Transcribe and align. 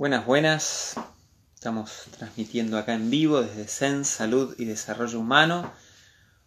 Buenas, 0.00 0.24
buenas. 0.24 0.94
Estamos 1.54 2.04
transmitiendo 2.16 2.78
acá 2.78 2.94
en 2.94 3.10
vivo 3.10 3.42
desde 3.42 3.66
Zen, 3.66 4.06
Salud 4.06 4.54
y 4.56 4.64
Desarrollo 4.64 5.20
Humano. 5.20 5.70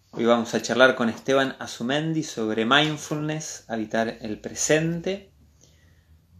Hoy 0.09 0.25
vamos 0.25 0.55
a 0.55 0.61
charlar 0.63 0.95
con 0.95 1.07
Esteban 1.07 1.55
Azumendi 1.59 2.23
sobre 2.23 2.65
mindfulness, 2.65 3.65
habitar 3.67 4.17
el 4.21 4.39
presente, 4.39 5.31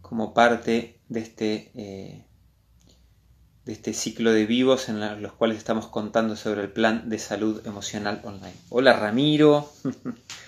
como 0.00 0.34
parte 0.34 0.98
de 1.08 1.20
este, 1.20 1.70
eh, 1.76 2.26
de 3.64 3.72
este 3.72 3.94
ciclo 3.94 4.32
de 4.32 4.46
vivos 4.46 4.88
en 4.88 5.22
los 5.22 5.34
cuales 5.34 5.58
estamos 5.58 5.86
contando 5.86 6.34
sobre 6.34 6.62
el 6.62 6.72
plan 6.72 7.08
de 7.08 7.20
salud 7.20 7.64
emocional 7.64 8.22
online. 8.24 8.56
Hola 8.70 8.92
Ramiro, 8.92 9.72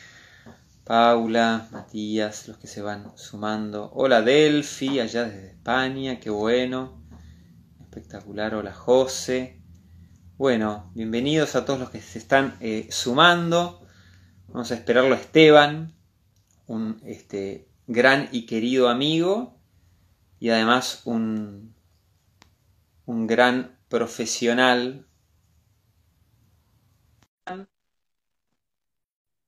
Paula, 0.86 1.66
Matías, 1.72 2.46
los 2.46 2.58
que 2.58 2.68
se 2.68 2.80
van 2.80 3.10
sumando. 3.18 3.90
Hola 3.92 4.22
Delphi, 4.22 5.00
allá 5.00 5.24
desde 5.24 5.48
España, 5.48 6.20
qué 6.20 6.30
bueno. 6.30 7.02
Espectacular, 7.80 8.54
hola 8.54 8.72
José. 8.72 9.60
Bueno, 10.36 10.92
bienvenidos 10.94 11.56
a 11.56 11.64
todos 11.64 11.80
los 11.80 11.90
que 11.90 12.00
se 12.00 12.20
están 12.20 12.56
eh, 12.60 12.86
sumando. 12.88 13.84
Vamos 14.46 14.70
a 14.70 14.76
esperarlo 14.76 15.16
a 15.16 15.18
Esteban, 15.18 15.92
un 16.68 17.02
este, 17.04 17.68
gran 17.88 18.28
y 18.30 18.46
querido 18.46 18.88
amigo 18.88 19.58
y 20.38 20.50
además 20.50 21.02
un, 21.04 21.74
un 23.06 23.26
gran 23.26 23.76
profesional 23.88 25.04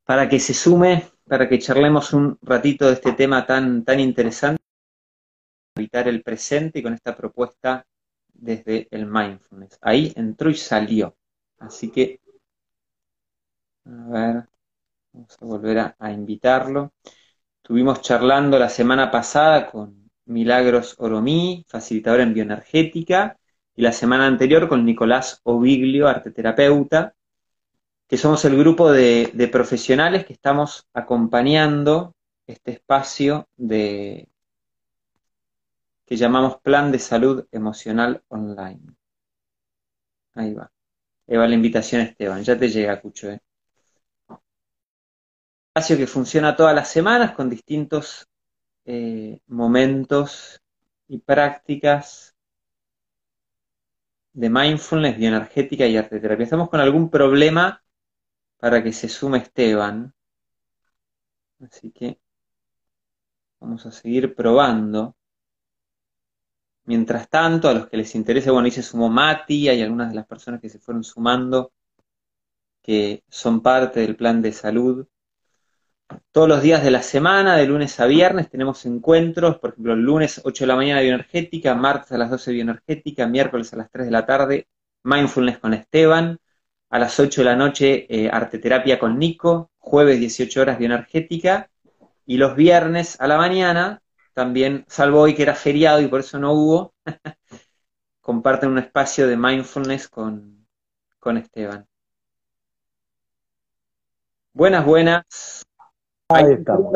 para 0.02 0.28
que 0.28 0.40
se 0.40 0.52
sume 0.52 1.16
para 1.28 1.48
que 1.48 1.58
charlemos 1.58 2.12
un 2.12 2.38
ratito 2.42 2.86
de 2.86 2.94
este 2.94 3.12
tema 3.12 3.46
tan, 3.46 3.84
tan 3.84 4.00
interesante, 4.00 4.62
evitar 5.76 6.08
el 6.08 6.22
presente 6.22 6.78
y 6.78 6.82
con 6.82 6.94
esta 6.94 7.14
propuesta 7.14 7.86
desde 8.32 8.88
el 8.90 9.06
mindfulness. 9.06 9.78
Ahí 9.82 10.12
entró 10.16 10.50
y 10.50 10.54
salió. 10.54 11.16
Así 11.58 11.90
que, 11.90 12.20
a 13.84 13.90
ver, 14.10 14.48
vamos 15.12 15.36
a 15.40 15.44
volver 15.44 15.94
a, 15.98 16.12
invitarlo. 16.12 16.92
Estuvimos 17.62 18.00
charlando 18.02 18.58
la 18.58 18.68
semana 18.68 19.10
pasada 19.10 19.70
con 19.70 20.10
Milagros 20.26 20.94
Oromí, 20.98 21.64
facilitador 21.68 22.20
en 22.20 22.34
bioenergética, 22.34 23.38
y 23.74 23.82
la 23.82 23.92
semana 23.92 24.26
anterior 24.26 24.68
con 24.68 24.84
Nicolás 24.84 25.40
Oviglio, 25.44 26.08
arteterapeuta, 26.08 27.14
que 28.08 28.16
somos 28.16 28.44
el 28.46 28.56
grupo 28.56 28.90
de, 28.90 29.48
profesionales 29.52 30.24
que 30.24 30.32
estamos 30.32 30.88
acompañando 30.94 32.14
este 32.46 32.72
espacio 32.72 33.46
de 33.56 34.28
que 36.06 36.16
llamamos 36.16 36.58
Plan 36.62 36.90
de 36.90 36.98
Salud 36.98 37.46
Emocional 37.52 38.22
Online. 38.28 38.80
Ahí 40.34 40.54
va. 40.54 40.72
Ahí 41.26 41.36
va 41.36 41.46
la 41.46 41.54
invitación, 41.54 42.00
Esteban. 42.00 42.42
Ya 42.42 42.58
te 42.58 42.70
llega, 42.70 42.98
Cucho. 42.98 43.30
¿eh? 43.30 43.40
Espacio 45.68 45.98
que 45.98 46.06
funciona 46.06 46.56
todas 46.56 46.74
las 46.74 46.88
semanas 46.88 47.32
con 47.32 47.50
distintos 47.50 48.26
eh, 48.86 49.38
momentos 49.48 50.62
y 51.08 51.18
prácticas 51.18 52.34
de 54.32 54.48
mindfulness, 54.48 55.18
bioenergética 55.18 55.86
y 55.86 55.98
arte 55.98 56.20
terapia. 56.20 56.44
Estamos 56.44 56.70
con 56.70 56.80
algún 56.80 57.10
problema 57.10 57.82
para 58.58 58.82
que 58.82 58.92
se 58.92 59.08
sume 59.08 59.38
Esteban. 59.38 60.12
Así 61.60 61.90
que 61.90 62.18
vamos 63.60 63.86
a 63.86 63.92
seguir 63.92 64.34
probando. 64.34 65.16
Mientras 66.84 67.28
tanto, 67.28 67.68
a 67.68 67.74
los 67.74 67.88
que 67.88 67.98
les 67.98 68.14
interese, 68.14 68.50
bueno, 68.50 68.66
ahí 68.66 68.70
se 68.70 68.82
sumó 68.82 69.08
Mati, 69.08 69.68
hay 69.68 69.82
algunas 69.82 70.08
de 70.10 70.14
las 70.14 70.26
personas 70.26 70.60
que 70.60 70.68
se 70.68 70.78
fueron 70.78 71.04
sumando 71.04 71.72
que 72.88 73.22
son 73.28 73.60
parte 73.60 74.00
del 74.00 74.16
plan 74.16 74.40
de 74.40 74.50
salud. 74.50 75.06
Todos 76.32 76.48
los 76.48 76.62
días 76.62 76.82
de 76.82 76.90
la 76.90 77.02
semana, 77.02 77.54
de 77.56 77.66
lunes 77.66 78.00
a 78.00 78.06
viernes, 78.06 78.48
tenemos 78.48 78.86
encuentros, 78.86 79.58
por 79.58 79.72
ejemplo, 79.72 79.92
el 79.92 80.00
lunes 80.00 80.40
8 80.42 80.64
de 80.64 80.68
la 80.68 80.76
mañana 80.76 81.02
bioenergética, 81.02 81.74
martes 81.74 82.12
a 82.12 82.16
las 82.16 82.30
12 82.30 82.50
bioenergética, 82.52 83.26
miércoles 83.26 83.74
a 83.74 83.76
las 83.76 83.90
3 83.90 84.06
de 84.06 84.10
la 84.10 84.24
tarde, 84.24 84.68
mindfulness 85.02 85.58
con 85.58 85.74
Esteban, 85.74 86.38
a 86.90 86.98
las 86.98 87.18
8 87.18 87.40
de 87.40 87.44
la 87.44 87.56
noche 87.56 88.06
eh, 88.08 88.30
arteterapia 88.30 88.98
con 88.98 89.18
Nico, 89.18 89.70
jueves 89.78 90.18
18 90.20 90.60
horas 90.60 90.78
bioenergética, 90.78 91.70
y 92.26 92.36
los 92.36 92.56
viernes 92.56 93.20
a 93.20 93.26
la 93.26 93.36
mañana, 93.36 94.02
también, 94.34 94.84
salvo 94.88 95.20
hoy 95.20 95.34
que 95.34 95.42
era 95.42 95.54
feriado 95.54 96.00
y 96.00 96.08
por 96.08 96.20
eso 96.20 96.38
no 96.38 96.52
hubo, 96.52 96.94
comparten 98.20 98.70
un 98.70 98.78
espacio 98.78 99.26
de 99.26 99.36
mindfulness 99.36 100.08
con, 100.08 100.66
con 101.18 101.36
Esteban. 101.36 101.86
Buenas, 104.52 104.84
buenas. 104.84 105.64
Ahí 106.28 106.52
estamos. 106.52 106.92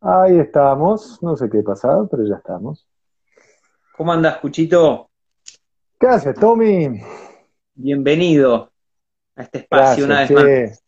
Ahí 0.00 0.38
estamos. 0.38 1.22
No 1.22 1.36
sé 1.36 1.48
qué 1.48 1.60
ha 1.60 1.62
pasado, 1.62 2.08
pero 2.08 2.26
ya 2.26 2.36
estamos. 2.36 2.88
¿Cómo 3.96 4.12
andas, 4.12 4.38
Cuchito? 4.38 5.10
¿Qué 6.00 6.08
haces, 6.08 6.34
Tommy? 6.34 7.00
Bienvenido 7.74 8.70
a 9.34 9.42
este 9.42 9.60
espacio 9.60 10.04
una 10.04 10.20
vez 10.20 10.30
más. 10.30 10.84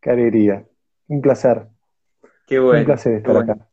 Qué 0.00 0.10
alegría. 0.10 0.62
Un 1.08 1.22
placer. 1.22 1.68
Qué 2.46 2.58
bueno. 2.58 2.80
Un 2.80 2.84
placer 2.84 3.14
estar 3.14 3.36
acá. 3.38 3.68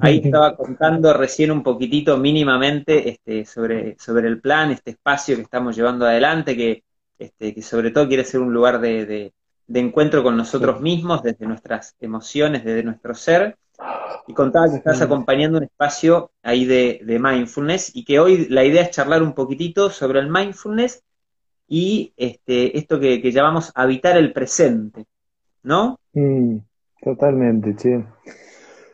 Ahí 0.00 0.20
estaba 0.24 0.56
contando 0.56 1.12
recién 1.12 1.50
un 1.50 1.64
poquitito 1.64 2.16
mínimamente 2.18 3.08
este, 3.08 3.44
sobre, 3.44 3.96
sobre 3.98 4.28
el 4.28 4.40
plan, 4.40 4.70
este 4.70 4.92
espacio 4.92 5.34
que 5.34 5.42
estamos 5.42 5.74
llevando 5.74 6.06
adelante, 6.06 6.56
que, 6.56 6.84
este, 7.18 7.52
que 7.52 7.62
sobre 7.62 7.90
todo 7.90 8.06
quiere 8.06 8.24
ser 8.24 8.40
un 8.40 8.52
lugar 8.52 8.80
de, 8.80 9.04
de, 9.04 9.80
encuentro 9.80 10.22
con 10.22 10.36
nosotros 10.36 10.80
mismos, 10.80 11.24
desde 11.24 11.46
nuestras 11.46 11.96
emociones, 12.00 12.64
desde 12.64 12.84
nuestro 12.84 13.12
ser. 13.12 13.56
Y 14.28 14.34
contaba 14.34 14.70
que 14.70 14.76
estás 14.76 15.02
acompañando 15.02 15.58
un 15.58 15.64
espacio 15.64 16.30
ahí 16.44 16.64
de, 16.64 17.00
de 17.02 17.18
mindfulness 17.18 17.90
y 17.94 18.04
que 18.04 18.20
hoy 18.20 18.46
la 18.48 18.64
idea 18.64 18.82
es 18.82 18.90
charlar 18.92 19.20
un 19.20 19.34
poquitito 19.34 19.90
sobre 19.90 20.20
el 20.20 20.30
mindfulness 20.30 21.02
y 21.66 22.12
este, 22.16 22.76
esto 22.78 23.00
que, 23.00 23.20
llamamos 23.32 23.72
habitar 23.74 24.16
el 24.16 24.32
presente, 24.32 25.06
¿no? 25.62 25.98
Mm, 26.12 26.58
totalmente, 27.02 27.74
sí. 27.78 28.04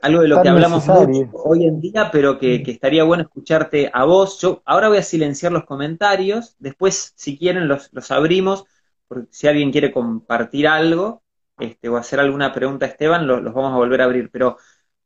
Algo 0.02 0.22
de 0.22 0.28
lo 0.28 0.42
que 0.42 0.48
hablamos 0.48 0.86
mucho 0.86 1.30
hoy 1.32 1.66
en 1.66 1.80
día, 1.80 2.10
pero 2.10 2.38
que, 2.38 2.62
estaría 2.66 3.04
bueno 3.04 3.24
escucharte 3.24 3.90
a 3.92 4.04
vos. 4.04 4.40
Yo 4.40 4.62
ahora 4.64 4.88
voy 4.88 4.98
a 4.98 5.02
silenciar 5.02 5.52
los 5.52 5.64
comentarios, 5.64 6.56
después, 6.58 7.12
si 7.16 7.36
quieren, 7.36 7.68
los, 7.68 7.92
los 7.92 8.10
abrimos, 8.10 8.64
porque 9.08 9.28
si 9.30 9.46
alguien 9.46 9.72
quiere 9.72 9.92
compartir 9.92 10.68
algo 10.68 11.22
este, 11.58 11.88
o 11.88 11.96
hacer 11.96 12.20
alguna 12.20 12.52
pregunta 12.54 12.86
a 12.86 12.88
Esteban, 12.88 13.26
los 13.26 13.52
vamos 13.52 13.74
a 13.74 13.76
volver 13.76 14.00
a 14.00 14.04
abrir. 14.04 14.30
Pero 14.30 14.56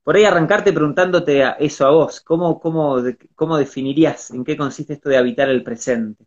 por 0.05 0.15
ahí 0.15 0.25
arrancarte 0.25 0.73
preguntándote 0.73 1.43
eso 1.59 1.87
a 1.87 1.91
vos, 1.91 2.21
¿cómo, 2.21 2.61
cómo, 2.61 2.99
cómo 3.35 3.57
definirías 3.57 4.31
en 4.31 4.45
qué 4.45 4.57
consiste 4.57 4.93
esto 4.93 5.09
de 5.09 5.17
habitar 5.17 5.49
el 5.49 5.65
presente? 5.65 6.25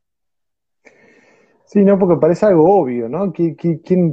Sí, 1.70 1.84
no, 1.84 2.00
porque 2.00 2.16
parece 2.16 2.46
algo 2.46 2.80
obvio, 2.80 3.10
¿no? 3.10 3.34
¿Quién, 3.34 3.56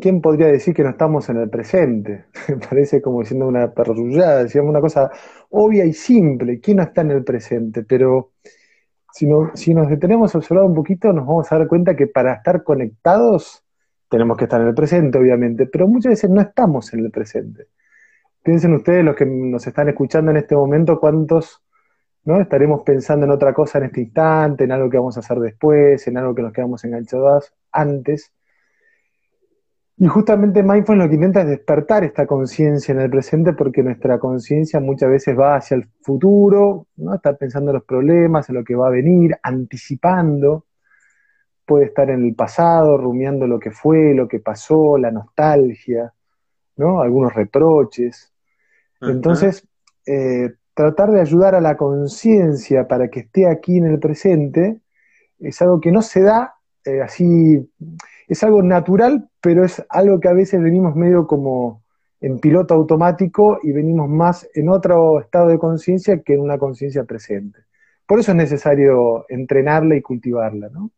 quién 0.00 0.20
podría 0.20 0.48
decir 0.48 0.74
que 0.74 0.82
no 0.82 0.90
estamos 0.90 1.28
en 1.28 1.36
el 1.36 1.48
presente? 1.48 2.24
parece 2.68 3.00
como 3.00 3.20
diciendo 3.20 3.46
una 3.46 3.72
perrullada, 3.72 4.42
decíamos 4.42 4.70
una 4.70 4.80
cosa 4.80 5.10
obvia 5.50 5.84
y 5.84 5.92
simple, 5.92 6.58
¿quién 6.60 6.78
no 6.78 6.82
está 6.82 7.02
en 7.02 7.12
el 7.12 7.22
presente? 7.22 7.84
Pero 7.84 8.32
si, 9.12 9.28
si 9.54 9.74
nos 9.74 9.88
detenemos 9.88 10.34
a 10.34 10.38
observar 10.38 10.64
un 10.64 10.74
poquito, 10.74 11.12
nos 11.12 11.26
vamos 11.26 11.52
a 11.52 11.58
dar 11.58 11.68
cuenta 11.68 11.96
que 11.96 12.08
para 12.08 12.34
estar 12.34 12.64
conectados 12.64 13.64
tenemos 14.10 14.36
que 14.36 14.44
estar 14.44 14.60
en 14.60 14.68
el 14.68 14.74
presente, 14.74 15.18
obviamente, 15.18 15.66
pero 15.66 15.88
muchas 15.88 16.10
veces 16.10 16.30
no 16.30 16.40
estamos 16.40 16.92
en 16.92 17.00
el 17.04 17.10
presente. 17.12 17.68
Piensen 18.44 18.74
ustedes, 18.74 19.04
los 19.04 19.16
que 19.16 19.26
nos 19.26 19.66
están 19.66 19.88
escuchando 19.88 20.30
en 20.32 20.38
este 20.38 20.56
momento, 20.56 21.00
cuántos 21.00 21.63
¿no? 22.24 22.40
Estaremos 22.40 22.82
pensando 22.82 23.26
en 23.26 23.32
otra 23.32 23.52
cosa 23.52 23.78
en 23.78 23.84
este 23.84 24.00
instante, 24.00 24.64
en 24.64 24.72
algo 24.72 24.88
que 24.88 24.98
vamos 24.98 25.16
a 25.16 25.20
hacer 25.20 25.38
después, 25.38 26.06
en 26.06 26.16
algo 26.16 26.34
que 26.34 26.42
nos 26.42 26.52
quedamos 26.52 26.84
enganchados 26.84 27.52
antes. 27.70 28.32
Y 29.96 30.06
justamente 30.08 30.62
Mindfulness 30.62 31.04
lo 31.04 31.08
que 31.08 31.14
intenta 31.14 31.42
es 31.42 31.48
despertar 31.48 32.02
esta 32.02 32.26
conciencia 32.26 32.92
en 32.92 33.00
el 33.00 33.10
presente 33.10 33.52
porque 33.52 33.82
nuestra 33.82 34.18
conciencia 34.18 34.80
muchas 34.80 35.08
veces 35.08 35.38
va 35.38 35.56
hacia 35.56 35.76
el 35.76 35.88
futuro, 36.00 36.88
¿no? 36.96 37.14
Está 37.14 37.36
pensando 37.36 37.70
en 37.70 37.76
los 37.76 37.84
problemas, 37.84 38.48
en 38.48 38.56
lo 38.56 38.64
que 38.64 38.74
va 38.74 38.88
a 38.88 38.90
venir, 38.90 39.36
anticipando. 39.42 40.66
Puede 41.64 41.86
estar 41.86 42.10
en 42.10 42.24
el 42.24 42.34
pasado, 42.34 42.98
rumiando 42.98 43.46
lo 43.46 43.60
que 43.60 43.70
fue, 43.70 44.14
lo 44.14 44.26
que 44.26 44.40
pasó, 44.40 44.98
la 44.98 45.12
nostalgia, 45.12 46.12
¿no? 46.76 47.00
Algunos 47.00 47.32
reproches. 47.32 48.32
Entonces, 49.00 49.68
eh, 50.06 50.54
tratar 50.74 51.10
de 51.10 51.20
ayudar 51.20 51.54
a 51.54 51.60
la 51.60 51.76
conciencia 51.76 52.86
para 52.88 53.08
que 53.08 53.20
esté 53.20 53.48
aquí 53.48 53.78
en 53.78 53.86
el 53.86 53.98
presente 53.98 54.80
es 55.38 55.62
algo 55.62 55.80
que 55.80 55.92
no 55.92 56.02
se 56.02 56.22
da 56.22 56.54
eh, 56.84 57.00
así, 57.00 57.70
es 58.28 58.42
algo 58.44 58.62
natural, 58.62 59.28
pero 59.40 59.64
es 59.64 59.84
algo 59.88 60.20
que 60.20 60.28
a 60.28 60.32
veces 60.32 60.62
venimos 60.62 60.94
medio 60.94 61.26
como 61.26 61.82
en 62.20 62.38
piloto 62.38 62.74
automático 62.74 63.58
y 63.62 63.72
venimos 63.72 64.08
más 64.08 64.48
en 64.54 64.68
otro 64.68 65.20
estado 65.20 65.48
de 65.48 65.58
conciencia 65.58 66.22
que 66.22 66.34
en 66.34 66.40
una 66.40 66.58
conciencia 66.58 67.04
presente. 67.04 67.60
Por 68.06 68.18
eso 68.18 68.32
es 68.32 68.36
necesario 68.36 69.24
entrenarla 69.28 69.96
y 69.96 70.02
cultivarla, 70.02 70.68
¿no? 70.68 70.90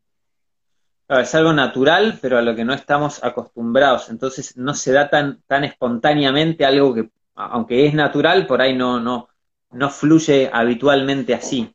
es 1.09 1.35
algo 1.37 1.53
natural, 1.53 2.19
pero 2.21 2.37
a 2.37 2.43
lo 2.43 2.57
que 2.57 2.65
no 2.65 2.75
estamos 2.75 3.23
acostumbrados. 3.23 4.11
Entonces 4.11 4.57
no 4.57 4.75
se 4.75 4.93
da 4.93 5.09
tan, 5.09 5.41
tan 5.47 5.63
espontáneamente 5.63 6.65
algo 6.65 6.95
que, 6.95 7.11
aunque 7.37 7.87
es 7.87 7.95
natural, 7.95 8.47
por 8.47 8.61
ahí 8.61 8.77
no, 8.77 8.99
no, 8.99 9.29
no 9.73 9.91
fluye 9.91 10.51
habitualmente 10.53 11.35
así. 11.35 11.73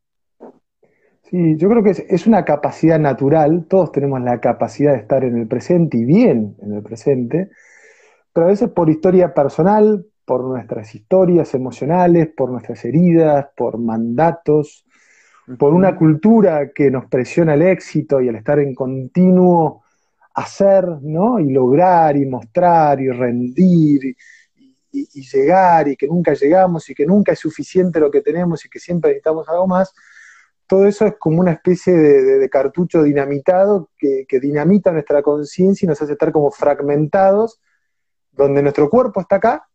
Sí, 1.23 1.55
yo 1.57 1.69
creo 1.69 1.83
que 1.83 1.91
es, 1.91 2.27
una 2.27 2.43
capacidad 2.43 2.99
natural, 2.99 3.65
todos 3.69 3.91
tenemos 3.91 4.21
la 4.21 4.41
capacidad 4.41 4.91
de 4.91 4.99
estar 4.99 5.23
en 5.23 5.37
el 5.37 5.47
presente 5.47 5.97
y 5.97 6.03
bien 6.03 6.57
en 6.61 6.73
el 6.73 6.83
presente, 6.83 7.49
pero 8.33 8.47
a 8.47 8.49
veces 8.49 8.69
por 8.69 8.89
historia 8.89 9.33
personal, 9.33 10.05
por 10.25 10.43
nuestras 10.43 10.93
historias 10.93 11.53
emocionales, 11.53 12.29
por 12.35 12.51
nuestras 12.51 12.83
heridas, 12.83 13.47
por 13.55 13.77
mandatos, 13.77 14.85
por 15.57 15.73
una 15.73 15.95
cultura 15.95 16.71
que 16.73 16.91
nos 16.91 17.05
presiona 17.05 17.53
el 17.53 17.61
éxito 17.61 18.21
y 18.21 18.27
el 18.27 18.35
estar 18.35 18.59
en 18.59 18.75
continuo 18.75 19.83
hacer, 20.33 20.85
¿no? 21.01 21.39
Y 21.39 21.51
lograr 21.51 22.15
y 22.17 22.25
mostrar 22.25 23.01
y 23.01 23.09
rendir 23.09 24.05
y, 24.05 24.15
llegar 24.91 25.87
y 25.87 25.95
que 25.95 26.07
nunca 26.07 26.33
llegamos 26.33 26.89
y 26.89 26.95
que 26.95 27.05
nunca 27.05 27.31
es 27.31 27.39
suficiente 27.39 27.99
lo 27.99 28.11
que 28.11 28.21
tenemos 28.21 28.65
y 28.65 28.69
que 28.69 28.79
siempre 28.79 29.11
necesitamos 29.11 29.47
algo 29.49 29.67
más, 29.67 29.93
todo 30.67 30.85
eso 30.85 31.05
es 31.05 31.15
como 31.17 31.39
una 31.41 31.51
especie 31.51 31.93
de, 31.93 32.49
cartucho 32.49 33.03
dinamitado 33.03 33.89
que, 33.97 34.25
que 34.27 34.39
dinamita 34.39 34.91
nuestra 34.91 35.21
conciencia 35.21 35.85
y 35.85 35.89
nos 35.89 36.01
hace 36.01 36.13
estar 36.13 36.31
como 36.31 36.49
fragmentados, 36.49 37.59
donde 38.31 38.61
nuestro 38.61 38.89
cuerpo 38.89 39.21
está 39.21 39.37
acá, 39.37 39.67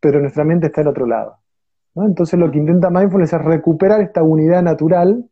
pero 0.00 0.20
nuestra 0.20 0.44
mente 0.44 0.68
está 0.68 0.80
en 0.80 0.88
otro 0.88 1.06
lado. 1.06 1.38
Entonces 1.96 2.38
lo 2.38 2.50
que 2.50 2.58
intenta 2.58 2.90
Mindfulness 2.90 3.34
es 3.34 3.44
recuperar 3.44 4.00
esta 4.00 4.22
unidad 4.22 4.62
natural, 4.62 5.28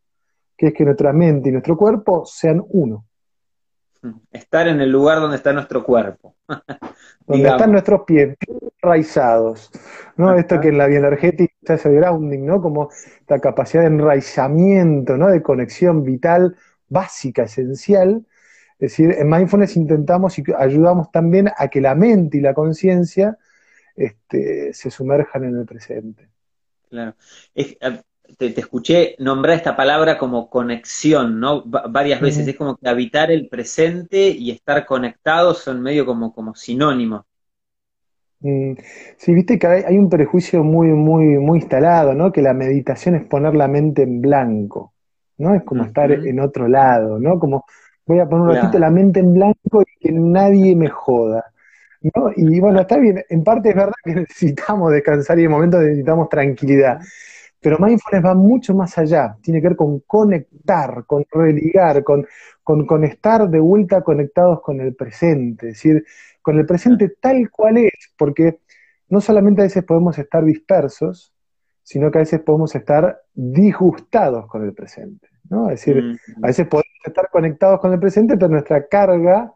que 0.56 0.68
es 0.68 0.74
que 0.74 0.84
nuestra 0.84 1.12
mente 1.12 1.48
y 1.48 1.52
nuestro 1.52 1.76
cuerpo 1.76 2.24
sean 2.24 2.62
uno. 2.68 3.06
Estar 4.32 4.66
en 4.66 4.80
el 4.80 4.90
lugar 4.90 5.20
donde 5.20 5.36
está 5.36 5.52
nuestro 5.52 5.84
cuerpo. 5.84 6.34
donde 7.26 7.48
están 7.48 7.72
nuestros 7.72 8.02
pies, 8.04 8.36
enraizados. 8.82 9.70
¿no? 10.16 10.34
Esto 10.34 10.60
que 10.60 10.68
en 10.68 10.78
la 10.78 10.86
bioenergética 10.86 11.74
es 11.74 11.86
el 11.86 11.96
grounding, 11.96 12.44
¿no? 12.44 12.60
Como 12.60 12.90
la 13.28 13.38
capacidad 13.38 13.82
de 13.82 13.88
enraizamiento, 13.88 15.16
¿no? 15.16 15.28
De 15.28 15.42
conexión 15.42 16.02
vital 16.02 16.56
básica, 16.88 17.44
esencial. 17.44 18.26
Es 18.78 18.90
decir, 18.90 19.14
en 19.16 19.30
Mindfulness 19.30 19.76
intentamos 19.76 20.38
y 20.38 20.44
ayudamos 20.58 21.10
también 21.12 21.50
a 21.56 21.68
que 21.68 21.80
la 21.80 21.94
mente 21.94 22.38
y 22.38 22.40
la 22.40 22.54
conciencia 22.54 23.38
este, 23.94 24.72
se 24.74 24.90
sumerjan 24.90 25.44
en 25.44 25.56
el 25.58 25.64
presente. 25.64 26.28
Claro. 26.90 27.14
Te, 28.36 28.58
escuché 28.58 29.16
nombrar 29.18 29.56
esta 29.56 29.76
palabra 29.76 30.18
como 30.18 30.48
conexión, 30.48 31.40
¿no? 31.40 31.62
varias 31.64 32.20
veces. 32.20 32.46
Es 32.46 32.56
como 32.56 32.76
que 32.76 32.88
habitar 32.88 33.30
el 33.30 33.48
presente 33.48 34.28
y 34.28 34.50
estar 34.50 34.86
conectados 34.86 35.58
son 35.58 35.82
medio 35.82 36.06
como, 36.06 36.32
como 36.32 36.54
sinónimos. 36.54 37.24
Mm, 38.40 38.74
sí, 39.16 39.34
viste 39.34 39.58
que 39.58 39.66
hay, 39.66 39.96
un 39.96 40.10
prejuicio 40.10 40.64
muy, 40.64 40.88
muy, 40.88 41.38
muy 41.38 41.60
instalado, 41.60 42.12
¿no? 42.12 42.32
Que 42.32 42.42
la 42.42 42.52
meditación 42.54 43.14
es 43.14 43.24
poner 43.24 43.54
la 43.54 43.68
mente 43.68 44.02
en 44.02 44.20
blanco, 44.20 44.94
¿no? 45.38 45.54
Es 45.54 45.62
como 45.62 45.84
estar 45.84 46.10
en 46.10 46.40
otro 46.40 46.66
lado, 46.66 47.18
¿no? 47.20 47.38
Como 47.38 47.64
voy 48.04 48.18
a 48.18 48.26
poner 48.26 48.48
un 48.48 48.54
ratito 48.54 48.78
la 48.78 48.90
mente 48.90 49.20
en 49.20 49.34
blanco 49.34 49.82
y 49.82 49.98
que 50.00 50.12
nadie 50.12 50.74
me 50.74 50.88
joda. 50.88 51.44
Y 52.36 52.58
bueno, 52.58 52.80
está 52.80 52.96
bien, 52.98 53.22
en 53.28 53.44
parte 53.44 53.70
es 53.70 53.76
verdad 53.76 53.92
que 54.02 54.14
necesitamos 54.14 54.90
descansar 54.92 55.38
y 55.38 55.44
en 55.44 55.50
momentos 55.50 55.80
necesitamos 55.80 56.28
tranquilidad, 56.28 57.00
pero 57.62 57.78
mindfulness 57.78 58.24
va 58.24 58.34
mucho 58.34 58.74
más 58.74 58.98
allá, 58.98 59.36
tiene 59.40 59.62
que 59.62 59.68
ver 59.68 59.76
con 59.76 60.00
conectar, 60.00 61.04
con 61.06 61.24
religar, 61.30 62.02
con, 62.02 62.26
con, 62.64 63.04
estar 63.04 63.48
de 63.48 63.60
vuelta 63.60 64.02
conectados 64.02 64.60
con 64.60 64.80
el 64.80 64.96
presente, 64.96 65.68
es 65.68 65.74
decir, 65.74 66.04
con 66.42 66.58
el 66.58 66.66
presente 66.66 67.14
tal 67.20 67.48
cual 67.50 67.78
es, 67.78 68.12
porque 68.18 68.58
no 69.08 69.20
solamente 69.20 69.62
a 69.62 69.64
veces 69.64 69.84
podemos 69.84 70.18
estar 70.18 70.44
dispersos, 70.44 71.32
sino 71.84 72.10
que 72.10 72.18
a 72.18 72.22
veces 72.22 72.40
podemos 72.40 72.74
estar 72.74 73.22
disgustados 73.32 74.46
con 74.48 74.64
el 74.64 74.74
presente. 74.74 75.28
¿no? 75.48 75.70
Es 75.70 75.84
decir, 75.84 76.18
a 76.42 76.46
veces 76.48 76.66
podemos 76.66 76.90
estar 77.04 77.30
conectados 77.30 77.78
con 77.78 77.92
el 77.92 78.00
presente, 78.00 78.36
pero 78.36 78.48
nuestra 78.48 78.88
carga 78.88 79.52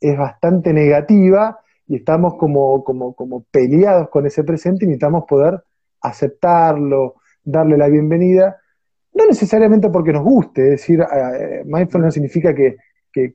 es 0.00 0.18
bastante 0.18 0.72
negativa 0.72 1.60
y 1.86 1.96
estamos 1.96 2.34
como, 2.34 2.82
como, 2.82 3.14
como 3.14 3.44
peleados 3.44 4.08
con 4.08 4.26
ese 4.26 4.42
presente 4.42 4.84
y 4.84 4.88
necesitamos 4.88 5.26
poder 5.28 5.62
aceptarlo, 6.00 7.16
darle 7.46 7.78
la 7.78 7.88
bienvenida, 7.88 8.60
no 9.14 9.26
necesariamente 9.26 9.88
porque 9.88 10.12
nos 10.12 10.24
guste, 10.24 10.62
es 10.62 10.70
decir, 10.80 11.00
eh, 11.00 11.62
mindfulness 11.64 12.08
no 12.08 12.10
significa 12.10 12.54
que, 12.54 12.76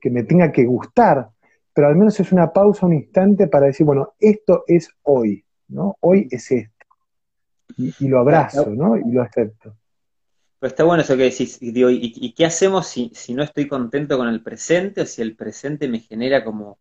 me 0.04 0.22
tenga 0.22 0.52
que 0.52 0.64
gustar, 0.64 1.28
pero 1.74 1.88
al 1.88 1.96
menos 1.96 2.20
es 2.20 2.30
una 2.30 2.52
pausa, 2.52 2.86
un 2.86 2.94
instante 2.94 3.48
para 3.48 3.66
decir, 3.66 3.84
bueno, 3.84 4.14
esto 4.20 4.62
es 4.68 4.88
hoy, 5.02 5.44
¿no? 5.68 5.96
Hoy 6.00 6.28
es 6.30 6.52
esto. 6.52 6.86
Y, 7.76 8.06
lo 8.06 8.20
abrazo, 8.20 8.70
¿no? 8.70 8.96
Y 8.96 9.10
lo 9.10 9.22
acepto. 9.22 9.74
Pero 10.60 10.68
está 10.68 10.84
bueno 10.84 11.02
eso 11.02 11.16
que 11.16 11.24
decís, 11.24 11.58
y, 11.60 11.72
y, 11.74 12.32
qué 12.34 12.44
hacemos 12.44 12.86
si, 12.86 13.10
si 13.14 13.34
no 13.34 13.42
estoy 13.42 13.66
contento 13.66 14.16
con 14.16 14.28
el 14.28 14.40
presente 14.40 15.00
o 15.00 15.06
si 15.06 15.20
el 15.20 15.34
presente 15.34 15.88
me 15.88 15.98
genera 15.98 16.44
como 16.44 16.78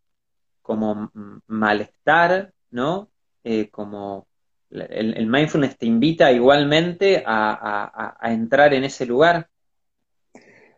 como 0.62 1.12
malestar, 1.48 2.54
¿no? 2.69 3.10
Eh, 3.44 3.69
como 3.69 4.27
el, 4.72 5.28
mindfulness 5.28 5.78
te 5.78 5.86
invita 5.86 6.32
igualmente 6.32 7.24
a, 7.26 8.18
entrar 8.24 8.74
en 8.74 8.84
ese 8.84 9.06
lugar. 9.06 9.48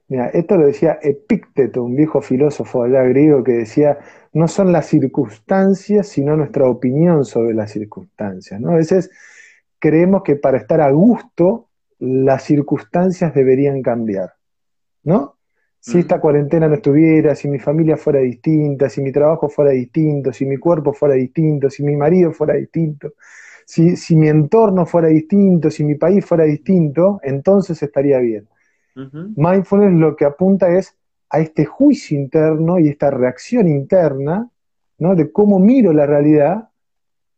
Mira, 0.08 0.28
esto 0.28 0.58
lo 0.58 0.68
decía 0.68 1.00
Epícteto, 1.02 1.84
un 1.84 1.96
viejo 1.96 2.22
filósofo 2.22 2.84
allá 2.84 3.04
griego 3.04 3.44
que 3.44 3.54
decía, 3.54 3.98
no 4.34 4.48
son 4.48 4.72
las 4.72 4.88
circunstancias, 4.88 6.08
sino 6.08 6.36
nuestra 6.36 6.68
opinión 6.68 7.26
sobre 7.26 7.54
las 7.54 7.72
circunstancias. 7.72 8.60
¿no? 8.60 8.72
A 8.72 8.76
veces 8.76 9.10
creemos 9.80 10.24
que 10.24 10.36
para 10.36 10.58
estar 10.58 10.82
a 10.82 10.92
gusto, 10.92 11.70
las 12.00 12.44
circunstancias 12.44 13.34
deberían 13.34 13.82
cambiar. 13.82 14.34
¿No? 15.04 15.38
Si 15.80 16.00
esta 16.00 16.22
cuarentena 16.22 16.70
no 16.70 16.76
estuviera, 16.76 17.36
si 17.36 17.50
mi 17.50 17.60
familia 17.60 17.98
fuera 17.98 18.20
distinta, 18.20 18.88
si 18.88 19.02
mi 19.02 19.12
trabajo 19.12 19.50
fuera 19.50 19.72
distinto, 19.72 20.32
si 20.32 20.46
mi 20.46 20.56
cuerpo 20.56 20.94
fuera 20.94 21.16
distinto, 21.16 21.70
si 21.70 21.84
mi 21.84 21.98
marido 21.98 22.32
fuera 22.32 22.54
distinto, 22.54 23.16
si, 23.66 23.96
si 23.96 24.16
mi 24.16 24.28
entorno 24.28 24.86
fuera 24.86 25.08
distinto, 25.08 25.70
si 25.70 25.84
mi 25.84 25.96
país 25.96 26.26
fuera 26.26 26.44
distinto, 26.44 27.20
entonces 27.24 27.82
estaría 27.82 28.20
bien. 28.20 28.48
Mindfulness 28.96 30.00
lo 30.00 30.16
que 30.16 30.26
apunta 30.26 30.70
es 30.70 30.96
a 31.30 31.40
este 31.40 31.66
juicio 31.66 32.18
interno 32.18 32.78
y 32.78 32.90
esta 32.90 33.10
reacción 33.10 33.68
interna, 33.68 34.50
¿no? 35.00 35.16
De 35.16 35.32
cómo 35.32 35.58
miro 35.58 35.92
la 35.94 36.06
realidad 36.06 36.70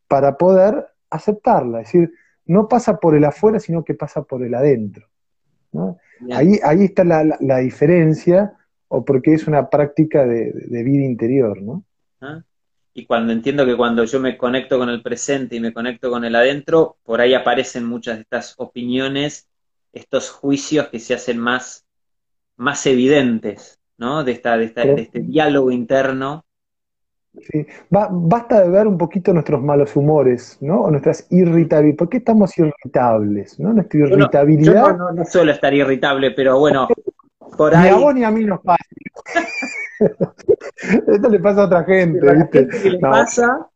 para 0.06 0.36
poder 0.36 0.86
aceptarla. 1.08 1.80
Es 1.80 1.86
decir, 1.92 2.12
no 2.44 2.68
pasa 2.68 2.98
por 2.98 3.16
el 3.16 3.24
afuera, 3.24 3.58
sino 3.58 3.84
que 3.84 3.94
pasa 3.94 4.22
por 4.22 4.42
el 4.42 4.54
adentro. 4.54 5.06
¿no? 5.72 5.98
Ahí, 6.32 6.58
ahí 6.62 6.84
está 6.84 7.04
la, 7.04 7.36
la, 7.40 7.58
diferencia, 7.58 8.54
o 8.88 9.04
porque 9.04 9.34
es 9.34 9.46
una 9.46 9.68
práctica 9.68 10.24
de, 10.26 10.52
vida 10.82 11.04
interior, 11.04 11.60
¿no? 11.60 11.84
Ah, 12.20 12.42
y 12.96 13.04
cuando 13.04 13.34
entiendo 13.34 13.66
que 13.66 13.76
cuando 13.76 14.04
yo 14.04 14.18
me 14.20 14.38
conecto 14.38 14.78
con 14.78 14.88
el 14.88 15.02
presente 15.02 15.54
y 15.54 15.60
me 15.60 15.74
conecto 15.74 16.10
con 16.10 16.24
el 16.24 16.34
adentro, 16.34 16.96
por 17.04 17.20
ahí 17.20 17.34
aparecen 17.34 17.84
muchas 17.84 18.16
de 18.16 18.22
estas 18.22 18.54
opiniones, 18.56 19.48
estos 19.92 20.30
juicios 20.30 20.88
que 20.88 20.98
se 20.98 21.12
hacen 21.12 21.38
más, 21.38 21.84
más 22.56 22.86
evidentes, 22.86 23.78
¿no? 23.98 24.24
De, 24.24 24.32
esta, 24.32 24.56
de, 24.56 24.64
esta, 24.64 24.80
de 24.82 25.02
este 25.02 25.20
diálogo 25.20 25.70
interno 25.70 26.46
Sí. 27.50 27.66
basta 27.90 28.62
de 28.62 28.70
ver 28.70 28.86
un 28.86 28.96
poquito 28.96 29.30
nuestros 29.34 29.62
malos 29.62 29.94
humores, 29.94 30.56
¿no? 30.62 30.84
O 30.84 30.90
nuestras 30.90 31.26
irritabilidades. 31.30 31.98
¿Por 31.98 32.08
qué 32.08 32.16
estamos 32.16 32.56
irritables? 32.56 33.60
¿no? 33.60 33.74
Nuestra 33.74 34.00
irritabilidad. 34.00 34.96
no, 34.96 35.24
suelo 35.26 35.52
estar 35.52 35.74
irritable, 35.74 36.30
pero 36.30 36.58
bueno, 36.58 36.88
por 37.58 37.74
ahí. 37.74 37.90
Ni 37.90 37.96
a 37.96 37.98
vos 37.98 38.14
ni 38.14 38.24
a 38.24 38.30
mí 38.30 38.42
nos 38.44 38.60
pasa. 38.60 38.82
Esto 41.06 41.28
le 41.28 41.40
pasa 41.40 41.62
a 41.62 41.66
otra 41.66 41.84
gente, 41.84 42.34
¿viste? 42.34 42.90
le 42.90 42.98
pasa. 42.98 43.68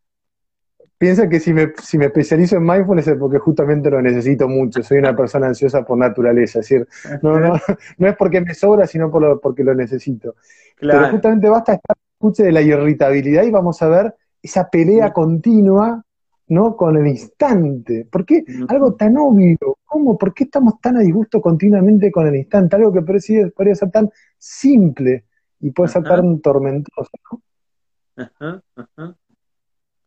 Piensa 0.98 1.30
que 1.30 1.40
si 1.40 1.54
me, 1.54 1.72
si 1.82 1.96
me 1.96 2.06
especializo 2.06 2.56
en 2.56 2.64
mindfulness 2.64 3.08
es 3.08 3.16
porque 3.16 3.38
justamente 3.38 3.90
lo 3.90 4.02
necesito 4.02 4.46
mucho. 4.48 4.82
Soy 4.82 4.98
una 4.98 5.16
persona 5.16 5.46
ansiosa 5.46 5.82
por 5.82 5.96
naturaleza. 5.96 6.60
Es 6.60 6.68
decir, 6.68 6.86
no, 7.22 7.40
no, 7.40 7.54
no 7.98 8.08
es 8.08 8.16
porque 8.16 8.42
me 8.42 8.52
sobra, 8.52 8.86
sino 8.86 9.10
por 9.10 9.22
lo, 9.22 9.40
porque 9.40 9.64
lo 9.64 9.74
necesito. 9.74 10.34
Pero 10.78 11.08
justamente 11.08 11.48
basta 11.48 11.74
estar 11.74 11.96
escuche 12.20 12.42
de 12.42 12.52
la 12.52 12.60
irritabilidad 12.60 13.44
y 13.44 13.50
vamos 13.50 13.80
a 13.80 13.88
ver 13.88 14.14
esa 14.42 14.68
pelea 14.68 15.10
continua, 15.10 16.04
¿no? 16.48 16.76
Con 16.76 16.98
el 16.98 17.06
instante. 17.06 18.06
¿Por 18.10 18.26
qué? 18.26 18.44
Algo 18.68 18.94
tan 18.94 19.16
obvio. 19.16 19.78
¿Cómo? 19.86 20.18
¿Por 20.18 20.34
qué 20.34 20.44
estamos 20.44 20.78
tan 20.82 20.98
a 20.98 21.00
disgusto 21.00 21.40
continuamente 21.40 22.12
con 22.12 22.26
el 22.26 22.36
instante? 22.36 22.76
Algo 22.76 22.92
que 22.92 23.00
podría 23.00 23.74
ser 23.74 23.90
tan 23.90 24.10
simple 24.36 25.24
y 25.60 25.70
puede 25.70 25.90
ser 25.90 26.02
tan 26.04 26.40
tormentoso, 26.40 27.10
¿no? 27.30 27.42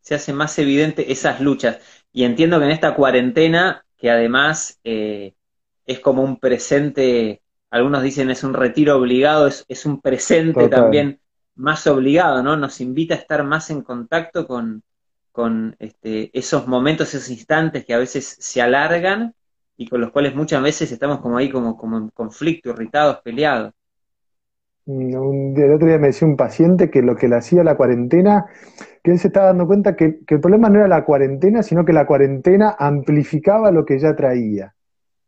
se 0.03 0.15
hace 0.15 0.33
más 0.33 0.59
evidente 0.59 1.11
esas 1.11 1.39
luchas. 1.39 1.79
Y 2.11 2.25
entiendo 2.25 2.59
que 2.59 2.65
en 2.65 2.71
esta 2.71 2.93
cuarentena, 2.93 3.85
que 3.97 4.11
además 4.11 4.79
eh, 4.83 5.33
es 5.85 5.99
como 5.99 6.21
un 6.23 6.37
presente, 6.37 7.41
algunos 7.71 8.03
dicen 8.03 8.29
es 8.29 8.43
un 8.43 8.53
retiro 8.53 8.97
obligado, 8.97 9.47
es, 9.47 9.65
es 9.69 9.85
un 9.85 10.01
presente 10.01 10.67
también 10.67 11.21
más 11.55 11.87
obligado, 11.87 12.43
¿no? 12.43 12.57
Nos 12.57 12.81
invita 12.81 13.15
a 13.15 13.17
estar 13.17 13.43
más 13.43 13.69
en 13.69 13.81
contacto 13.81 14.45
con, 14.45 14.83
con 15.31 15.75
este, 15.79 16.37
esos 16.37 16.67
momentos, 16.67 17.13
esos 17.13 17.29
instantes 17.29 17.85
que 17.85 17.93
a 17.93 17.99
veces 17.99 18.35
se 18.39 18.61
alargan 18.61 19.33
y 19.77 19.87
con 19.87 20.01
los 20.01 20.11
cuales 20.11 20.35
muchas 20.35 20.61
veces 20.61 20.91
estamos 20.91 21.19
como 21.21 21.37
ahí 21.37 21.49
como, 21.49 21.77
como 21.77 21.97
en 21.97 22.09
conflicto, 22.09 22.69
irritados, 22.69 23.21
peleados. 23.23 23.73
Mm, 24.85 25.57
el 25.57 25.71
otro 25.71 25.87
día 25.87 25.97
me 25.97 26.07
decía 26.07 26.27
un 26.27 26.35
paciente 26.35 26.89
que 26.89 27.01
lo 27.01 27.15
que 27.15 27.27
le 27.27 27.37
hacía 27.37 27.63
la 27.63 27.75
cuarentena, 27.75 28.45
que 29.01 29.11
él 29.11 29.19
se 29.19 29.27
estaba 29.27 29.47
dando 29.47 29.65
cuenta 29.65 29.95
que, 29.95 30.19
el 30.27 30.39
problema 30.41 30.69
no 30.69 30.79
era 30.79 30.87
la 30.87 31.05
cuarentena, 31.05 31.63
sino 31.63 31.85
que 31.85 31.93
la 31.93 32.05
cuarentena 32.05 32.75
amplificaba 32.77 33.71
lo 33.71 33.85
que 33.85 33.97
ya 33.99 34.15
traía, 34.15 34.75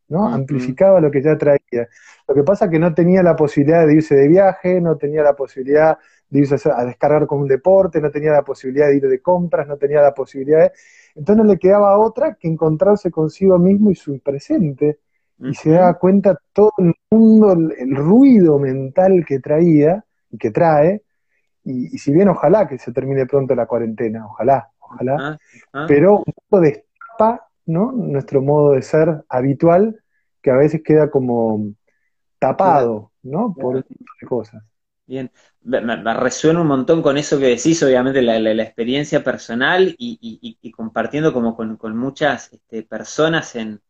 ¿no? 0.10 0.28
Amplificaba 0.28 1.00
lo 1.00 1.10
que 1.10 1.22
ya 1.22 1.38
traía. 1.38 1.88
Lo 2.28 2.36
que 2.36 2.44
pasa 2.44 2.66
es 2.66 2.72
que 2.72 2.80
no 2.80 2.94
tenía 2.94 3.24
la 3.24 3.36
posibilidad 3.36 3.88
de 3.88 3.96
irse 3.96 4.16
de 4.16 4.28
viaje, 4.28 4.82
no 4.82 4.98
tenía 4.98 5.24
la 5.24 5.36
posibilidad 5.36 5.98
de 6.30 6.40
irse 6.40 6.56
a, 6.70 6.84
descargar 6.84 7.26
con 7.26 7.40
un 7.40 7.48
deporte, 7.48 8.02
no 8.02 8.12
tenía 8.12 8.32
la 8.32 8.44
posibilidad 8.44 8.88
de 8.88 8.98
ir 8.98 9.08
de 9.08 9.22
compras, 9.22 9.68
no 9.68 9.78
tenía 9.78 10.02
la 10.02 10.14
posibilidad 10.14 10.60
de... 10.60 10.72
Entonces 11.16 11.46
no 11.46 11.50
le 11.50 11.58
quedaba 11.58 11.98
otra 11.98 12.36
que 12.36 12.50
encontrarse 12.50 13.10
consigo 13.10 13.58
mismo 13.58 13.90
y 13.90 13.96
su 13.96 14.20
presente 14.20 15.00
y 15.40 15.54
se 15.54 15.72
daba 15.72 15.96
cuenta 15.96 16.40
todo 16.54 16.72
el 16.78 16.94
mundo, 17.12 17.52
el, 17.52 17.96
ruido 17.96 18.58
mental 18.58 19.26
que 19.28 19.40
traía 19.40 20.04
y 20.32 20.38
que 20.38 20.52
trae, 20.52 21.04
y, 21.64 21.98
si 21.98 22.14
bien 22.14 22.30
ojalá 22.30 22.68
que 22.68 22.78
se 22.78 22.92
termine 22.92 23.26
pronto 23.26 23.56
la 23.56 23.66
cuarentena, 23.66 24.26
ojalá, 24.26 24.70
ojalá, 24.80 25.40
pero 25.88 26.20
un 26.20 26.34
poco 26.34 26.62
destapa 26.62 27.48
¿no? 27.66 27.92
nuestro 27.92 28.42
modo 28.42 28.72
de 28.74 28.82
ser 28.82 29.24
habitual, 29.30 30.02
que 30.42 30.52
a 30.52 30.56
veces 30.56 30.82
queda 30.84 31.10
como 31.10 31.74
tapado, 32.40 33.12
¿no? 33.24 33.54
Por 33.54 33.78
este 33.78 33.96
tipo 33.96 34.12
de 34.22 34.28
cosas. 34.28 34.64
Bien, 35.08 35.32
me, 35.62 36.14
resuena 36.16 36.62
un 36.62 36.68
montón 36.68 37.02
con 37.02 37.18
eso 37.18 37.38
que 37.38 37.46
decís, 37.46 37.82
obviamente 37.84 38.22
la, 38.22 38.40
la, 38.40 38.64
experiencia 38.64 39.24
personal 39.24 39.96
y, 39.98 40.72
compartiendo 40.76 41.32
como 41.34 41.56
con, 41.56 41.78
con 41.78 41.96
muchas 41.96 42.54
este, 42.54 42.84
personas 42.84 43.56
en, 43.56 43.82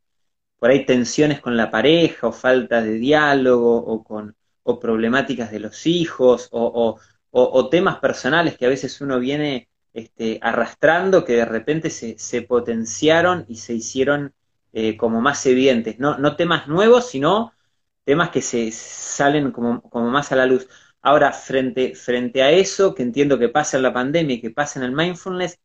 por 0.66 0.72
ahí 0.72 0.84
tensiones 0.84 1.42
con 1.42 1.56
la 1.56 1.70
pareja 1.70 2.26
o 2.26 2.32
falta 2.32 2.82
de 2.82 2.94
diálogo 2.94 3.78
o 3.78 4.04
con 4.04 4.36
o 4.64 4.80
problemáticas 4.80 5.52
de 5.52 5.60
los 5.60 5.86
hijos 5.86 6.50
o, 6.52 6.98
o, 7.30 7.70
temas 7.70 7.98
personales 8.00 8.58
que 8.58 8.66
a 8.66 8.70
veces 8.70 9.00
uno 9.00 9.20
viene 9.20 9.70
este, 9.94 10.40
arrastrando 10.42 11.24
que 11.24 11.34
de 11.34 11.46
repente 11.46 11.92
se, 11.92 12.18
se 12.18 12.42
potenciaron 12.42 13.46
y 13.48 13.58
se 13.58 13.76
hicieron 13.76 14.34
eh, 14.74 14.98
como 14.98 15.22
más 15.22 15.46
evidentes. 15.46 16.00
No, 16.00 16.18
no 16.18 16.36
temas 16.36 16.68
nuevos, 16.68 17.12
sino 17.12 17.54
temas 18.04 18.32
que 18.32 18.42
se 18.42 18.72
salen 18.72 19.52
como, 19.52 19.84
como 19.84 20.10
más 20.10 20.32
a 20.32 20.36
la 20.36 20.48
luz. 20.48 20.68
Ahora, 21.00 21.32
frente, 21.32 21.94
frente 21.94 22.42
a 22.42 22.50
eso, 22.50 22.96
que 22.96 23.04
entiendo 23.04 23.38
que 23.38 23.50
pasa 23.50 23.78
en 23.78 23.84
la 23.84 23.94
pandemia 23.94 24.38
y 24.38 24.42
que 24.42 24.50
pasa 24.50 24.80
en 24.80 24.86
el 24.86 24.94
mindfulness, 24.94 25.60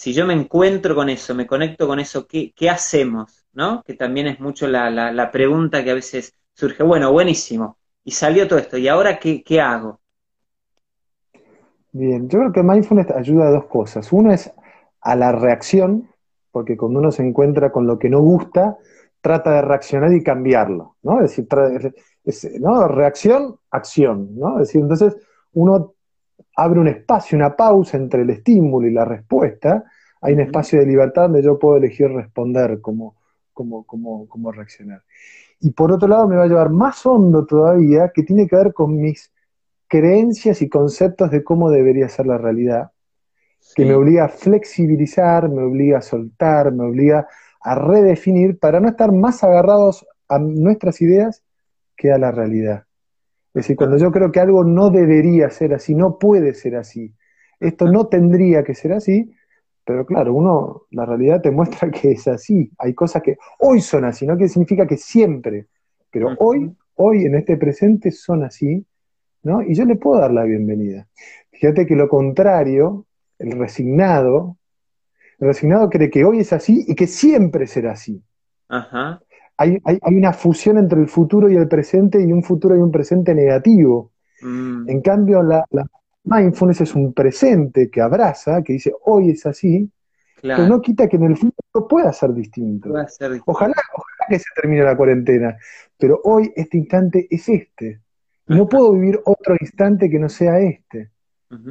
si 0.00 0.14
yo 0.14 0.24
me 0.24 0.32
encuentro 0.32 0.94
con 0.94 1.10
eso, 1.10 1.34
me 1.34 1.46
conecto 1.46 1.86
con 1.86 2.00
eso, 2.00 2.26
¿qué, 2.26 2.54
qué 2.56 2.70
hacemos? 2.70 3.44
¿No? 3.52 3.82
Que 3.82 3.92
también 3.92 4.28
es 4.28 4.40
mucho 4.40 4.66
la, 4.66 4.88
la, 4.88 5.30
pregunta 5.30 5.84
que 5.84 5.90
a 5.90 5.94
veces 5.94 6.32
surge. 6.54 6.82
Bueno, 6.82 7.12
buenísimo. 7.12 7.76
Y 8.02 8.12
salió 8.12 8.48
todo 8.48 8.58
esto. 8.58 8.78
¿Y 8.78 8.88
ahora 8.88 9.18
qué, 9.18 9.42
qué 9.42 9.60
hago? 9.60 10.00
Bien, 11.92 12.30
yo 12.30 12.38
creo 12.38 12.50
que 12.50 12.62
mindfulness 12.62 13.10
ayuda 13.10 13.48
a 13.48 13.50
dos 13.50 13.66
cosas. 13.66 14.10
Uno 14.10 14.32
es 14.32 14.50
a 15.02 15.16
la 15.16 15.32
reacción, 15.32 16.08
porque 16.50 16.78
cuando 16.78 17.00
uno 17.00 17.10
se 17.10 17.22
encuentra 17.22 17.70
con 17.70 17.86
lo 17.86 17.98
que 17.98 18.08
no 18.08 18.20
gusta, 18.20 18.78
trata 19.20 19.52
de 19.56 19.60
reaccionar 19.60 20.14
y 20.14 20.22
cambiarlo, 20.22 20.96
¿no? 21.02 21.20
Es 21.20 21.36
decir, 21.36 22.58
¿no? 22.58 22.88
reacción, 22.88 23.56
acción, 23.70 24.30
¿no? 24.38 24.62
Es 24.62 24.68
decir, 24.68 24.80
entonces 24.80 25.18
uno 25.52 25.92
abre 26.56 26.80
un 26.80 26.88
espacio, 26.88 27.36
una 27.36 27.56
pausa 27.56 27.96
entre 27.96 28.22
el 28.22 28.30
estímulo 28.30 28.86
y 28.86 28.92
la 28.92 29.04
respuesta, 29.04 29.84
hay 30.20 30.34
un 30.34 30.40
espacio 30.40 30.78
de 30.78 30.86
libertad 30.86 31.22
donde 31.22 31.42
yo 31.42 31.58
puedo 31.58 31.76
elegir 31.76 32.08
responder 32.10 32.80
cómo, 32.80 33.16
cómo, 33.52 34.52
reaccionar. 34.52 35.02
Y 35.60 35.70
por 35.70 35.92
otro 35.92 36.08
lado 36.08 36.28
me 36.28 36.36
va 36.36 36.44
a 36.44 36.48
llevar 36.48 36.70
más 36.70 37.04
hondo 37.06 37.46
todavía, 37.46 38.10
que 38.14 38.22
tiene 38.22 38.46
que 38.46 38.56
ver 38.56 38.72
con 38.72 39.00
mis 39.00 39.32
creencias 39.88 40.62
y 40.62 40.68
conceptos 40.68 41.30
de 41.30 41.42
cómo 41.42 41.70
debería 41.70 42.08
ser 42.08 42.26
la 42.26 42.38
realidad, 42.38 42.92
que 43.74 43.84
me 43.84 43.94
obliga 43.94 44.24
a 44.24 44.28
flexibilizar, 44.28 45.48
me 45.48 45.62
obliga 45.62 45.98
a 45.98 46.02
soltar, 46.02 46.72
me 46.72 46.84
obliga 46.84 47.26
a 47.62 47.74
redefinir 47.74 48.58
para 48.58 48.80
no 48.80 48.88
estar 48.88 49.12
más 49.12 49.44
agarrados 49.44 50.06
a 50.28 50.38
nuestras 50.38 51.00
ideas 51.02 51.42
que 51.96 52.12
a 52.12 52.18
la 52.18 52.30
realidad. 52.30 52.84
Es 53.52 53.64
decir, 53.64 53.76
cuando 53.76 53.96
yo 53.96 54.12
creo 54.12 54.30
que 54.30 54.38
algo 54.38 54.62
no 54.62 54.90
debería 54.90 55.50
ser 55.50 55.74
así, 55.74 55.94
no 55.94 56.18
puede 56.18 56.54
ser 56.54 56.76
así, 56.76 57.12
esto 57.58 57.90
no 57.90 58.06
tendría 58.06 58.62
que 58.62 58.74
ser 58.74 58.92
así, 58.92 59.34
pero 59.84 60.06
claro, 60.06 60.34
uno, 60.34 60.82
la 60.90 61.04
realidad 61.04 61.42
te 61.42 61.50
muestra 61.50 61.90
que 61.90 62.12
es 62.12 62.28
así. 62.28 62.70
Hay 62.78 62.94
cosas 62.94 63.22
que 63.22 63.36
hoy 63.58 63.80
son 63.80 64.04
así, 64.04 64.24
no 64.24 64.36
que 64.36 64.48
significa 64.48 64.86
que 64.86 64.96
siempre, 64.96 65.66
pero 66.12 66.34
hoy, 66.38 66.70
hoy 66.94 67.24
en 67.24 67.34
este 67.34 67.56
presente 67.56 68.12
son 68.12 68.44
así, 68.44 68.86
¿no? 69.42 69.62
Y 69.62 69.74
yo 69.74 69.84
le 69.84 69.96
puedo 69.96 70.20
dar 70.20 70.32
la 70.32 70.44
bienvenida. 70.44 71.08
Fíjate 71.50 71.86
que 71.86 71.96
lo 71.96 72.08
contrario, 72.08 73.06
el 73.38 73.52
resignado, 73.52 74.58
el 75.40 75.48
resignado 75.48 75.90
cree 75.90 76.08
que 76.08 76.24
hoy 76.24 76.38
es 76.38 76.52
así 76.52 76.84
y 76.86 76.94
que 76.94 77.08
siempre 77.08 77.66
será 77.66 77.92
así. 77.92 78.22
Ajá 78.68 79.20
hay, 79.60 80.00
una 80.16 80.32
fusión 80.32 80.78
entre 80.78 81.00
el 81.00 81.08
futuro 81.08 81.50
y 81.50 81.56
el 81.56 81.68
presente 81.68 82.20
y 82.20 82.32
un 82.32 82.42
futuro 82.42 82.76
y 82.76 82.80
un 82.80 82.90
presente 82.90 83.34
negativo. 83.34 84.12
Mm. 84.40 84.88
En 84.88 85.00
cambio, 85.02 85.42
la, 85.42 85.66
mindfulness 86.24 86.80
es 86.80 86.94
un 86.94 87.12
presente 87.12 87.90
que 87.90 88.00
abraza, 88.00 88.62
que 88.62 88.74
dice 88.74 88.92
hoy 89.04 89.30
es 89.30 89.44
así, 89.46 89.90
pero 90.42 90.66
no 90.66 90.80
quita 90.80 91.06
que 91.06 91.16
en 91.16 91.24
el 91.24 91.36
futuro 91.36 91.86
pueda 91.86 92.12
ser 92.12 92.32
distinto. 92.32 92.88
Ojalá, 93.44 93.74
ojalá 93.92 94.26
que 94.28 94.38
se 94.38 94.48
termine 94.56 94.82
la 94.82 94.96
cuarentena, 94.96 95.56
pero 95.98 96.20
hoy 96.24 96.50
este 96.56 96.78
instante 96.78 97.26
es 97.30 97.46
este. 97.48 98.00
no 98.46 98.66
puedo 98.66 98.92
vivir 98.92 99.20
otro 99.26 99.54
instante 99.60 100.08
que 100.08 100.18
no 100.18 100.28
sea 100.30 100.58
este. 100.60 101.10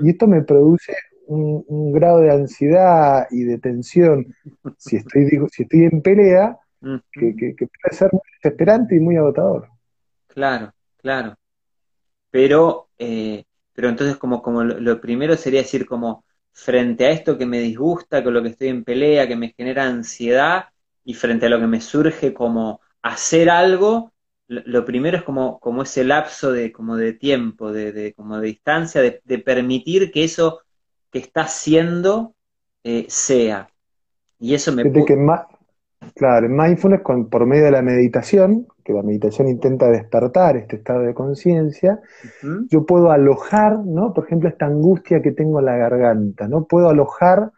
Y 0.04 0.10
esto 0.10 0.28
me 0.28 0.44
produce 0.44 0.94
un, 1.26 1.92
grado 1.92 2.20
de 2.20 2.32
ansiedad 2.32 3.28
y 3.32 3.44
de 3.44 3.58
tensión. 3.58 4.36
Si 4.78 4.98
estoy, 4.98 5.26
digo, 5.26 5.48
si 5.50 5.64
estoy 5.64 5.86
en 5.86 6.02
pelea, 6.02 6.60
que, 6.82 7.56
puede 7.58 7.96
ser 7.96 8.10
muy 8.12 8.22
desesperante 8.42 8.96
y 8.96 9.00
muy 9.00 9.18
agotador. 9.18 9.70
Claro, 10.28 10.74
claro. 10.98 11.36
Pero, 12.32 12.90
eh, 12.98 13.44
pero 13.74 13.90
entonces 13.90 14.18
como, 14.18 14.42
como 14.42 14.64
lo, 14.64 15.02
primero 15.02 15.36
sería 15.36 15.62
decir 15.62 15.86
como 15.86 16.24
frente 16.52 17.06
a 17.06 17.12
esto 17.12 17.38
que 17.38 17.46
me 17.46 17.60
disgusta, 17.60 18.24
con 18.24 18.34
lo 18.34 18.42
que 18.42 18.50
estoy 18.50 18.70
en 18.70 18.84
pelea, 18.84 19.28
que 19.28 19.36
me 19.36 19.54
genera 19.56 19.86
ansiedad, 19.86 20.66
y 21.04 21.14
frente 21.14 21.48
a 21.48 21.50
lo 21.50 21.60
que 21.60 21.68
me 21.68 21.82
surge 21.82 22.34
como 22.34 22.82
hacer 23.02 23.50
algo, 23.50 24.12
lo, 24.48 24.84
primero 24.84 25.18
es 25.18 25.24
como, 25.24 25.60
como 25.60 25.84
ese 25.84 26.04
lapso 26.04 26.52
de, 26.52 26.72
como 26.72 26.96
de 26.98 27.14
tiempo, 27.14 27.72
de, 27.72 28.14
como 28.16 28.40
de 28.40 28.48
distancia, 28.48 29.02
de, 29.02 29.40
permitir 29.40 30.12
que 30.12 30.24
eso 30.24 30.62
que 31.12 31.20
está 31.20 31.42
haciendo 31.42 32.36
eh, 32.84 33.06
sea. 33.10 33.70
Y 34.40 34.56
eso 34.56 34.72
me... 34.72 34.84
Que 34.92 35.16
Claro, 36.16 36.46
en 36.46 36.56
mindfulness, 36.56 37.02
por 37.02 37.46
medio 37.46 37.66
de 37.66 37.72
la 37.72 37.82
meditación, 37.82 38.68
que 38.84 38.94
la 38.94 39.04
meditación 39.04 39.48
intenta 39.48 39.90
despertar 39.90 40.58
este 40.58 40.78
estado 40.78 41.02
de 41.02 41.14
conciencia, 41.14 42.00
yo 42.70 42.86
puedo 42.86 43.12
alojar, 43.12 43.80
¿no? 43.86 44.14
Por 44.14 44.26
ejemplo, 44.26 44.50
esta 44.50 44.66
angustia 44.66 45.22
que 45.22 45.32
tengo 45.32 45.60
en 45.60 45.66
la 45.66 45.78
garganta, 45.78 46.48
¿no? 46.48 46.66
Puedo 46.66 46.90
alojar, 46.90 47.52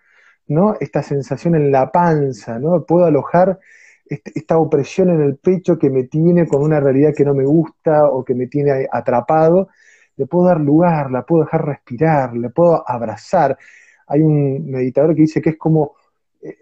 ¿no? 0.47 0.75
Esta 0.79 1.03
sensación 1.03 1.55
en 1.55 1.71
la 1.71 1.91
panza, 1.91 2.59
¿no? 2.59 2.83
Puedo 2.83 3.05
alojar 3.05 3.59
este, 4.05 4.31
esta 4.35 4.57
opresión 4.57 5.09
en 5.09 5.21
el 5.21 5.37
pecho 5.37 5.77
que 5.77 5.89
me 5.89 6.03
tiene 6.03 6.47
con 6.47 6.61
una 6.63 6.79
realidad 6.79 7.13
que 7.15 7.25
no 7.25 7.33
me 7.33 7.45
gusta 7.45 8.09
o 8.09 8.25
que 8.25 8.35
me 8.35 8.47
tiene 8.47 8.87
atrapado. 8.91 9.69
Le 10.17 10.27
puedo 10.27 10.47
dar 10.47 10.59
lugar, 10.59 11.11
la 11.11 11.23
puedo 11.25 11.45
dejar 11.45 11.65
respirar, 11.65 12.35
le 12.35 12.49
puedo 12.49 12.83
abrazar. 12.87 13.57
Hay 14.07 14.21
un 14.21 14.69
meditador 14.69 15.15
que 15.15 15.21
dice 15.21 15.41
que 15.41 15.51
es 15.51 15.57
como 15.57 15.95
eh, 16.41 16.57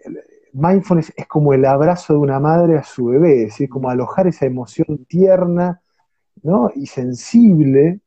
mindfulness 0.52 1.12
es 1.16 1.26
como 1.26 1.52
el 1.52 1.64
abrazo 1.64 2.14
de 2.14 2.18
una 2.18 2.40
madre 2.40 2.76
a 2.76 2.84
su 2.84 3.06
bebé, 3.06 3.42
es 3.42 3.48
decir, 3.50 3.68
como 3.68 3.90
alojar 3.90 4.26
esa 4.26 4.46
emoción 4.46 5.04
tierna 5.06 5.80
¿no? 6.42 6.70
y 6.74 6.86
sensible 6.86 8.00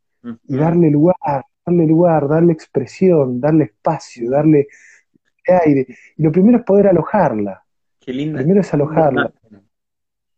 y 0.48 0.56
darle 0.56 0.90
lugar, 0.90 1.46
darle 1.66 1.86
lugar, 1.86 2.28
darle 2.28 2.54
expresión, 2.54 3.42
darle 3.42 3.66
espacio, 3.66 4.30
darle 4.30 4.68
aire. 5.66 5.86
Y 6.18 6.24
lo 6.24 6.32
primero 6.32 6.60
es 6.60 6.64
poder 6.64 6.88
alojarla. 6.88 7.64
Qué 8.00 8.14
linda. 8.14 8.40
Lo 8.40 8.44
primero 8.44 8.62
es 8.62 8.74
alojarla. 8.74 9.32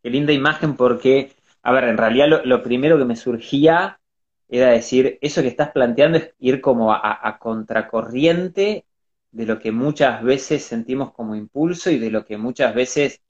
Qué 0.02 0.10
linda 0.10 0.34
imagen 0.34 0.76
porque, 0.76 1.32
a 1.62 1.72
ver, 1.72 1.86
en 1.86 1.98
realidad 1.98 2.28
lo, 2.44 2.64
primero 2.64 2.98
que 2.98 3.06
me 3.06 3.16
surgía 3.16 4.00
era 4.48 4.70
decir, 4.70 5.18
eso 5.22 5.42
que 5.42 5.48
estás 5.48 5.72
planteando 5.72 6.18
es 6.18 6.34
ir 6.40 6.62
como 6.62 6.94
a 6.94 7.38
contracorriente 7.40 8.86
de 9.36 9.46
lo 9.46 9.60
que 9.60 9.74
muchas 9.74 10.24
veces 10.24 10.64
sentimos 10.64 11.12
como 11.12 11.36
impulso 11.36 11.92
y 11.92 12.00
de 12.00 12.10
lo 12.10 12.24
que 12.24 12.38
muchas 12.38 12.74
veces 12.74 13.22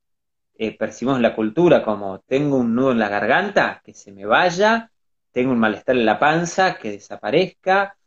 eh, 0.55 0.77
percibimos 0.77 1.17
en 1.17 1.23
la 1.23 1.35
cultura, 1.35 1.83
como 1.83 2.19
tengo 2.19 2.57
un 2.57 2.75
nudo 2.75 2.91
en 2.91 2.99
la 2.99 3.09
garganta, 3.09 3.81
que 3.83 3.95
se 3.95 4.11
me 4.11 4.23
vaya, 4.23 4.91
tengo 5.31 5.51
un 5.51 5.57
malestar 5.57 5.95
en 5.95 6.05
la 6.05 6.19
panza, 6.19 6.75
que 6.77 6.91
desaparezca, 6.91 7.97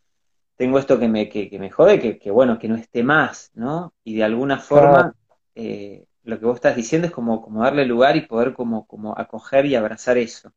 tengo 0.55 0.79
esto 0.79 0.97
que 1.01 1.09
me, 1.09 1.29
que, 1.29 1.51
me 1.59 1.71
jode, 1.71 2.21
que, 2.21 2.31
bueno, 2.31 2.57
que 2.57 2.69
no 2.69 2.77
esté 2.77 3.03
más, 3.03 3.51
¿no? 3.55 3.93
Y 4.05 4.15
de 4.15 4.23
alguna 4.23 4.59
forma, 4.61 5.13
eh, 5.57 6.07
lo 6.23 6.39
que 6.39 6.47
vos 6.47 6.55
estás 6.55 6.77
diciendo 6.77 7.09
es 7.09 7.13
como, 7.13 7.43
como 7.43 7.65
darle 7.65 7.85
lugar 7.85 8.17
y 8.17 8.27
poder 8.27 8.55
como, 8.55 8.87
como 8.87 9.19
acoger 9.19 9.67
y 9.67 9.75
abrazar 9.75 10.19
eso. 10.19 10.53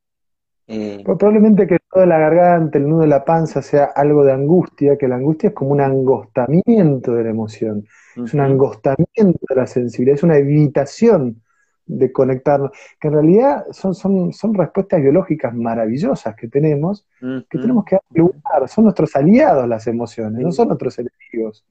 Eh, 0.68 1.02
pues 1.04 1.18
probablemente 1.18 1.68
que 1.68 1.80
toda 1.92 2.06
la 2.06 2.18
garganta, 2.18 2.78
el 2.78 2.88
nudo 2.88 3.02
de 3.02 3.08
la 3.08 3.26
panza 3.26 3.62
sea 3.62 3.86
algo 3.86 4.24
de 4.24 4.32
angustia, 4.32 4.98
que 4.98 5.08
la 5.08 5.16
angustia 5.16 5.50
es 5.50 5.56
como 5.56 5.72
un 5.72 5.82
angostamiento 5.82 7.14
de 7.14 7.24
la 7.24 7.30
emoción, 7.30 7.86
es 8.16 8.34
un 8.34 8.40
angostamiento 8.40 9.40
de 9.50 9.56
la 9.56 9.68
sensibilidad, 9.68 10.16
es 10.16 10.24
una 10.24 10.38
evitación 10.38 11.42
de 11.86 12.12
conectarnos, 12.12 12.72
que 13.00 13.10
en 13.10 13.14
realidad 13.14 13.66
son, 13.72 13.94
son, 13.94 14.32
son 14.32 14.54
respuestas 14.54 15.02
biológicas 15.02 15.54
maravillosas 15.54 16.36
que 16.36 16.48
tenemos, 16.48 17.06
que 17.20 17.58
tenemos 17.58 17.84
que 17.84 17.98
lugar, 18.14 18.68
son 18.70 18.86
nuestros 18.86 19.16
aliados 19.16 19.68
las 19.68 19.88
emociones, 19.88 20.42
no 20.42 20.52
son 20.52 20.70
nuestros 20.70 20.98
enemigos. 21.00 21.66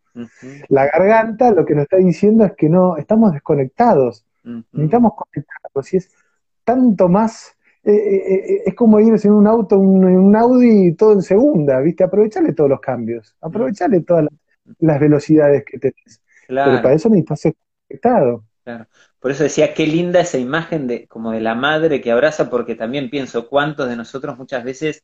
La 0.68 0.86
garganta 0.86 1.52
lo 1.52 1.64
que 1.64 1.74
nos 1.74 1.84
está 1.84 1.96
diciendo 1.96 2.44
es 2.44 2.52
que 2.52 2.68
no, 2.68 2.96
estamos 2.98 3.32
desconectados, 3.32 4.26
necesitamos 4.44 5.12
conectarnos, 5.14 5.94
y 5.94 5.96
es 5.96 6.10
tanto 6.64 7.08
más, 7.08 7.56
eh, 7.82 7.92
eh, 7.92 8.34
eh, 8.34 8.62
es 8.66 8.74
como 8.74 9.00
ir 9.00 9.14
en 9.22 9.32
un 9.32 9.46
auto, 9.46 9.78
un, 9.78 10.04
un 10.04 10.36
Audi 10.36 10.94
todo 10.94 11.12
en 11.12 11.22
segunda, 11.22 11.80
¿viste? 11.80 12.04
Aprovecharle 12.04 12.52
todos 12.52 12.68
los 12.68 12.80
cambios, 12.80 13.34
aprovecharle 13.40 14.02
todas 14.02 14.26
las, 14.78 15.00
velocidades 15.00 15.64
que 15.64 15.78
tenés. 15.78 16.20
Pero 16.46 16.82
para 16.82 16.92
eso 16.92 17.08
necesitas 17.08 17.40
ser 17.40 17.54
conectado. 17.88 18.44
Claro. 18.64 18.86
Por 19.18 19.30
eso 19.30 19.44
decía, 19.44 19.72
qué 19.72 19.86
linda 19.86 20.20
esa 20.20 20.38
imagen 20.38 20.86
de, 20.86 21.06
como 21.06 21.32
de 21.32 21.40
la 21.40 21.54
madre 21.54 22.00
que 22.00 22.12
abraza, 22.12 22.50
porque 22.50 22.74
también 22.74 23.08
pienso 23.08 23.48
cuántos 23.48 23.88
de 23.88 23.96
nosotros 23.96 24.36
muchas 24.36 24.62
veces 24.62 25.02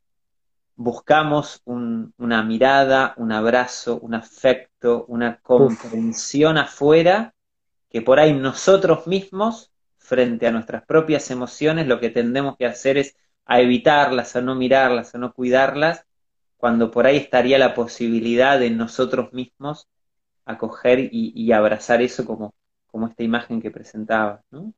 buscamos 0.74 1.62
una 1.64 2.42
mirada, 2.42 3.14
un 3.16 3.32
abrazo, 3.32 3.98
un 3.98 4.14
afecto, 4.14 5.06
una 5.08 5.38
comprensión 5.40 6.58
afuera, 6.58 7.34
que 7.88 8.02
por 8.02 8.20
ahí 8.20 8.34
nosotros 8.34 9.06
mismos, 9.06 9.72
frente 10.06 10.46
a 10.46 10.52
nuestras 10.52 10.84
propias 10.84 11.30
emociones, 11.30 11.86
lo 11.86 12.00
que 12.00 12.10
tendemos 12.10 12.56
que 12.56 12.66
hacer 12.66 12.96
es 12.98 13.16
a 13.44 13.60
evitarlas, 13.60 14.36
a 14.36 14.40
no 14.40 14.54
mirarlas, 14.54 15.14
a 15.14 15.18
no 15.18 15.32
cuidarlas, 15.32 16.06
cuando 16.56 16.90
por 16.90 17.06
ahí 17.06 17.16
estaría 17.16 17.58
la 17.58 17.74
posibilidad 17.74 18.58
de 18.58 18.70
nosotros 18.70 19.32
mismos 19.32 19.88
acoger 20.44 21.00
y, 21.00 21.32
y 21.34 21.52
abrazar 21.52 22.02
eso 22.02 22.24
como, 22.24 22.54
como 22.86 23.08
esta 23.08 23.22
imagen 23.22 23.60
que 23.60 23.70
presentaba, 23.70 24.42
¿no? 24.50 24.72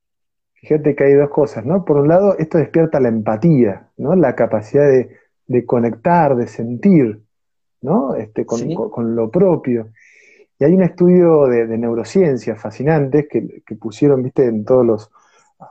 Fíjate 0.60 0.96
que 0.96 1.04
hay 1.04 1.14
dos 1.14 1.30
cosas, 1.30 1.64
¿no? 1.64 1.84
Por 1.84 1.98
un 1.98 2.08
lado, 2.08 2.36
esto 2.36 2.58
despierta 2.58 2.98
la 2.98 3.08
empatía, 3.08 3.90
¿no? 3.96 4.16
La 4.16 4.34
capacidad 4.34 4.88
de, 5.46 5.66
conectar, 5.66 6.34
de 6.34 6.48
sentir, 6.48 7.22
¿no? 7.80 8.16
Este, 8.16 8.44
con, 8.44 9.14
lo 9.14 9.30
propio. 9.30 9.90
Y 10.58 10.64
hay 10.64 10.74
un 10.74 10.82
estudio 10.82 11.46
de, 11.46 11.78
neurociencias 11.78 12.60
fascinantes 12.60 13.26
que, 13.28 13.76
pusieron, 13.76 14.22
viste, 14.22 14.46
en 14.46 14.64
todos 14.64 14.84
los 14.84 15.10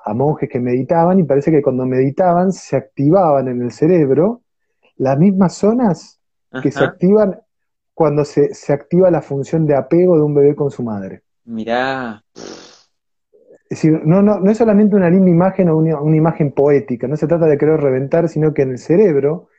a 0.06 0.14
monjes 0.14 0.50
que 0.50 0.60
meditaban 0.60 1.20
y 1.20 1.24
parece 1.24 1.50
que 1.50 1.62
cuando 1.62 1.86
meditaban 1.86 2.52
se 2.52 2.76
activaban 2.76 3.48
en 3.48 3.62
el 3.62 3.72
cerebro 3.72 4.42
las 4.98 5.18
mismas 5.18 5.54
zonas 5.56 6.20
que 6.62 6.72
se 6.72 6.84
activan 6.84 7.40
cuando 7.94 8.26
se, 8.26 8.54
se 8.54 8.74
activa 8.74 9.10
la 9.10 9.22
función 9.22 9.66
de 9.66 9.76
apego 9.76 10.18
de 10.18 10.24
un 10.24 10.34
bebé 10.34 10.56
con 10.56 10.72
su 10.72 10.84
madre. 10.84 11.24
Mirá. 11.46 12.22
Es 13.70 13.82
decir, 13.82 14.02
no, 14.06 14.22
no, 14.22 14.40
no 14.40 14.50
es 14.50 14.58
solamente 14.58 14.96
una 14.96 15.10
linda 15.10 15.30
imagen 15.30 15.68
o 15.70 15.78
una, 15.78 16.16
imagen 16.16 16.52
poética, 16.52 17.08
no 17.08 17.18
se 17.18 17.28
trata 17.28 17.48
de 17.48 17.58
querer 17.58 17.82
reventar, 17.82 18.30
sino 18.30 18.54
que 18.54 18.62
en 18.62 18.72
el 18.72 18.78
cerebro, 18.78 19.50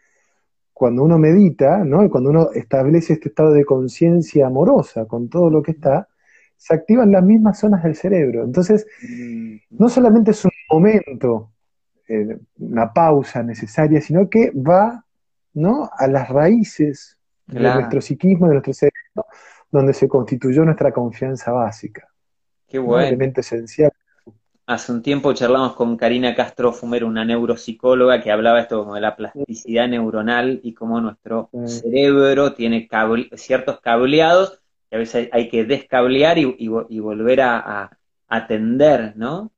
cuando 0.78 1.02
uno 1.02 1.18
medita, 1.18 1.78
¿no? 1.84 2.04
y 2.04 2.08
cuando 2.08 2.30
uno 2.30 2.50
establece 2.54 3.14
este 3.14 3.30
estado 3.30 3.52
de 3.52 3.64
conciencia 3.64 4.46
amorosa 4.46 5.06
con 5.06 5.28
todo 5.28 5.50
lo 5.50 5.60
que 5.60 5.72
está, 5.72 6.06
se 6.56 6.72
activan 6.72 7.10
las 7.10 7.24
mismas 7.24 7.58
zonas 7.58 7.82
del 7.82 7.96
cerebro. 7.96 8.44
Entonces, 8.44 8.86
mm. 9.02 9.56
no 9.70 9.88
solamente 9.88 10.30
es 10.30 10.44
un 10.44 10.52
momento, 10.70 11.50
eh, 12.06 12.38
una 12.58 12.92
pausa 12.92 13.42
necesaria, 13.42 14.00
sino 14.00 14.30
que 14.30 14.52
va 14.52 15.04
¿no? 15.54 15.90
a 15.98 16.06
las 16.06 16.28
raíces 16.28 17.18
de 17.46 17.58
nuestro 17.58 18.00
psiquismo, 18.00 18.46
de 18.46 18.52
nuestro 18.52 18.72
cerebro, 18.72 19.26
donde 19.72 19.92
se 19.92 20.06
constituyó 20.06 20.64
nuestra 20.64 20.92
confianza 20.92 21.50
básica. 21.50 22.06
Qué 22.68 22.78
bueno. 22.78 23.02
Un 23.02 23.08
elemento 23.08 23.40
esencial. 23.40 23.90
Hace 24.68 24.92
un 24.92 25.00
tiempo 25.00 25.32
charlamos 25.32 25.72
con 25.72 25.96
Karina 25.96 26.34
Castro 26.34 26.74
Fumero, 26.74 27.06
una 27.06 27.24
neuropsicóloga, 27.24 28.20
que 28.20 28.30
hablaba 28.30 28.60
esto 28.60 28.80
como 28.80 28.96
de 28.96 29.00
la 29.00 29.16
plasticidad 29.16 29.88
neuronal 29.88 30.60
y 30.62 30.74
cómo 30.74 31.00
nuestro 31.00 31.48
cerebro 31.64 32.52
tiene 32.52 32.86
ciertos 33.32 33.80
cableados 33.80 34.60
que 34.90 34.96
a 34.96 34.98
veces 34.98 35.30
hay 35.32 35.48
que 35.48 35.64
descablear 35.64 36.36
y, 36.36 36.68
volver 36.68 37.40
a, 37.40 37.98
atender, 38.28 39.14
¿no? 39.16 39.50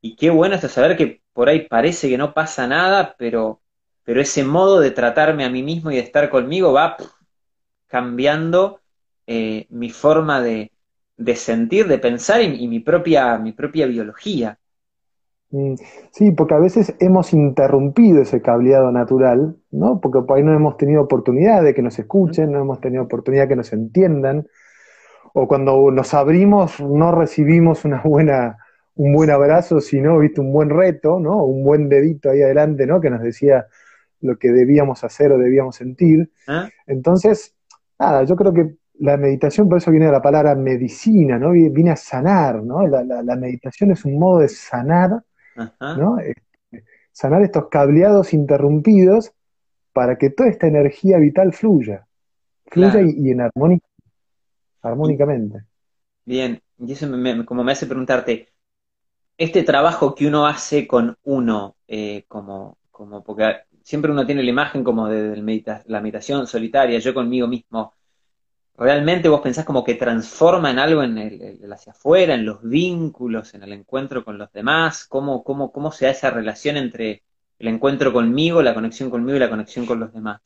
Y 0.00 0.16
qué 0.16 0.30
bueno 0.30 0.56
esto 0.56 0.68
saber 0.68 0.96
que 0.96 1.22
por 1.32 1.48
ahí 1.48 1.68
parece 1.68 2.08
que 2.08 2.18
no 2.18 2.34
pasa 2.34 2.66
nada, 2.66 3.14
pero, 3.16 3.60
pero 4.02 4.20
ese 4.20 4.42
modo 4.42 4.80
de 4.80 4.90
tratarme 4.90 5.44
a 5.44 5.48
mí 5.48 5.62
mismo 5.62 5.92
y 5.92 5.94
de 5.94 6.00
estar 6.00 6.28
conmigo 6.28 6.72
va 6.72 6.96
cambiando 7.86 8.80
eh, 9.28 9.68
mi 9.70 9.90
forma 9.90 10.40
de, 10.40 10.72
sentir, 11.34 11.86
de 11.86 11.98
pensar 11.98 12.42
y, 12.42 12.68
mi, 12.68 12.80
propia, 12.80 13.38
mi 13.38 13.52
propia 13.52 13.86
biología. 13.86 14.58
Mm, 15.50 15.74
sí, 16.10 16.32
porque 16.32 16.54
a 16.54 16.58
veces 16.58 16.94
hemos 16.98 17.32
interrumpido 17.32 18.20
ese 18.20 18.42
cableado 18.42 18.90
natural, 18.90 19.56
¿no? 19.70 20.00
Porque 20.00 20.26
por 20.26 20.36
ahí 20.36 20.44
no 20.44 20.54
hemos 20.54 20.76
tenido 20.76 21.02
oportunidad 21.02 21.62
de 21.62 21.74
que 21.74 21.82
nos 21.82 21.98
escuchen, 21.98 22.52
no 22.52 22.60
hemos 22.60 22.80
tenido 22.80 23.04
oportunidad 23.04 23.44
de 23.44 23.48
que 23.48 23.56
nos 23.56 23.72
entiendan, 23.72 24.46
o 25.32 25.46
cuando 25.46 25.90
nos 25.90 26.14
abrimos 26.14 26.80
no 26.80 27.12
recibimos 27.12 27.84
una 27.84 28.02
buena, 28.02 28.58
un 28.94 29.12
buen 29.12 29.30
abrazo, 29.30 29.80
sino, 29.80 30.18
viste, 30.18 30.40
un 30.40 30.52
buen 30.52 30.70
reto, 30.70 31.20
¿no? 31.20 31.44
Un 31.44 31.62
buen 31.62 31.88
dedito 31.88 32.30
ahí 32.30 32.42
adelante, 32.42 32.86
¿no? 32.86 33.00
Que 33.00 33.10
nos 33.10 33.22
decía 33.22 33.66
lo 34.20 34.38
que 34.38 34.50
debíamos 34.50 35.04
hacer 35.04 35.32
o 35.32 35.38
debíamos 35.38 35.76
sentir. 35.76 36.30
¿Ah? 36.48 36.68
Entonces, 36.86 37.54
nada, 37.98 38.24
yo 38.24 38.34
creo 38.34 38.52
que 38.52 38.76
la 39.00 39.16
meditación, 39.16 39.68
por 39.68 39.78
eso 39.78 39.90
viene 39.90 40.06
de 40.06 40.12
la 40.12 40.22
palabra 40.22 40.54
medicina, 40.54 41.38
¿no? 41.38 41.52
Viene 41.52 41.90
a 41.90 41.96
sanar, 41.96 42.62
¿no? 42.62 42.86
La, 42.86 43.36
meditación 43.36 43.90
es 43.90 44.04
un 44.04 44.18
modo 44.18 44.40
de 44.40 44.48
sanar, 44.48 45.22
¿no? 45.80 46.18
Este, 46.18 46.84
sanar 47.12 47.42
estos 47.42 47.68
cableados 47.68 48.32
interrumpidos 48.32 49.32
para 49.92 50.18
que 50.18 50.30
toda 50.30 50.50
esta 50.50 50.66
energía 50.66 51.18
vital 51.18 51.52
fluya, 51.52 52.06
fluya 52.66 53.00
y, 53.02 53.30
en 53.30 53.40
armónica, 53.40 53.86
armónicamente. 54.82 55.64
Bien, 56.24 56.60
y 56.78 56.92
eso 56.92 57.06
como 57.46 57.64
me 57.64 57.72
hace 57.72 57.86
preguntarte, 57.86 58.48
este 59.38 59.62
trabajo 59.62 60.14
que 60.14 60.26
uno 60.26 60.46
hace 60.46 60.86
con 60.86 61.16
uno, 61.24 61.76
eh, 61.88 62.24
como, 62.28 62.78
como, 62.90 63.22
porque 63.22 63.44
siempre 63.82 64.10
uno 64.10 64.26
tiene 64.26 64.42
la 64.42 64.50
imagen 64.50 64.82
como 64.82 65.08
de, 65.08 65.36
la 65.86 66.00
meditación 66.00 66.46
solitaria, 66.46 66.98
yo 66.98 67.14
conmigo 67.14 67.46
mismo, 67.46 67.94
realmente 68.78 69.28
vos 69.28 69.40
pensás 69.40 69.64
como 69.64 69.84
que 69.84 69.94
transforma 69.94 70.70
en 70.70 70.78
algo 70.78 71.02
en 71.02 71.18
el, 71.18 71.72
hacia 71.72 71.92
afuera, 71.92 72.34
en 72.34 72.44
los 72.44 72.62
vínculos, 72.62 73.54
en 73.54 73.62
el 73.62 73.72
encuentro 73.72 74.24
con 74.24 74.38
los 74.38 74.52
demás, 74.52 75.06
cómo, 75.06 75.42
cómo, 75.42 75.72
cómo 75.72 75.90
se 75.92 76.06
da 76.06 76.10
esa 76.10 76.30
relación 76.30 76.76
entre 76.76 77.22
el 77.58 77.68
encuentro 77.68 78.12
conmigo, 78.12 78.62
la 78.62 78.74
conexión 78.74 79.08
conmigo 79.10 79.36
y 79.36 79.40
la 79.40 79.50
conexión 79.50 79.86
con 79.86 80.00
los 80.00 80.12
demás. 80.12 80.40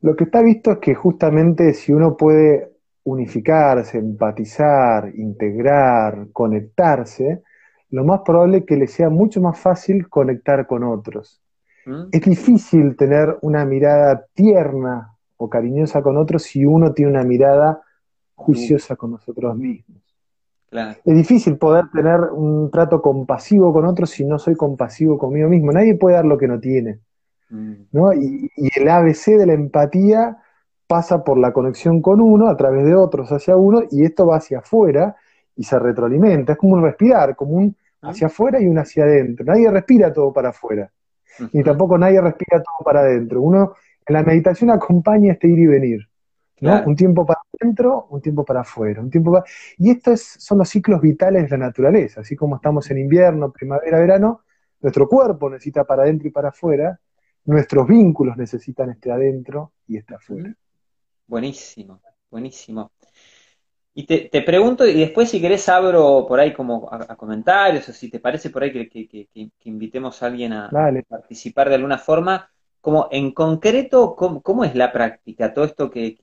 Lo 0.00 0.14
que 0.14 0.24
está 0.24 0.42
visto 0.42 0.72
es 0.72 0.78
que 0.78 0.94
justamente 0.94 1.74
si 1.74 1.92
uno 1.92 2.16
puede 2.16 2.70
unificarse, 3.02 3.98
empatizar, 3.98 5.12
integrar, 5.16 6.28
conectarse, 6.32 7.42
lo 7.90 8.04
más 8.04 8.20
probable 8.24 8.58
es 8.58 8.64
que 8.64 8.76
le 8.76 8.86
sea 8.86 9.08
mucho 9.08 9.40
más 9.40 9.58
fácil 9.58 10.08
conectar 10.08 10.66
con 10.66 10.84
otros. 10.84 11.42
¿Mm? 11.86 12.08
Es 12.12 12.20
difícil 12.20 12.96
tener 12.96 13.38
una 13.40 13.64
mirada 13.64 14.24
tierna 14.34 15.17
o 15.38 15.48
cariñosa 15.48 16.02
con 16.02 16.16
otros 16.16 16.42
si 16.42 16.66
uno 16.66 16.92
tiene 16.92 17.12
una 17.12 17.24
mirada 17.24 17.80
juiciosa 18.34 18.96
con 18.96 19.12
nosotros 19.12 19.56
mismos. 19.56 20.02
Es 20.70 21.14
difícil 21.14 21.56
poder 21.56 21.86
tener 21.92 22.20
un 22.20 22.70
trato 22.70 23.00
compasivo 23.00 23.72
con 23.72 23.86
otros 23.86 24.10
si 24.10 24.24
no 24.24 24.38
soy 24.38 24.54
compasivo 24.54 25.16
conmigo 25.16 25.48
mismo. 25.48 25.72
Nadie 25.72 25.94
puede 25.94 26.16
dar 26.16 26.26
lo 26.26 26.36
que 26.36 26.46
no 26.46 26.60
tiene. 26.60 27.00
Mm. 27.48 27.72
Y, 28.20 28.50
el 28.78 28.88
ABC 28.88 29.38
de 29.38 29.46
la 29.46 29.54
empatía 29.54 30.36
pasa 30.86 31.24
por 31.24 31.38
la 31.38 31.52
conexión 31.52 32.02
con 32.02 32.20
uno 32.20 32.48
a 32.48 32.56
través 32.56 32.84
de 32.84 32.94
otros 32.94 33.30
hacia 33.32 33.56
uno 33.56 33.82
y 33.90 34.04
esto 34.04 34.26
va 34.26 34.36
hacia 34.36 34.58
afuera 34.58 35.16
y 35.56 35.64
se 35.64 35.78
retroalimenta. 35.78 36.52
Es 36.52 36.58
como 36.58 36.74
un 36.74 36.82
respirar, 36.82 37.34
como 37.34 37.52
un 37.52 37.76
ah. 38.02 38.10
hacia 38.10 38.26
afuera 38.26 38.60
y 38.60 38.66
un 38.66 38.78
hacia 38.78 39.04
adentro. 39.04 39.46
Nadie 39.46 39.70
respira 39.70 40.12
todo 40.12 40.32
para 40.32 40.50
afuera, 40.50 40.90
ni 41.52 41.62
tampoco 41.62 41.96
nadie 41.96 42.20
respira 42.20 42.62
todo 42.62 42.84
para 42.84 43.00
adentro. 43.00 43.40
Uno 43.40 43.72
en 44.08 44.14
la 44.14 44.22
meditación 44.22 44.70
acompaña 44.70 45.32
este 45.32 45.48
ir 45.48 45.58
y 45.58 45.66
venir. 45.66 46.08
¿no? 46.60 46.82
Un 46.86 46.96
tiempo 46.96 47.24
para 47.24 47.40
adentro, 47.60 48.06
un 48.10 48.20
tiempo 48.20 48.44
para 48.44 48.62
afuera, 48.62 49.00
un 49.00 49.10
tiempo 49.10 49.32
para... 49.32 49.44
Y 49.76 49.90
estos 49.90 50.20
son 50.20 50.58
los 50.58 50.68
ciclos 50.68 51.00
vitales 51.00 51.44
de 51.44 51.58
la 51.58 51.66
naturaleza, 51.66 52.22
así 52.22 52.34
como 52.34 52.56
estamos 52.56 52.90
en 52.90 52.98
invierno, 52.98 53.52
primavera, 53.52 53.98
verano, 54.00 54.42
nuestro 54.80 55.08
cuerpo 55.08 55.50
necesita 55.50 55.84
para 55.84 56.02
adentro 56.02 56.26
y 56.26 56.30
para 56.30 56.48
afuera, 56.48 56.98
nuestros 57.44 57.86
vínculos 57.86 58.36
necesitan 58.36 58.90
este 58.90 59.12
adentro 59.12 59.72
y 59.86 59.98
este 59.98 60.14
afuera. 60.14 60.52
Buenísimo, 61.26 62.00
buenísimo. 62.30 62.90
Y 63.94 64.06
te, 64.06 64.42
pregunto, 64.42 64.86
y 64.86 65.00
después 65.00 65.28
si 65.28 65.40
querés 65.40 65.68
abro 65.68 66.24
por 66.26 66.38
ahí 66.38 66.52
como 66.52 66.88
a, 66.90 67.16
comentarios, 67.16 67.88
o 67.88 67.92
si 67.92 68.08
te 68.08 68.20
parece 68.20 68.48
por 68.48 68.62
ahí 68.62 68.88
que, 68.88 69.28
invitemos 69.64 70.22
a 70.22 70.26
alguien 70.26 70.52
a 70.52 70.70
participar 71.08 71.68
de 71.68 71.74
alguna 71.74 71.98
forma, 71.98 72.48
como 72.88 73.06
en 73.10 73.32
concreto, 73.32 74.16
¿cómo, 74.16 74.64
es 74.64 74.74
la 74.74 74.90
práctica? 74.90 75.52
Todo 75.52 75.66
esto 75.66 75.90
que, 75.90 76.16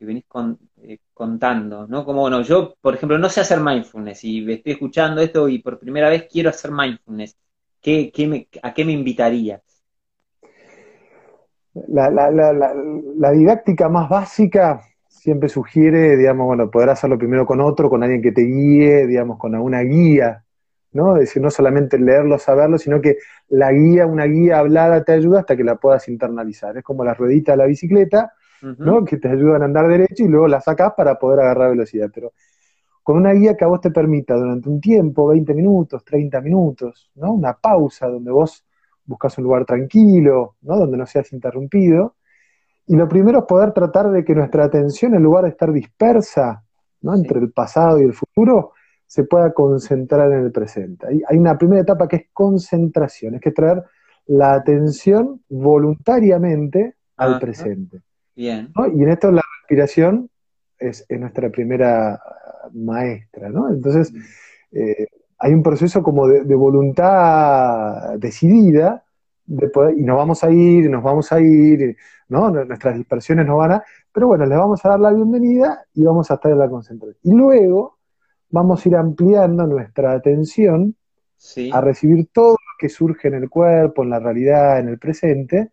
venís 0.00 0.24
eh, 0.82 0.98
contando, 1.14 1.86
¿no? 1.86 2.04
Como, 2.04 2.20
bueno, 2.20 2.42
yo, 2.42 2.74
por 2.78 2.94
ejemplo, 2.94 3.16
no 3.16 3.30
sé 3.30 3.40
hacer 3.40 3.58
mindfulness 3.58 4.22
y 4.24 4.52
estoy 4.52 4.72
escuchando 4.72 5.22
esto 5.22 5.48
y 5.48 5.60
por 5.60 5.78
primera 5.78 6.10
vez 6.10 6.28
quiero 6.30 6.50
hacer 6.50 6.72
mindfulness. 6.72 7.38
¿Qué, 7.80 8.12
¿A 8.62 8.74
qué 8.74 8.84
me 8.84 8.92
invitarías? 8.92 9.62
La, 11.88 12.10
la, 12.10 13.30
didáctica 13.30 13.88
más 13.88 14.10
básica 14.10 14.82
siempre 15.08 15.48
sugiere, 15.48 16.18
digamos, 16.18 16.48
bueno, 16.48 16.70
poder 16.70 16.90
hacerlo 16.90 17.16
primero 17.16 17.46
con 17.46 17.62
otro, 17.62 17.88
con 17.88 18.02
alguien 18.02 18.20
que 18.20 18.32
te 18.32 18.42
guíe, 18.42 19.06
digamos, 19.06 19.38
con 19.38 19.54
alguna 19.54 19.80
guía, 19.80 20.44
¿no? 20.92 21.16
Es 21.16 21.20
decir, 21.20 21.42
no 21.42 21.50
solamente 21.50 21.98
leerlo, 21.98 22.38
saberlo, 22.38 22.78
sino 22.78 23.00
que 23.00 23.18
la 23.48 23.72
guía, 23.72 24.06
una 24.06 24.24
guía 24.24 24.58
hablada 24.58 25.04
te 25.04 25.12
ayuda 25.12 25.40
hasta 25.40 25.56
que 25.56 25.64
la 25.64 25.76
puedas 25.76 26.08
internalizar. 26.08 26.76
Es 26.76 26.84
como 26.84 27.04
la 27.04 27.14
ruedita 27.14 27.52
de 27.52 27.58
la 27.58 27.66
bicicleta, 27.66 28.32
¿no? 28.62 29.04
Que 29.04 29.16
te 29.16 29.28
ayudan 29.28 29.62
a 29.62 29.64
andar 29.64 29.88
derecho 29.88 30.24
y 30.24 30.28
luego 30.28 30.46
la 30.46 30.60
sacás 30.60 30.92
para 30.96 31.18
poder 31.18 31.40
agarrar 31.40 31.70
velocidad. 31.70 32.10
Pero 32.12 32.32
con 33.02 33.16
una 33.16 33.32
guía 33.32 33.56
que 33.56 33.64
a 33.64 33.68
vos 33.68 33.80
te 33.80 33.90
permita 33.90 34.34
durante 34.34 34.68
un 34.68 34.80
tiempo, 34.80 35.28
20 35.28 35.54
minutos, 35.54 36.04
30 36.04 36.40
minutos, 36.40 37.10
¿no? 37.14 37.32
Una 37.32 37.54
pausa 37.54 38.06
donde 38.08 38.30
vos 38.30 38.64
buscas 39.04 39.36
un 39.38 39.44
lugar 39.44 39.64
tranquilo, 39.64 40.56
¿no? 40.62 40.76
Donde 40.76 40.96
no 40.96 41.06
seas 41.06 41.32
interrumpido. 41.32 42.16
Y 42.86 42.96
lo 42.96 43.08
primero 43.08 43.40
es 43.40 43.44
poder 43.46 43.72
tratar 43.72 44.10
de 44.10 44.24
que 44.24 44.34
nuestra 44.34 44.64
atención, 44.64 45.14
en 45.14 45.22
lugar 45.22 45.44
de 45.44 45.50
estar 45.50 45.72
dispersa, 45.72 46.62
¿no? 47.02 47.14
Entre 47.14 47.38
el 47.38 47.50
pasado 47.52 47.98
y 48.00 48.04
el 48.04 48.12
futuro, 48.12 48.72
se 49.10 49.24
pueda 49.24 49.52
concentrar 49.52 50.30
en 50.30 50.44
el 50.44 50.52
presente. 50.52 51.04
Hay, 51.26 51.36
una 51.36 51.58
primera 51.58 51.82
etapa 51.82 52.06
que 52.06 52.14
es 52.14 52.22
concentración, 52.32 53.34
es 53.34 53.40
que 53.40 53.50
traer 53.50 53.82
la 54.26 54.54
atención 54.54 55.42
voluntariamente 55.48 56.94
al 57.16 57.40
presente. 57.40 58.02
Bien. 58.36 58.72
Y 58.94 59.02
en 59.02 59.08
esto 59.08 59.32
la 59.32 59.42
respiración 59.62 60.30
es, 60.78 61.04
nuestra 61.10 61.50
primera 61.50 62.22
maestra, 62.72 63.48
¿no? 63.48 63.68
Entonces, 63.68 64.12
eh, 64.70 65.08
hay 65.38 65.54
un 65.54 65.64
proceso 65.64 66.04
como 66.04 66.28
de, 66.28 66.54
voluntad 66.54 68.16
decidida, 68.16 69.02
de 69.44 69.72
y 69.96 70.02
nos 70.02 70.18
vamos 70.18 70.44
a 70.44 70.52
ir, 70.52 70.88
nos 70.88 71.02
vamos 71.02 71.32
a 71.32 71.40
ir, 71.40 71.96
¿no? 72.28 72.48
Nuestras 72.48 72.96
dispersiones 72.96 73.44
no 73.44 73.56
van 73.56 73.72
a, 73.72 73.84
pero 74.12 74.28
bueno, 74.28 74.46
les 74.46 74.56
vamos 74.56 74.84
a 74.84 74.90
dar 74.90 75.00
la 75.00 75.12
bienvenida 75.12 75.84
y 75.94 76.04
vamos 76.04 76.30
a 76.30 76.34
estar 76.34 76.52
en 76.52 76.58
la 76.60 76.70
concentración. 76.70 77.18
Y 77.24 77.36
luego, 77.36 77.98
vamos 78.50 78.84
a 78.84 78.88
ir 78.88 78.96
ampliando 78.96 79.66
nuestra 79.66 80.12
atención 80.12 80.96
a 81.72 81.80
recibir 81.80 82.28
todo 82.32 82.52
lo 82.52 82.76
que 82.78 82.88
surge 82.88 83.28
en 83.28 83.34
el 83.34 83.48
cuerpo, 83.48 84.02
en 84.02 84.10
la 84.10 84.18
realidad, 84.18 84.78
en 84.78 84.88
el 84.88 84.98
presente, 84.98 85.70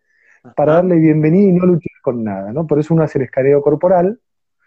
para 0.56 0.74
darle 0.74 0.96
bienvenida 0.96 1.48
y 1.48 1.52
no 1.52 1.66
luchar 1.66 2.00
con 2.02 2.24
nada, 2.24 2.52
¿no? 2.52 2.66
Por 2.66 2.78
eso 2.78 2.94
uno 2.94 3.02
hace 3.02 3.18
el 3.18 3.24
escaneo 3.24 3.60
corporal, 3.60 4.18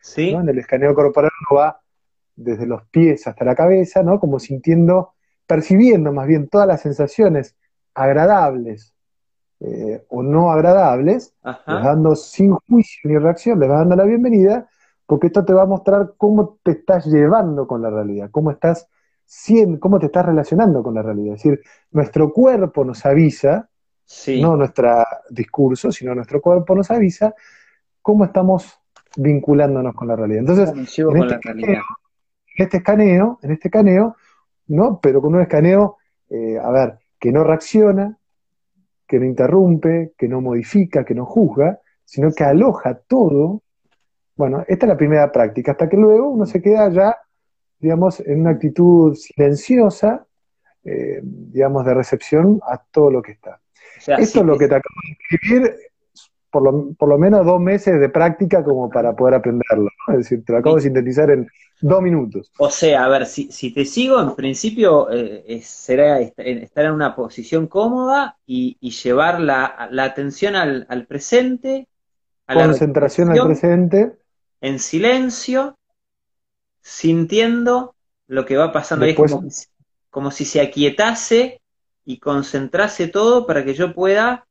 ¿Sí? 0.01 0.31
En 0.31 0.49
el 0.49 0.57
escaneo 0.57 0.95
corporal 0.95 1.31
uno 1.49 1.59
va 1.59 1.79
desde 2.35 2.65
los 2.65 2.83
pies 2.87 3.27
hasta 3.27 3.45
la 3.45 3.55
cabeza, 3.55 4.03
¿no? 4.03 4.19
Como 4.19 4.39
sintiendo, 4.39 5.13
percibiendo 5.45 6.11
más 6.11 6.27
bien 6.27 6.47
todas 6.47 6.67
las 6.67 6.81
sensaciones 6.81 7.55
agradables 7.93 8.95
eh, 9.59 10.03
o 10.09 10.23
no 10.23 10.51
agradables, 10.51 11.35
dando 11.67 12.15
sin 12.15 12.53
juicio 12.67 13.09
ni 13.09 13.17
reacción, 13.17 13.59
les 13.59 13.69
va 13.69 13.77
dando 13.77 13.95
la 13.95 14.05
bienvenida, 14.05 14.67
porque 15.11 15.27
esto 15.27 15.43
te 15.43 15.51
va 15.51 15.63
a 15.63 15.65
mostrar 15.65 16.13
cómo 16.15 16.59
te 16.63 16.71
estás 16.71 17.05
llevando 17.05 17.67
con 17.67 17.81
la 17.81 17.89
realidad, 17.89 18.29
cómo 18.31 18.49
estás 18.49 18.87
cómo 19.81 19.99
te 19.99 20.05
estás 20.05 20.25
relacionando 20.25 20.81
con 20.81 20.93
la 20.93 21.01
realidad. 21.01 21.35
Es 21.35 21.43
decir, 21.43 21.61
nuestro 21.91 22.31
cuerpo 22.31 22.85
nos 22.85 23.05
avisa, 23.05 23.67
no 24.39 24.55
nuestro 24.55 25.05
discurso, 25.29 25.91
sino 25.91 26.15
nuestro 26.15 26.39
cuerpo 26.39 26.75
nos 26.75 26.89
avisa 26.91 27.35
cómo 28.01 28.23
estamos 28.23 28.79
vinculándonos 29.17 29.93
con 29.95 30.07
la 30.07 30.15
realidad. 30.15 30.39
Entonces, 30.39 30.69
en 30.69 31.17
este, 31.17 31.35
escaneo, 31.35 31.83
en 32.55 32.63
este, 32.63 32.77
escaneo, 32.77 33.39
en 33.41 33.51
este 33.51 33.67
escaneo, 33.67 34.15
¿no? 34.67 34.97
Pero 35.01 35.21
con 35.21 35.35
un 35.35 35.41
escaneo, 35.41 35.97
eh, 36.29 36.57
a 36.57 36.71
ver, 36.71 36.99
que 37.19 37.33
no 37.33 37.43
reacciona, 37.43 38.17
que 39.05 39.19
no 39.19 39.25
interrumpe, 39.25 40.13
que 40.17 40.29
no 40.29 40.39
modifica, 40.39 41.03
que 41.03 41.15
no 41.15 41.25
juzga, 41.25 41.81
sino 42.05 42.31
que 42.31 42.45
aloja 42.45 42.93
todo 42.93 43.61
bueno, 44.35 44.63
esta 44.67 44.85
es 44.85 44.89
la 44.89 44.97
primera 44.97 45.31
práctica, 45.31 45.71
hasta 45.71 45.89
que 45.89 45.97
luego 45.97 46.29
uno 46.29 46.45
se 46.45 46.61
queda 46.61 46.89
ya, 46.89 47.17
digamos, 47.79 48.19
en 48.21 48.41
una 48.41 48.51
actitud 48.51 49.15
silenciosa, 49.15 50.25
eh, 50.83 51.19
digamos, 51.21 51.85
de 51.85 51.93
recepción 51.93 52.59
a 52.67 52.77
todo 52.77 53.11
lo 53.11 53.21
que 53.21 53.33
está. 53.33 53.59
Esto 53.97 54.39
es 54.39 54.45
lo 54.45 54.57
que 54.57 54.67
te 54.67 54.75
acabo 54.75 54.95
de 55.03 55.37
escribir, 55.37 55.75
por 56.49 56.63
lo, 56.63 56.93
por 56.93 57.07
lo, 57.07 57.17
menos 57.17 57.45
dos 57.45 57.59
meses 57.59 57.99
de 57.99 58.09
práctica 58.09 58.63
como 58.63 58.89
para 58.89 59.15
poder 59.15 59.35
aprenderlo. 59.35 59.89
Es 60.07 60.17
decir, 60.17 60.43
te 60.43 60.53
lo 60.53 60.59
acabo 60.59 60.77
de 60.77 60.81
sintetizar 60.81 61.29
en 61.29 61.47
dos 61.81 62.01
minutos. 62.01 62.51
O 62.57 62.69
sea, 62.69 63.05
a 63.05 63.09
ver, 63.09 63.25
si, 63.25 63.73
te 63.73 63.85
sigo, 63.85 64.19
en 64.19 64.35
principio 64.35 65.07
eh, 65.11 65.61
será 65.63 66.19
estar 66.19 66.85
en 66.85 66.91
una 66.91 67.15
posición 67.15 67.67
cómoda 67.67 68.37
y, 68.45 68.77
llevar 68.89 69.39
la, 69.39 69.89
atención 69.99 70.55
al, 70.55 71.05
presente. 71.07 71.87
A 72.47 72.55
Concentración 72.55 73.29
al 73.29 73.45
presente 73.45 74.20
en 74.61 74.79
silencio, 74.79 75.77
sintiendo 76.81 77.95
lo 78.27 78.45
que 78.45 78.57
va 78.57 78.71
pasando. 78.71 79.05
es 79.05 79.69
como, 80.09 80.31
si 80.31 80.45
se 80.45 80.61
aquietase 80.61 81.61
y 82.05 82.19
concentrase 82.19 83.07
todo 83.07 83.45
para 83.45 83.63
que 83.65 83.73
yo 83.73 83.93
pueda 83.93 84.45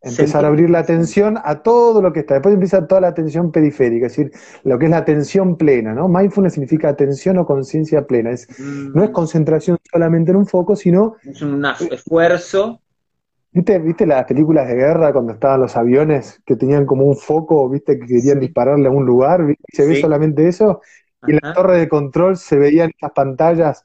empezar 0.00 0.44
a 0.44 0.48
abrir 0.48 0.68
la 0.68 0.80
atención 0.80 1.38
a 1.42 1.62
todo 1.62 2.02
lo 2.02 2.12
que 2.12 2.20
está. 2.20 2.34
Después 2.34 2.54
empieza 2.54 2.86
toda 2.86 3.00
la 3.00 3.08
atención 3.08 3.52
periférica, 3.52 4.06
es 4.06 4.16
decir, 4.16 4.32
lo 4.64 4.78
que 4.78 4.86
es 4.86 4.90
la 4.90 4.98
atención 4.98 5.56
plena, 5.56 5.94
¿no? 5.94 6.08
Mindfulness 6.08 6.54
significa 6.54 6.88
atención 6.88 7.38
o 7.38 7.46
conciencia 7.46 8.06
plena. 8.06 8.32
Es, 8.32 8.48
No 8.58 9.04
es 9.04 9.10
mm. 9.10 9.12
concentración 9.12 9.78
solamente 9.90 10.32
en 10.32 10.38
un 10.38 10.46
foco, 10.46 10.74
sino... 10.74 11.16
Es 11.22 11.40
un 11.42 11.64
esfuerzo 11.90 12.81
¿Viste, 13.54 13.78
¿Viste 13.78 14.06
las 14.06 14.24
películas 14.24 14.66
de 14.66 14.74
guerra 14.74 15.12
cuando 15.12 15.34
estaban 15.34 15.60
los 15.60 15.76
aviones 15.76 16.40
que 16.46 16.56
tenían 16.56 16.86
como 16.86 17.04
un 17.04 17.16
foco, 17.16 17.68
viste, 17.68 17.98
que 17.98 18.06
querían 18.06 18.40
dispararle 18.40 18.88
a 18.88 18.90
un 18.90 19.04
lugar? 19.04 19.42
se 19.68 19.86
ve 19.86 20.00
solamente 20.00 20.48
eso. 20.48 20.80
Y 21.26 21.32
en 21.32 21.40
la 21.42 21.52
torre 21.52 21.78
de 21.78 21.88
control 21.88 22.38
se 22.38 22.56
veían 22.56 22.90
estas 22.90 23.12
pantallas, 23.12 23.84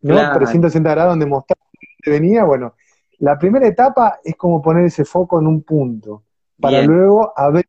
¿no? 0.00 0.14
360 0.32 0.90
grados 0.90 1.12
donde 1.12 1.26
mostraba 1.26 1.60
que 2.02 2.10
venía. 2.10 2.44
Bueno, 2.44 2.74
la 3.18 3.38
primera 3.38 3.66
etapa 3.66 4.18
es 4.24 4.34
como 4.34 4.62
poner 4.62 4.86
ese 4.86 5.04
foco 5.04 5.38
en 5.38 5.46
un 5.46 5.62
punto, 5.62 6.24
para 6.58 6.82
luego 6.82 7.34
ver 7.52 7.66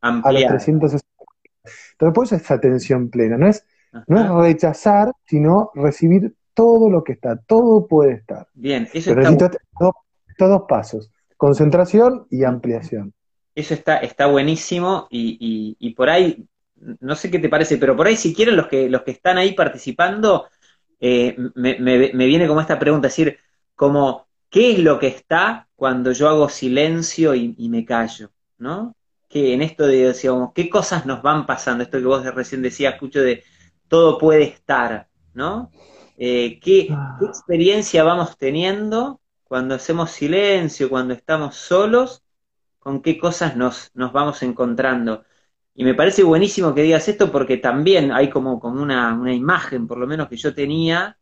a 0.00 0.32
los 0.32 0.44
360. 0.46 1.06
Pero 1.98 2.12
por 2.14 2.24
eso 2.24 2.36
es 2.36 2.50
atención 2.50 3.10
plena, 3.10 3.36
no 3.36 3.46
es, 3.46 3.64
no 4.06 4.20
es 4.20 4.30
rechazar, 4.30 5.12
sino 5.26 5.70
recibir 5.74 6.34
todo 6.54 6.90
lo 6.90 7.04
que 7.04 7.12
está, 7.12 7.36
todo 7.36 7.86
puede 7.86 8.14
estar. 8.14 8.48
Bien, 8.54 8.88
eso 8.92 9.12
está 9.12 9.50
estos 10.38 10.50
dos 10.50 10.62
pasos, 10.68 11.10
concentración 11.36 12.28
y 12.30 12.44
ampliación. 12.44 13.12
Eso 13.56 13.74
está, 13.74 13.96
está 13.96 14.26
buenísimo 14.26 15.08
y, 15.10 15.92
por 15.96 16.08
ahí, 16.08 16.46
no 17.00 17.16
sé 17.16 17.28
qué 17.28 17.40
te 17.40 17.48
parece, 17.48 17.76
pero 17.76 17.96
por 17.96 18.06
ahí 18.06 18.14
si 18.14 18.32
quieren 18.32 18.54
los 18.54 18.68
que, 18.68 18.88
los 18.88 19.02
que 19.02 19.10
están 19.10 19.36
ahí 19.36 19.54
participando, 19.54 20.46
eh, 21.00 21.36
me, 21.56 21.74
viene 22.12 22.46
como 22.46 22.60
esta 22.60 22.78
pregunta, 22.78 23.08
es 23.08 23.16
decir, 23.16 23.36
como, 23.74 24.28
¿qué 24.48 24.72
es 24.72 24.78
lo 24.78 25.00
que 25.00 25.08
está 25.08 25.66
cuando 25.74 26.12
yo 26.12 26.28
hago 26.28 26.48
silencio 26.48 27.34
y, 27.34 27.68
me 27.68 27.84
callo? 27.84 28.30
¿No? 28.58 28.94
Que 29.28 29.54
en 29.54 29.62
esto 29.62 29.88
de, 29.88 30.06
decíamos, 30.06 30.52
¿qué 30.54 30.70
cosas 30.70 31.04
nos 31.04 31.20
van 31.20 31.46
pasando? 31.46 31.82
Esto 31.82 31.98
que 31.98 32.04
vos 32.04 32.24
recién 32.32 32.62
decías, 32.62 32.94
escucho 32.94 33.20
de 33.22 33.42
todo 33.88 34.18
puede 34.18 34.44
estar, 34.44 35.08
¿no? 35.34 35.72
Eh, 36.16 36.60
¿qué, 36.60 36.86
¿Qué 36.86 36.94
ah. 36.94 37.18
experiencia 37.22 38.04
vamos 38.04 38.38
teniendo 38.38 39.20
cuando 39.48 39.74
hacemos 39.74 40.10
silencio, 40.10 40.90
cuando 40.90 41.14
estamos 41.14 41.56
solos, 41.56 42.22
con 42.78 43.02
qué 43.02 43.18
cosas 43.18 43.56
nos, 43.56 43.90
nos 43.94 44.12
vamos 44.12 44.42
encontrando. 44.42 45.24
Y 45.74 45.84
me 45.84 45.94
parece 45.94 46.22
buenísimo 46.22 46.74
que 46.74 46.82
digas 46.82 47.08
esto 47.08 47.32
porque 47.32 47.56
también 47.56 48.12
hay 48.12 48.30
como, 48.30 48.60
como 48.60 48.82
una, 48.82 49.14
una 49.14 49.32
imagen, 49.34 49.86
por 49.86 49.98
lo 49.98 50.06
menos 50.06 50.28
que 50.28 50.36
yo 50.36 50.54
tenía, 50.54 51.18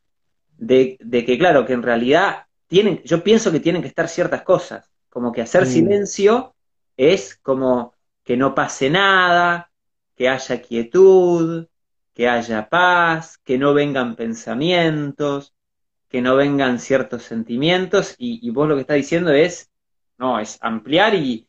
de, 0.59 0.97
de, 1.01 1.25
que 1.25 1.39
claro, 1.39 1.65
que 1.65 1.73
en 1.73 1.83
realidad 1.83 2.47
tienen, 2.67 3.03
yo 3.05 3.23
pienso 3.23 3.53
que 3.53 3.61
tienen 3.61 3.83
que 3.83 3.89
estar 3.89 4.09
ciertas 4.09 4.43
cosas, 4.43 4.91
como 5.09 5.33
que 5.33 5.43
hacer 5.43 5.67
silencio 5.67 6.55
es 6.97 7.37
como 7.37 7.95
que 8.25 8.37
no 8.37 8.55
pase 8.55 8.91
nada, 8.91 9.71
que 10.17 10.29
haya 10.29 10.63
quietud, 10.63 11.67
que 12.15 12.29
haya 12.29 12.69
paz, 12.69 13.39
que 13.39 13.59
no 13.59 13.75
vengan 13.75 14.17
pensamientos, 14.17 15.55
que 16.09 16.23
no 16.23 16.37
vengan 16.37 16.79
ciertos 16.79 17.25
sentimientos, 17.25 18.15
y, 18.19 18.49
vos 18.51 18.69
lo 18.69 18.75
que 18.75 18.83
estás 18.83 18.97
diciendo 18.97 19.33
es, 19.33 19.71
no, 20.19 20.39
es 20.39 20.59
ampliar 20.61 21.15
y... 21.15 21.47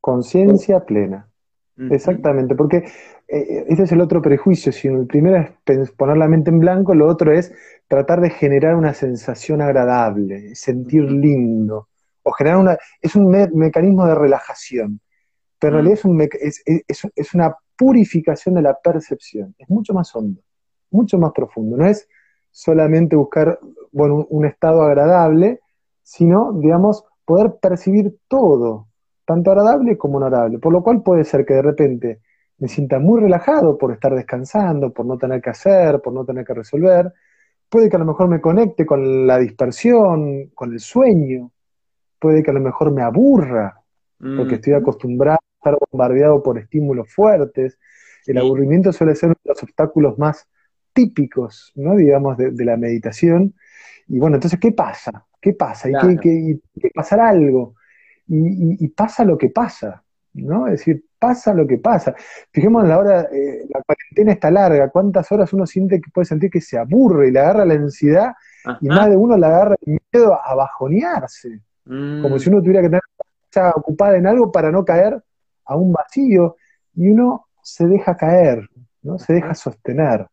Conciencia 0.00 0.84
plena. 0.84 1.28
Exactamente, 1.76 2.54
porque 2.54 2.84
eh, 3.26 3.64
ese 3.68 3.82
es 3.82 3.92
el 3.92 4.00
otro 4.00 4.22
prejuicio. 4.22 4.70
Si 4.70 4.86
el 4.86 5.06
primero 5.06 5.48
es 5.66 5.90
poner 5.90 6.16
la 6.16 6.28
mente 6.28 6.50
en 6.50 6.60
blanco, 6.60 6.94
lo 6.94 7.08
otro 7.08 7.32
es 7.32 7.52
tratar 7.88 8.20
de 8.20 8.30
generar 8.30 8.76
una 8.76 8.94
sensación 8.94 9.60
agradable, 9.60 10.54
sentir 10.54 11.10
lindo, 11.10 11.88
o 12.22 12.32
generar 12.32 12.58
una. 12.58 12.78
Es 13.00 13.16
un 13.16 13.28
mecanismo 13.54 14.06
de 14.06 14.14
relajación, 14.14 15.00
pero 15.58 15.78
en 15.78 15.86
realidad 15.86 16.28
es, 16.40 16.62
es, 16.64 17.08
es, 17.14 17.34
una 17.34 17.54
purificación 17.76 18.54
de 18.54 18.62
la 18.62 18.78
percepción. 18.78 19.54
Es 19.58 19.68
mucho 19.68 19.94
más 19.94 20.14
hondo, 20.14 20.42
mucho 20.90 21.18
más 21.18 21.32
profundo. 21.32 21.76
No 21.76 21.86
es 21.86 22.08
solamente 22.54 23.16
buscar 23.16 23.58
bueno, 23.90 24.26
un 24.30 24.46
estado 24.46 24.82
agradable, 24.82 25.60
sino, 26.04 26.52
digamos, 26.52 27.04
poder 27.24 27.56
percibir 27.60 28.16
todo, 28.28 28.86
tanto 29.24 29.50
agradable 29.50 29.98
como 29.98 30.20
no 30.20 30.26
agradable. 30.26 30.60
Por 30.60 30.72
lo 30.72 30.82
cual 30.82 31.02
puede 31.02 31.24
ser 31.24 31.44
que 31.44 31.54
de 31.54 31.62
repente 31.62 32.20
me 32.58 32.68
sienta 32.68 33.00
muy 33.00 33.20
relajado 33.20 33.76
por 33.76 33.92
estar 33.92 34.14
descansando, 34.14 34.92
por 34.92 35.04
no 35.04 35.18
tener 35.18 35.42
que 35.42 35.50
hacer, 35.50 36.00
por 36.00 36.12
no 36.12 36.24
tener 36.24 36.46
que 36.46 36.54
resolver. 36.54 37.12
Puede 37.68 37.90
que 37.90 37.96
a 37.96 37.98
lo 37.98 38.04
mejor 38.04 38.28
me 38.28 38.40
conecte 38.40 38.86
con 38.86 39.26
la 39.26 39.38
dispersión, 39.38 40.50
con 40.54 40.72
el 40.72 40.78
sueño. 40.78 41.50
Puede 42.20 42.44
que 42.44 42.52
a 42.52 42.54
lo 42.54 42.60
mejor 42.60 42.92
me 42.92 43.02
aburra, 43.02 43.80
porque 44.36 44.54
estoy 44.54 44.74
acostumbrado 44.74 45.38
a 45.38 45.56
estar 45.58 45.76
bombardeado 45.90 46.40
por 46.40 46.56
estímulos 46.56 47.12
fuertes. 47.12 47.78
El 48.26 48.38
aburrimiento 48.38 48.92
suele 48.92 49.16
ser 49.16 49.30
uno 49.30 49.38
de 49.42 49.50
los 49.50 49.62
obstáculos 49.62 50.16
más 50.18 50.48
típicos, 50.94 51.72
¿no? 51.74 51.96
digamos, 51.96 52.38
de, 52.38 52.64
la 52.64 52.76
meditación. 52.76 53.54
Y 54.08 54.18
bueno, 54.18 54.36
entonces, 54.36 54.58
¿qué 54.58 54.72
pasa? 54.72 55.26
¿Qué 55.40 55.52
pasa? 55.52 55.90
¿Y 55.90 55.92
qué, 56.20 56.58
qué, 56.80 56.90
pasará 56.94 57.28
algo? 57.28 57.74
y, 58.26 58.88
pasa 58.88 59.24
lo 59.24 59.36
que 59.36 59.50
pasa, 59.50 60.02
¿no? 60.34 60.66
Es 60.66 60.78
decir, 60.80 61.04
pasa 61.18 61.54
lo 61.54 61.66
que 61.66 61.78
pasa. 61.78 62.14
Fijémonos 62.50 62.88
la 62.88 62.98
hora, 62.98 63.20
eh, 63.32 63.66
la 63.68 63.82
cuarentena 63.82 64.32
está 64.32 64.50
larga, 64.50 64.90
cuántas 64.90 65.30
horas 65.32 65.52
uno 65.52 65.66
siente 65.66 66.00
que 66.00 66.10
puede 66.10 66.26
sentir 66.26 66.50
que 66.50 66.60
se 66.60 66.78
aburre 66.78 67.28
y 67.28 67.30
le 67.30 67.40
agarra 67.40 67.64
la 67.64 67.74
ansiedad 67.74 68.32
y 68.80 68.88
más 68.88 69.10
de 69.10 69.16
uno 69.16 69.36
le 69.36 69.46
agarra 69.46 69.76
el 69.84 69.98
miedo 70.12 70.38
a 70.42 70.54
bajonearse, 70.54 71.60
como 71.84 72.38
si 72.38 72.48
uno 72.48 72.62
tuviera 72.62 72.82
que 72.82 72.88
tener 72.88 73.72
ocupada 73.74 74.16
en 74.16 74.26
algo 74.26 74.50
para 74.50 74.70
no 74.70 74.84
caer 74.84 75.22
a 75.66 75.76
un 75.76 75.92
vacío 75.92 76.56
y 76.94 77.08
uno 77.08 77.46
se 77.62 77.86
deja 77.86 78.16
caer, 78.16 78.68
¿no? 79.02 79.18
Se 79.18 79.34
deja 79.34 79.54
sostener. 79.54 80.26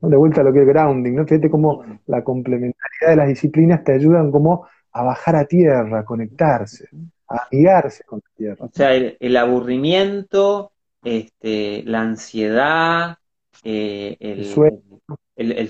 De 0.00 0.16
vuelta 0.16 0.40
a 0.40 0.44
lo 0.44 0.52
que 0.52 0.62
es 0.62 0.66
grounding, 0.66 1.14
¿no? 1.14 1.26
Fíjate 1.26 1.50
cómo 1.50 1.84
la 2.06 2.24
complementariedad 2.24 3.10
de 3.10 3.16
las 3.16 3.28
disciplinas 3.28 3.84
te 3.84 3.92
ayudan 3.92 4.30
como 4.30 4.66
a 4.92 5.02
bajar 5.02 5.36
a 5.36 5.44
tierra, 5.44 6.00
a 6.00 6.04
conectarse, 6.04 6.88
a 7.28 7.46
amigarse 7.50 8.04
con 8.04 8.20
la 8.24 8.30
tierra. 8.36 8.64
O 8.64 8.70
sea, 8.72 8.94
el, 8.94 9.36
aburrimiento, 9.36 10.72
este, 11.04 11.82
la 11.84 12.00
ansiedad, 12.00 13.18
eh, 13.62 14.16
el, 14.20 14.46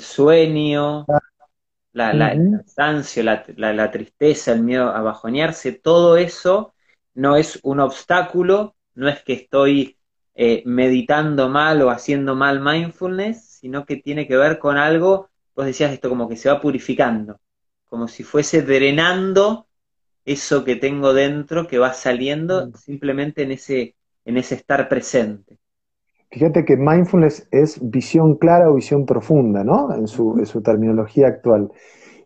sueño, 0.01 1.07
la, 1.93 2.33
el 2.33 2.51
cansancio, 2.51 3.23
la, 3.25 3.91
tristeza, 3.91 4.53
el 4.53 4.63
miedo 4.63 4.91
a 4.91 5.03
bajonearse, 5.03 5.73
todo 5.73 6.17
eso 6.17 6.73
no 7.15 7.37
es 7.37 7.59
un 7.63 7.81
obstáculo, 7.81 8.77
no 8.95 9.09
es 9.09 9.23
que 9.23 9.35
estoy 9.35 9.99
eh, 10.35 10.63
meditando 10.65 11.49
mal 11.49 11.83
o 11.83 11.91
haciendo 11.91 12.35
mal 12.35 12.61
mindfulness, 12.61 13.50
sino 13.61 13.85
que 13.85 13.97
tiene 13.97 14.27
que 14.27 14.37
ver 14.37 14.59
con 14.59 14.77
algo, 14.79 15.29
vos 15.55 15.67
decías 15.67 15.93
esto 15.93 16.09
como 16.09 16.29
que 16.29 16.37
se 16.37 16.49
va 16.49 16.61
purificando 16.61 17.39
como 17.91 18.07
si 18.07 18.23
fuese 18.23 18.63
drenando 18.63 19.67
eso 20.25 20.65
que 20.65 20.77
tengo 20.77 21.13
dentro 21.13 21.67
que 21.67 21.79
va 21.79 21.93
saliendo 21.93 22.69
mm. 22.69 22.75
simplemente 22.75 23.43
en 23.43 23.51
ese, 23.51 23.97
en 24.25 24.37
ese 24.39 24.55
estar 24.55 24.89
presente. 24.89 25.59
Fíjate 26.31 26.65
que 26.65 26.77
mindfulness 26.77 27.49
es 27.51 27.79
visión 27.83 28.37
clara 28.37 28.71
o 28.71 28.77
visión 28.77 29.05
profunda, 29.05 29.65
¿no? 29.65 29.93
En 29.93 30.07
su, 30.07 30.37
en 30.39 30.47
su 30.47 30.63
terminología 30.63 31.27
actual. 31.27 31.73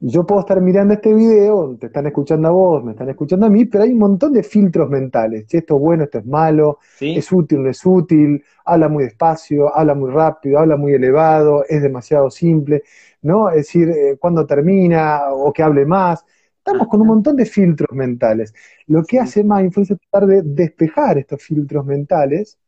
Y 0.05 0.11
yo 0.11 0.27
puedo 0.27 0.43
estar 0.43 0.61
mirando 0.61 0.93
este 0.93 1.15
video, 1.15 1.79
te 1.81 1.87
están 1.87 2.07
escuchando 2.07 2.49
a 2.49 2.51
vos, 2.51 2.85
me 2.85 2.91
están 2.91 3.09
escuchando 3.09 3.47
a 3.47 3.49
mí, 3.49 3.65
pero 3.65 3.85
hay 3.85 3.93
un 3.93 4.01
montón 4.01 4.35
de 4.35 4.43
filtros 4.43 4.91
mentales. 4.91 5.47
Esto 5.51 5.77
es 5.77 5.81
bueno, 5.81 6.05
esto 6.05 6.19
es 6.19 6.27
malo, 6.27 6.79
es 7.01 7.33
útil, 7.33 7.63
no 7.63 7.71
es 7.71 7.87
útil, 7.87 8.45
habla 8.67 8.91
muy 8.91 9.05
despacio, 9.05 9.75
habla 9.75 9.95
muy 9.95 10.11
rápido, 10.11 10.59
habla 10.59 10.77
muy 10.77 10.93
elevado, 10.93 11.65
es 11.67 11.81
demasiado 11.81 12.29
simple. 12.31 12.83
¿no? 13.23 13.49
Es 13.49 13.57
decir, 13.57 13.89
eh, 13.89 14.19
cuándo 14.21 14.45
termina 14.45 15.33
o 15.33 15.51
que 15.55 15.63
hable 15.63 15.87
más. 15.87 16.23
Estamos 16.59 16.87
con 16.89 17.01
un 17.01 17.07
montón 17.07 17.37
de 17.37 17.47
filtros 17.47 17.97
mentales. 17.97 18.53
Lo 18.87 19.05
que 19.05 19.19
hace 19.21 19.43
Mindfulness 19.43 19.93
es 19.93 19.99
tratar 20.11 20.29
de 20.29 20.43
despejar 20.43 21.17
estos 21.17 21.43
filtros 21.43 21.87
mentales 21.87 22.59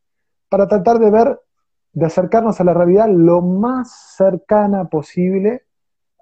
para 0.49 0.67
tratar 0.67 0.99
de 0.99 1.11
ver, 1.11 1.39
de 1.93 2.07
acercarnos 2.07 2.59
a 2.63 2.65
la 2.65 2.73
realidad 2.73 3.11
lo 3.11 3.43
más 3.43 4.15
cercana 4.17 4.89
posible 4.89 5.65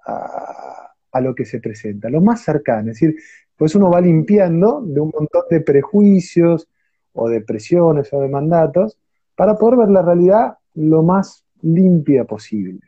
a, 0.05 0.74
a 1.15 1.21
lo 1.21 1.33
que 1.33 1.45
se 1.45 1.61
presenta, 1.61 2.09
lo 2.09 2.19
más 2.19 2.43
cercano. 2.43 2.91
Es 2.91 2.99
decir, 2.99 3.15
pues 3.55 3.73
uno 3.73 3.89
va 3.89 4.01
limpiando 4.01 4.81
de 4.85 4.99
un 4.99 5.11
montón 5.17 5.43
de 5.49 5.61
prejuicios 5.61 6.67
o 7.13 7.29
de 7.29 7.39
presiones 7.39 8.11
o 8.11 8.19
de 8.19 8.27
mandatos 8.27 8.97
para 9.33 9.55
poder 9.55 9.77
ver 9.77 9.89
la 9.91 10.01
realidad 10.01 10.57
lo 10.73 11.03
más 11.03 11.45
limpia 11.61 12.25
posible. 12.25 12.81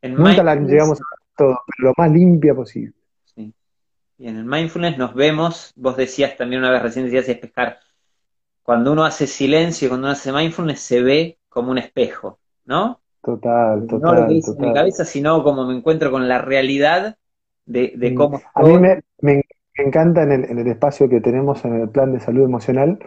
Nunca 0.00 0.44
la 0.44 0.54
llegamos 0.54 1.00
a 1.00 1.04
todo, 1.36 1.58
pero 1.66 1.88
lo 1.88 1.94
más 1.96 2.12
limpia 2.12 2.54
posible. 2.54 2.94
Sí. 3.34 3.52
Y 4.18 4.28
en 4.28 4.36
el 4.36 4.44
mindfulness 4.44 4.96
nos 4.96 5.12
vemos, 5.14 5.72
vos 5.74 5.96
decías 5.96 6.36
también 6.36 6.62
una 6.62 6.70
vez 6.70 6.82
recién, 6.82 7.10
decías 7.10 7.36
pescar, 7.38 7.80
cuando 8.62 8.92
uno 8.92 9.04
hace 9.04 9.26
silencio, 9.26 9.88
cuando 9.88 10.06
uno 10.06 10.12
hace 10.12 10.32
mindfulness, 10.32 10.78
se 10.78 11.02
ve 11.02 11.38
como 11.48 11.72
un 11.72 11.78
espejo, 11.78 12.38
¿no? 12.64 13.00
Total, 13.24 13.88
total. 13.88 14.00
No 14.00 14.20
lo 14.20 14.28
que 14.28 14.34
dice 14.34 14.52
en 14.56 14.68
mi 14.68 14.72
cabeza, 14.72 15.04
sino 15.04 15.42
como 15.42 15.66
me 15.66 15.76
encuentro 15.76 16.12
con 16.12 16.28
la 16.28 16.38
realidad 16.38 17.16
de, 17.66 17.92
de 17.96 18.10
mm. 18.10 18.14
cómo... 18.14 18.40
A 18.54 18.62
mí 18.62 18.78
me, 19.20 19.42
encanta 19.74 20.22
en 20.22 20.32
el, 20.32 20.44
en 20.44 20.58
el 20.58 20.66
espacio 20.68 21.08
que 21.08 21.20
tenemos 21.20 21.64
en 21.64 21.80
el 21.80 21.88
plan 21.88 22.12
de 22.12 22.20
salud 22.20 22.44
emocional, 22.44 22.98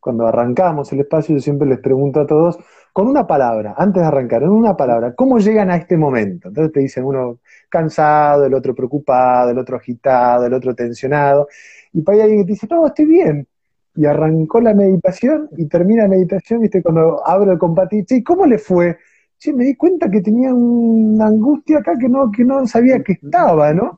cuando 0.00 0.26
arrancamos 0.26 0.92
el 0.92 1.00
espacio, 1.00 1.36
yo 1.36 1.40
siempre 1.40 1.68
les 1.68 1.80
pregunto 1.80 2.20
a 2.20 2.26
todos, 2.26 2.58
con 2.92 3.06
una 3.06 3.26
palabra, 3.26 3.74
antes 3.76 4.02
de 4.02 4.08
arrancar, 4.08 4.42
en 4.42 4.48
una 4.48 4.76
palabra, 4.76 5.14
¿cómo 5.14 5.38
llegan 5.38 5.70
a 5.70 5.76
este 5.76 5.96
momento? 5.96 6.48
Entonces 6.48 6.72
te 6.72 6.80
dicen 6.80 7.04
uno 7.04 7.38
cansado, 7.68 8.46
el 8.46 8.54
otro 8.54 8.74
preocupado, 8.74 9.50
el 9.50 9.58
otro 9.58 9.76
agitado, 9.76 10.46
el 10.46 10.54
otro 10.54 10.74
tensionado, 10.74 11.48
y 11.92 12.02
para 12.02 12.16
ahí 12.16 12.22
alguien 12.22 12.40
que 12.40 12.46
te 12.46 12.52
dice, 12.52 12.66
no, 12.70 12.86
estoy 12.86 13.06
bien. 13.06 13.46
Y 13.94 14.06
arrancó 14.06 14.60
la 14.60 14.74
meditación 14.74 15.48
y 15.56 15.66
termina 15.66 16.02
la 16.04 16.08
meditación, 16.08 16.60
viste, 16.60 16.82
cuando 16.82 17.26
abro 17.26 17.52
el 17.52 17.58
compartir, 17.58 18.04
¿y 18.08 18.22
¿cómo 18.22 18.46
le 18.46 18.58
fue? 18.58 18.96
Sí, 19.38 19.52
me 19.52 19.64
di 19.64 19.76
cuenta 19.76 20.10
que 20.10 20.20
tenía 20.20 20.52
una 20.52 21.26
angustia 21.26 21.78
acá 21.78 21.96
que 21.98 22.08
no, 22.08 22.30
que 22.30 22.44
no 22.44 22.66
sabía 22.66 23.02
que 23.02 23.12
estaba, 23.12 23.72
¿no? 23.72 23.96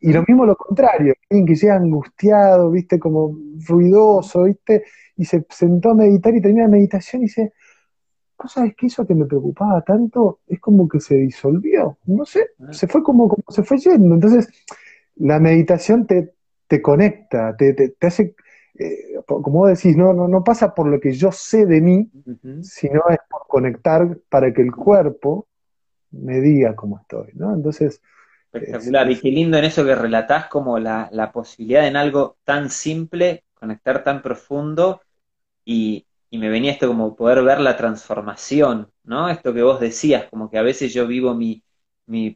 Y 0.00 0.12
lo 0.12 0.22
mismo 0.28 0.44
lo 0.44 0.56
contrario, 0.56 1.14
alguien 1.30 1.46
que 1.46 1.54
llega 1.54 1.76
angustiado, 1.76 2.70
viste, 2.70 2.98
como 2.98 3.34
ruidoso, 3.66 4.44
viste, 4.44 4.84
y 5.16 5.24
se 5.24 5.46
sentó 5.48 5.90
a 5.90 5.94
meditar 5.94 6.34
y 6.34 6.42
termina 6.42 6.64
la 6.64 6.70
meditación 6.70 7.22
y 7.22 7.26
dice, 7.26 7.54
¿Vos 8.38 8.52
sabés 8.52 8.74
que 8.76 8.86
eso 8.86 9.06
que 9.06 9.14
me 9.14 9.26
preocupaba 9.26 9.80
tanto 9.82 10.40
es 10.46 10.60
como 10.60 10.88
que 10.88 11.00
se 11.00 11.14
disolvió? 11.14 11.98
No 12.04 12.26
sé, 12.26 12.50
se 12.72 12.86
fue 12.86 13.02
como, 13.02 13.28
como 13.28 13.44
se 13.48 13.62
fue 13.62 13.78
yendo. 13.78 14.14
Entonces, 14.14 14.48
la 15.16 15.38
meditación 15.40 16.06
te, 16.06 16.34
te 16.66 16.82
conecta, 16.82 17.56
te, 17.56 17.72
te, 17.72 18.06
hace, 18.06 18.34
eh, 18.78 19.20
como 19.26 19.66
decís, 19.66 19.96
no, 19.96 20.12
no, 20.12 20.28
no 20.28 20.42
pasa 20.42 20.74
por 20.74 20.86
lo 20.86 21.00
que 21.00 21.12
yo 21.12 21.32
sé 21.32 21.66
de 21.66 21.80
mí, 21.80 22.10
sino 22.62 23.02
es 23.10 23.18
por 23.28 23.46
conectar 23.46 24.18
para 24.28 24.52
que 24.52 24.62
el 24.62 24.72
cuerpo 24.72 25.46
me 26.10 26.40
diga 26.40 26.74
cómo 26.74 26.98
estoy, 26.98 27.30
¿no? 27.34 27.54
Entonces... 27.54 28.00
Espectacular, 28.52 29.10
y 29.10 29.18
qué 29.18 29.30
lindo 29.30 29.58
en 29.58 29.64
eso 29.64 29.84
que 29.84 29.96
relatás 29.96 30.46
como 30.46 30.78
la, 30.78 31.08
la 31.10 31.32
posibilidad 31.32 31.88
en 31.88 31.96
algo 31.96 32.36
tan 32.44 32.70
simple, 32.70 33.42
conectar 33.54 34.04
tan 34.04 34.22
profundo 34.22 35.00
y, 35.64 36.06
y 36.34 36.38
me 36.38 36.48
venía 36.48 36.72
esto 36.72 36.88
como 36.88 37.14
poder 37.14 37.44
ver 37.44 37.60
la 37.60 37.76
transformación, 37.76 38.90
¿no? 39.04 39.28
Esto 39.28 39.54
que 39.54 39.62
vos 39.62 39.78
decías, 39.78 40.24
como 40.28 40.50
que 40.50 40.58
a 40.58 40.62
veces 40.62 40.92
yo 40.92 41.06
vivo 41.06 41.32
mi, 41.32 41.62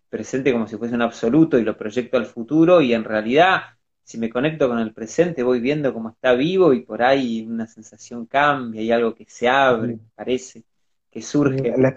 presente 0.08 0.52
como 0.52 0.68
si 0.68 0.76
fuese 0.76 0.94
un 0.94 1.02
absoluto 1.02 1.58
y 1.58 1.64
lo 1.64 1.76
proyecto 1.76 2.16
al 2.16 2.26
futuro 2.26 2.80
y 2.80 2.94
en 2.94 3.02
realidad 3.02 3.76
si 4.08 4.16
me 4.16 4.30
conecto 4.30 4.70
con 4.70 4.78
el 4.78 4.94
presente 4.94 5.42
voy 5.42 5.60
viendo 5.60 5.92
cómo 5.92 6.08
está 6.08 6.32
vivo 6.32 6.72
y 6.72 6.80
por 6.80 7.02
ahí 7.02 7.46
una 7.46 7.66
sensación 7.66 8.24
cambia 8.24 8.80
y 8.80 8.90
algo 8.90 9.14
que 9.14 9.26
se 9.28 9.50
abre, 9.50 9.98
parece, 10.14 10.62
que 11.10 11.20
surge. 11.20 11.74
La, 11.76 11.92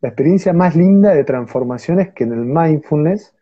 la, 0.00 0.08
experiencia 0.08 0.52
más 0.52 0.74
linda 0.74 1.14
de 1.14 1.22
transformación 1.22 2.00
es 2.00 2.12
que 2.12 2.24
en 2.24 2.32
el 2.32 2.40
mindfulness 2.40 3.36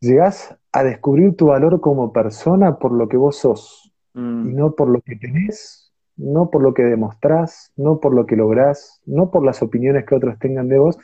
llegás 0.00 0.56
a 0.72 0.84
descubrir 0.84 1.36
tu 1.36 1.48
valor 1.48 1.82
como 1.82 2.14
persona 2.14 2.78
por 2.78 2.92
lo 2.92 3.10
que 3.10 3.18
vos 3.18 3.36
sos 3.36 3.92
mm. 4.14 4.48
y 4.48 4.54
no 4.54 4.74
por 4.74 4.88
lo 4.88 5.02
que 5.02 5.16
tenés 5.16 5.92
no 6.16 6.50
por 6.50 6.62
lo 6.62 6.72
que 6.72 6.82
demostrás, 6.82 7.72
no 7.76 8.00
por 8.00 8.14
lo 8.14 8.24
que 8.24 8.36
lográs, 8.36 9.02
no 9.04 9.30
por 9.30 9.44
las 9.44 9.62
opiniones 9.62 10.06
que 10.06 10.14
otros 10.14 10.38
tengan 10.38 10.66
de 10.66 10.78
vos, 10.78 10.98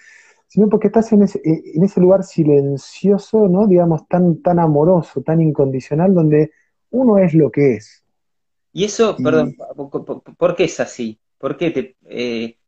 sino 0.53 0.69
porque 0.69 0.89
estás 0.89 1.11
en 1.13 1.23
ese, 1.23 1.41
en 1.43 1.83
ese 1.83 1.99
lugar 1.99 2.25
silencioso, 2.25 3.49
¿no? 3.49 3.67
Digamos, 3.67 4.07
tan, 4.07 4.43
tan 4.43 4.59
amoroso, 4.59 5.23
tan 5.23 5.41
incondicional, 5.41 6.13
donde 6.13 6.51
uno 6.91 7.17
es 7.17 7.33
lo 7.33 7.51
que 7.51 7.77
es. 7.77 8.05
Y 8.71 8.85
eso, 8.85 9.17
perdón, 9.17 9.57
¿por 10.37 10.55
qué 10.55 10.65
es 10.65 10.79
así? 10.79 11.19
¿Por 11.39 11.57
qué 11.57 11.71
te, 11.71 11.97
eh, 12.05 12.59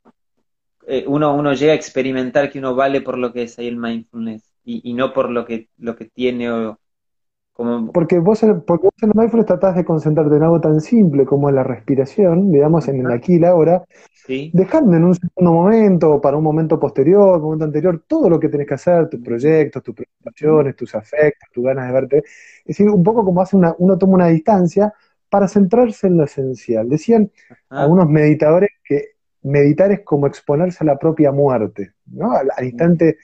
eh, 0.87 1.05
uno, 1.07 1.35
uno 1.37 1.53
llega 1.53 1.73
a 1.73 1.77
experimentar 1.77 2.51
que 2.51 2.59
uno 2.59 2.75
vale 2.75 3.03
por 3.03 3.19
lo 3.19 3.35
que 3.35 3.43
es 3.43 3.59
ahí 3.59 3.67
el 3.67 3.77
mindfulness 3.77 4.51
y, 4.65 4.95
no 4.95 5.13
por 5.13 5.29
lo 5.29 5.45
que, 5.45 5.69
lo 5.77 5.95
que 5.95 6.07
tiene 6.07 6.51
o 6.51 6.81
como... 7.55 7.91
Porque 7.93 8.19
vos, 8.19 8.45
porque 8.67 8.85
vos 8.85 8.95
en 9.03 9.09
el 9.09 9.15
mindfulness 9.15 9.47
tratás 9.47 9.77
de 9.77 9.85
concentrarte 9.85 10.37
en 10.37 10.43
algo 10.43 10.61
tan 10.61 10.81
simple 10.81 11.25
como 11.25 11.51
la 11.51 11.63
respiración, 11.63 12.53
digamos, 12.53 12.87
en 12.89 13.01
el 13.01 13.11
aquí 13.11 13.35
y 13.35 13.39
la 13.39 13.51
ahora, 13.51 13.85
dejando 14.53 14.97
en 14.97 15.05
un 15.05 15.15
segundo 15.15 15.53
momento, 15.53 16.21
para 16.21 16.37
un 16.37 16.45
momento 16.45 16.79
posterior, 16.79 17.39
un 17.39 17.45
momento 17.45 17.65
anterior, 17.65 18.03
todo 18.07 18.29
lo 18.29 18.39
que 18.39 18.49
tenés 18.49 18.67
que 18.67 18.75
hacer, 18.75 19.09
tus 19.09 19.21
proyectos, 19.21 19.83
tus 19.83 19.95
preocupaciones, 19.95 20.77
tus 20.77 20.95
afectos, 20.95 21.49
tus 21.53 21.65
ganas 21.65 21.87
de 21.87 21.93
verte. 21.93 22.19
Es 22.19 22.77
decir, 22.77 22.91
un 22.91 23.03
poco 23.03 23.25
como 23.25 23.41
hace 23.41 23.57
una, 23.57 23.75
uno 23.79 23.97
toma 23.97 24.15
una 24.15 24.29
distancia 24.29 24.93
para 25.29 25.49
centrarse 25.49 26.07
en 26.07 26.17
lo 26.17 26.25
esencial. 26.25 26.89
Decían 26.89 27.31
algunos 27.69 28.09
meditadores 28.09 28.71
que 28.85 29.15
meditar 29.45 29.93
es 29.93 30.01
como 30.01 30.27
exponerse 30.27 30.79
a 30.83 30.87
la 30.87 30.99
propia 30.99 31.31
muerte, 31.33 31.93
¿no? 32.07 32.33
Al, 32.33 32.65
instante 32.65 33.19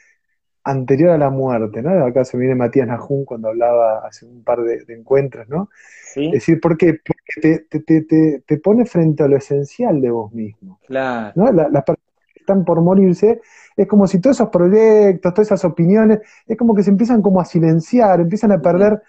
anterior 0.64 1.10
a 1.10 1.18
la 1.18 1.30
muerte, 1.30 1.82
¿no? 1.82 2.04
Acá 2.04 2.24
se 2.24 2.36
viene 2.36 2.54
Matías 2.54 2.86
Najún 2.86 3.24
cuando 3.24 3.48
hablaba 3.48 4.06
hace 4.06 4.26
un 4.26 4.42
par 4.44 4.60
de, 4.60 4.84
encuentros, 4.88 5.48
¿no? 5.48 5.70
Es 6.14 6.32
decir, 6.32 6.60
¿por 6.60 6.76
qué? 6.76 6.98
Porque 7.04 7.64
te, 8.46 8.58
pone 8.58 8.84
frente 8.84 9.22
a 9.22 9.28
lo 9.28 9.36
esencial 9.36 10.00
de 10.00 10.10
vos 10.10 10.32
mismo. 10.32 10.78
Claro. 10.86 11.32
¿no? 11.36 11.52
las 11.52 11.84
personas 11.84 12.24
que 12.34 12.40
están 12.40 12.64
por 12.64 12.82
morirse, 12.82 13.40
es 13.76 13.86
como 13.86 14.06
si 14.06 14.20
todos 14.20 14.36
esos 14.36 14.50
proyectos, 14.50 15.32
todas 15.32 15.48
esas 15.48 15.64
opiniones, 15.64 16.20
es 16.46 16.56
como 16.56 16.74
que 16.74 16.82
se 16.82 16.90
empiezan 16.90 17.22
como 17.22 17.40
a 17.40 17.44
silenciar, 17.44 18.20
empiezan 18.20 18.52
a 18.52 18.60
perder 18.60 19.00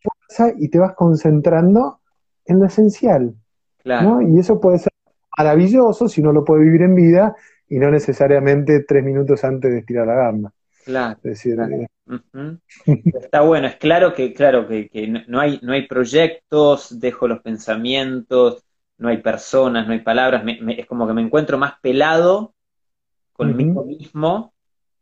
fuerza 0.00 0.54
y 0.58 0.68
te 0.68 0.78
vas 0.78 0.94
concentrando 0.94 2.00
en 2.44 2.58
lo 2.58 2.66
esencial. 2.66 3.34
Claro. 3.82 4.20
¿no? 4.20 4.22
Y 4.22 4.38
eso 4.38 4.60
puede 4.60 4.78
ser 4.78 4.92
maravilloso 5.36 6.08
si 6.08 6.20
uno 6.20 6.32
lo 6.32 6.44
puede 6.44 6.62
vivir 6.64 6.82
en 6.82 6.94
vida 6.94 7.36
y 7.68 7.78
no 7.78 7.90
necesariamente 7.90 8.80
tres 8.80 9.04
minutos 9.04 9.44
antes 9.44 9.70
de 9.70 9.78
estirar 9.78 10.06
la 10.06 10.14
gamba. 10.14 10.52
Claro. 10.84 11.18
decir, 11.22 11.56
eh, 11.60 11.88
Está 13.14 13.42
bueno, 13.42 13.68
es 13.68 13.76
claro 13.76 14.12
que, 14.12 14.32
claro, 14.32 14.66
que, 14.66 15.24
no, 15.28 15.40
hay, 15.40 15.58
no 15.62 15.72
hay 15.72 15.86
proyectos, 15.86 16.98
dejo 16.98 17.28
los 17.28 17.40
pensamientos, 17.40 18.64
no 18.98 19.08
hay 19.08 19.18
personas, 19.18 19.86
no 19.86 19.92
hay 19.92 20.00
palabras, 20.00 20.42
es 20.46 20.86
como 20.86 21.06
que 21.06 21.12
me 21.12 21.22
encuentro 21.22 21.58
más 21.58 21.74
pelado 21.80 22.54
conmigo 23.32 23.84
mismo 23.84 24.52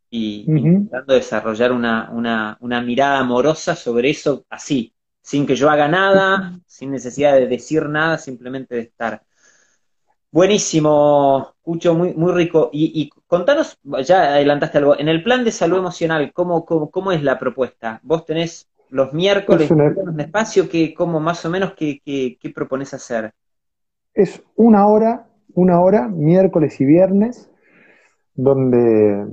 y 0.08 0.44
intentando 0.46 1.14
desarrollar 1.14 1.72
una, 1.72 2.10
una, 2.10 2.56
una 2.60 2.80
mirada 2.80 3.18
amorosa 3.18 3.76
sobre 3.76 4.10
eso 4.10 4.44
así, 4.48 4.92
sin 5.22 5.46
que 5.46 5.56
yo 5.56 5.70
haga 5.70 5.88
nada, 5.88 6.58
sin 6.66 6.90
necesidad 6.90 7.34
de 7.34 7.46
decir 7.46 7.88
nada, 7.88 8.18
simplemente 8.18 8.74
de 8.74 8.82
estar. 8.82 9.22
Buenísimo, 10.32 11.54
Cucho, 11.60 11.94
muy, 11.94 12.14
muy 12.14 12.32
rico. 12.32 12.70
Y, 12.72 13.10
contanos, 13.30 13.78
ya 14.04 14.34
adelantaste 14.34 14.78
algo, 14.78 14.98
en 14.98 15.08
el 15.08 15.22
plan 15.22 15.44
de 15.44 15.52
salud 15.52 15.78
emocional, 15.78 16.32
¿cómo, 16.34 16.64
cómo, 16.64 17.12
es 17.12 17.22
la 17.22 17.38
propuesta? 17.38 18.00
¿Vos 18.02 18.26
tenés 18.26 18.68
los 18.88 19.12
miércoles 19.12 19.70
un 19.70 20.18
espacio? 20.18 20.68
que 20.68 20.92
¿Cómo 20.92 21.20
más 21.20 21.44
o 21.44 21.50
menos 21.50 21.74
qué, 21.74 22.00
qué, 22.04 22.36
qué 22.40 22.50
propones 22.50 22.92
hacer? 22.92 23.32
Es 24.12 24.42
una 24.56 24.88
hora, 24.88 25.28
una 25.54 25.80
hora, 25.80 26.08
miércoles 26.08 26.80
y 26.80 26.84
viernes, 26.84 27.48
donde 28.34 29.24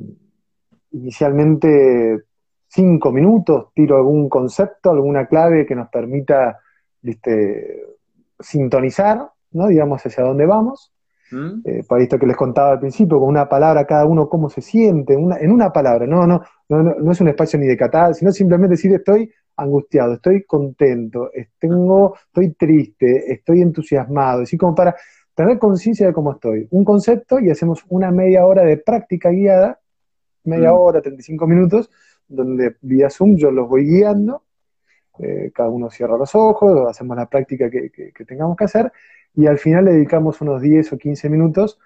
inicialmente 0.92 2.24
cinco 2.68 3.12
minutos 3.12 3.74
tiro 3.74 3.98
algún 3.98 4.30
concepto, 4.30 4.92
alguna 4.92 5.26
clave 5.26 5.66
que 5.66 5.74
nos 5.74 5.90
permita 5.90 6.60
¿viste? 7.02 7.84
sintonizar 8.40 9.32
¿no? 9.54 9.68
digamos, 9.68 10.06
hacia 10.06 10.24
dónde 10.24 10.46
vamos. 10.46 10.92
¿Mm? 11.32 11.62
Eh, 11.66 11.84
para 11.88 12.04
esto 12.04 12.18
que 12.18 12.26
les 12.26 12.38
contaba 12.38 12.72
al 12.72 12.80
principio, 12.80 13.20
con 13.20 13.30
una 13.30 13.50
palabra 13.50 13.86
cada 13.86 14.06
uno 14.06 14.30
cómo 14.30 14.50
se 14.50 14.62
siente, 14.62 15.14
en 15.14 15.52
una 15.52 15.72
palabra, 15.74 16.06
no, 16.08 16.26
no, 16.26 16.42
no, 16.70 16.84
no 16.84 17.12
es 17.12 17.22
un 17.22 17.28
espacio 17.28 17.60
ni 17.60 17.68
de 17.68 17.76
catal, 17.76 18.16
sino 18.16 18.32
simplemente 18.32 18.76
decir 18.76 18.94
estoy 18.94 19.32
angustiado, 19.58 20.14
estoy 20.14 20.44
contento, 20.44 21.32
tengo, 21.60 22.16
estoy 22.16 22.54
triste, 22.54 23.32
estoy 23.34 23.62
entusiasmado, 23.62 24.44
así 24.44 24.58
como 24.58 24.76
para 24.76 24.96
tener 25.34 25.60
conciencia 25.60 26.08
de 26.08 26.14
cómo 26.14 26.34
estoy. 26.34 26.68
Un 26.72 26.84
concepto 26.84 27.40
y 27.40 27.50
hacemos 27.50 27.84
una 27.90 28.12
media 28.12 28.46
hora 28.46 28.64
de 28.64 28.78
práctica 28.78 29.30
guiada, 29.30 29.80
media 30.44 30.72
¿Mm? 30.72 30.76
hora, 30.76 31.02
35 31.02 31.48
minutos, 31.48 31.90
donde 32.28 32.76
vía 32.82 33.10
Zoom 33.10 33.36
yo 33.36 33.52
los 33.52 33.68
voy 33.68 33.86
guiando, 33.86 34.44
eh, 35.20 35.52
cada 35.54 35.70
uno 35.70 35.90
cierra 35.90 36.18
los 36.18 36.34
ojos, 36.36 36.90
hacemos 36.90 37.18
la 37.18 37.28
práctica 37.28 37.70
que, 37.70 37.90
que 37.92 38.26
tengamos 38.26 38.56
que 38.58 38.66
hacer, 38.66 38.92
y 39.36 39.48
al 39.48 39.58
final 39.58 39.86
le 39.86 39.94
dedicamos 39.94 40.42
unos 40.42 40.62
10 40.62 40.94
o 40.94 40.98
15 40.98 41.30
minutos 41.30 41.80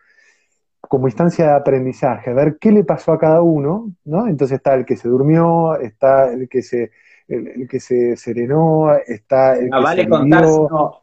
como 0.82 1.08
instancia 1.08 1.46
de 1.46 1.54
aprendizaje, 1.54 2.32
a 2.32 2.34
ver 2.34 2.58
qué 2.60 2.72
le 2.72 2.84
pasó 2.84 3.14
a 3.14 3.20
cada 3.20 3.42
uno, 3.42 3.94
¿no? 4.04 4.28
Entonces 4.28 4.58
está 4.58 4.74
el 4.74 4.86
que 4.86 4.98
se 4.98 5.08
durmió, 5.08 5.76
está 5.80 6.32
el 6.34 6.50
que 6.50 6.62
se, 6.62 6.92
el, 7.28 7.68
que 7.70 7.80
se 7.80 8.18
serenó, 8.18 8.94
está 9.08 9.56
el 9.58 9.70
ah, 9.72 9.78
que 9.78 9.84
vale 9.84 10.10
contar 10.10 10.46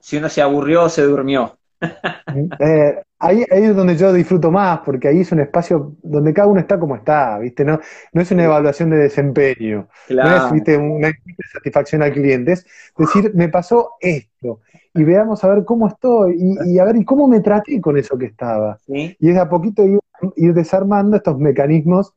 si 0.00 0.16
uno, 0.16 0.28
se 0.28 0.42
aburrió 0.42 0.84
o 0.84 0.88
se 0.88 1.02
durmió. 1.02 1.56
Eh, 2.60 3.02
ahí, 3.18 3.44
ahí, 3.50 3.64
es 3.64 3.76
donde 3.76 3.96
yo 3.96 4.12
disfruto 4.12 4.50
más, 4.50 4.80
porque 4.84 5.08
ahí 5.08 5.20
es 5.20 5.32
un 5.32 5.40
espacio 5.40 5.96
donde 6.02 6.32
cada 6.32 6.48
uno 6.48 6.60
está 6.60 6.78
como 6.78 6.96
está, 6.96 7.38
¿viste? 7.38 7.64
No, 7.64 7.80
no 8.12 8.22
es 8.22 8.30
una 8.30 8.44
evaluación 8.44 8.90
de 8.90 8.96
desempeño, 8.96 9.88
no 10.10 10.36
es 10.36 10.52
¿viste? 10.52 10.76
una 10.76 11.10
satisfacción 11.52 12.02
al 12.02 12.12
cliente, 12.12 12.52
es 12.52 12.66
decir, 12.96 13.32
me 13.34 13.48
pasó 13.48 13.92
esto, 14.00 14.60
y 14.94 15.04
veamos 15.04 15.42
a 15.44 15.48
ver 15.48 15.64
cómo 15.64 15.86
estoy 15.86 16.36
y, 16.66 16.78
a 16.78 16.84
ver 16.84 16.96
y 16.96 17.04
cómo 17.04 17.28
me 17.28 17.40
traté 17.40 17.80
con 17.80 17.96
eso 17.96 18.18
que 18.18 18.26
estaba. 18.26 18.78
Y 18.86 19.30
es 19.30 19.38
a 19.38 19.48
poquito 19.48 19.84
ir, 19.84 20.54
desarmando 20.54 21.16
estos 21.16 21.38
mecanismos 21.38 22.14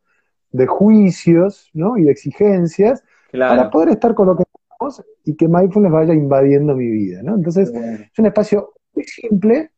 de 0.51 0.65
juicios 0.65 1.69
¿no? 1.73 1.97
y 1.97 2.03
de 2.03 2.11
exigencias 2.11 3.03
para 3.31 3.69
poder 3.69 3.89
estar 3.89 4.15
con 4.15 4.27
lo 4.27 4.35
que 4.35 4.43
estamos 4.43 5.03
y 5.23 5.35
que 5.35 5.47
mindfulness 5.47 5.91
vaya 5.91 6.13
invadiendo 6.13 6.75
mi 6.75 6.89
vida. 6.89 7.21
¿no? 7.23 7.35
Entonces, 7.35 7.69
es 7.69 8.19
un 8.19 8.25
espacio 8.25 8.73
muy 8.95 9.03
simple 9.05 9.71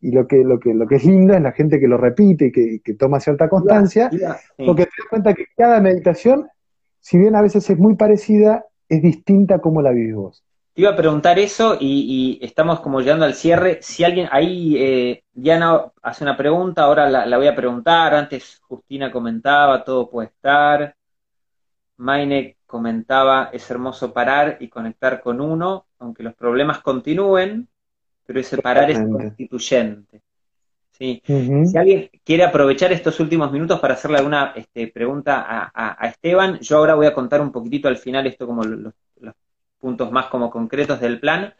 y 0.00 0.10
lo 0.12 0.26
que, 0.26 0.44
lo, 0.44 0.60
que, 0.60 0.74
lo 0.74 0.86
que 0.86 0.96
es 0.96 1.04
lindo 1.04 1.34
es 1.34 1.42
la 1.42 1.52
gente 1.52 1.80
que 1.80 1.88
lo 1.88 1.96
repite 1.96 2.52
y 2.52 2.80
que, 2.80 2.94
toma 2.94 3.20
cierta 3.20 3.48
constancia, 3.48 4.10
porque 4.56 4.84
te 4.84 4.90
das 4.98 5.08
cuenta 5.08 5.34
que 5.34 5.46
cada 5.56 5.80
meditación, 5.80 6.48
si 7.00 7.18
bien 7.18 7.34
a 7.34 7.42
veces 7.42 7.68
es 7.70 7.78
muy 7.78 7.96
parecida, 7.96 8.64
es 8.88 9.02
distinta 9.02 9.56
a 9.56 9.58
cómo 9.60 9.82
la 9.82 9.90
vives 9.90 10.14
vos. 10.14 10.44
Te 10.74 10.82
iba 10.82 10.90
a 10.90 10.96
preguntar 10.96 11.38
eso 11.38 11.78
y, 11.80 12.38
estamos 12.42 12.80
como 12.80 13.00
llegando 13.00 13.24
al 13.24 13.34
cierre. 13.34 13.78
Si 13.80 14.04
alguien, 14.04 14.28
ahí 14.30 14.76
eh, 14.78 15.22
Diana 15.32 15.90
hace 16.02 16.22
una 16.22 16.36
pregunta, 16.36 16.82
ahora 16.82 17.08
la, 17.08 17.36
voy 17.38 17.46
a 17.46 17.56
preguntar. 17.56 18.14
Antes 18.14 18.60
Justina 18.60 19.10
comentaba, 19.10 19.82
todo 19.84 20.10
puede 20.10 20.28
estar. 20.28 20.94
Maine 21.96 22.58
comentaba, 22.66 23.48
es 23.54 23.70
hermoso 23.70 24.12
parar 24.12 24.58
y 24.60 24.68
conectar 24.68 25.22
con 25.22 25.40
uno, 25.40 25.86
aunque 25.98 26.22
los 26.22 26.34
problemas 26.34 26.80
continúen, 26.80 27.68
pero 28.26 28.40
ese 28.40 28.58
parar 28.58 28.90
es 28.90 28.98
constituyente. 28.98 30.20
¿sí? 30.92 31.22
Si 31.26 31.78
alguien 31.78 32.10
quiere 32.24 32.44
aprovechar 32.44 32.92
estos 32.92 33.20
últimos 33.20 33.52
minutos 33.52 33.78
para 33.80 33.94
hacerle 33.94 34.18
alguna 34.18 34.52
este, 34.56 34.88
pregunta 34.88 35.70
a, 35.72 36.08
Esteban, 36.08 36.58
yo 36.60 36.78
ahora 36.78 36.94
voy 36.94 37.06
a 37.06 37.14
contar 37.14 37.40
un 37.40 37.52
poquitito 37.52 37.88
al 37.88 37.96
final 37.96 38.26
esto 38.26 38.46
como 38.46 38.64
los 38.64 38.92
puntos 39.78 40.10
más 40.10 40.26
como 40.26 40.50
concretos 40.50 41.00
del 41.00 41.20
plan. 41.20 41.54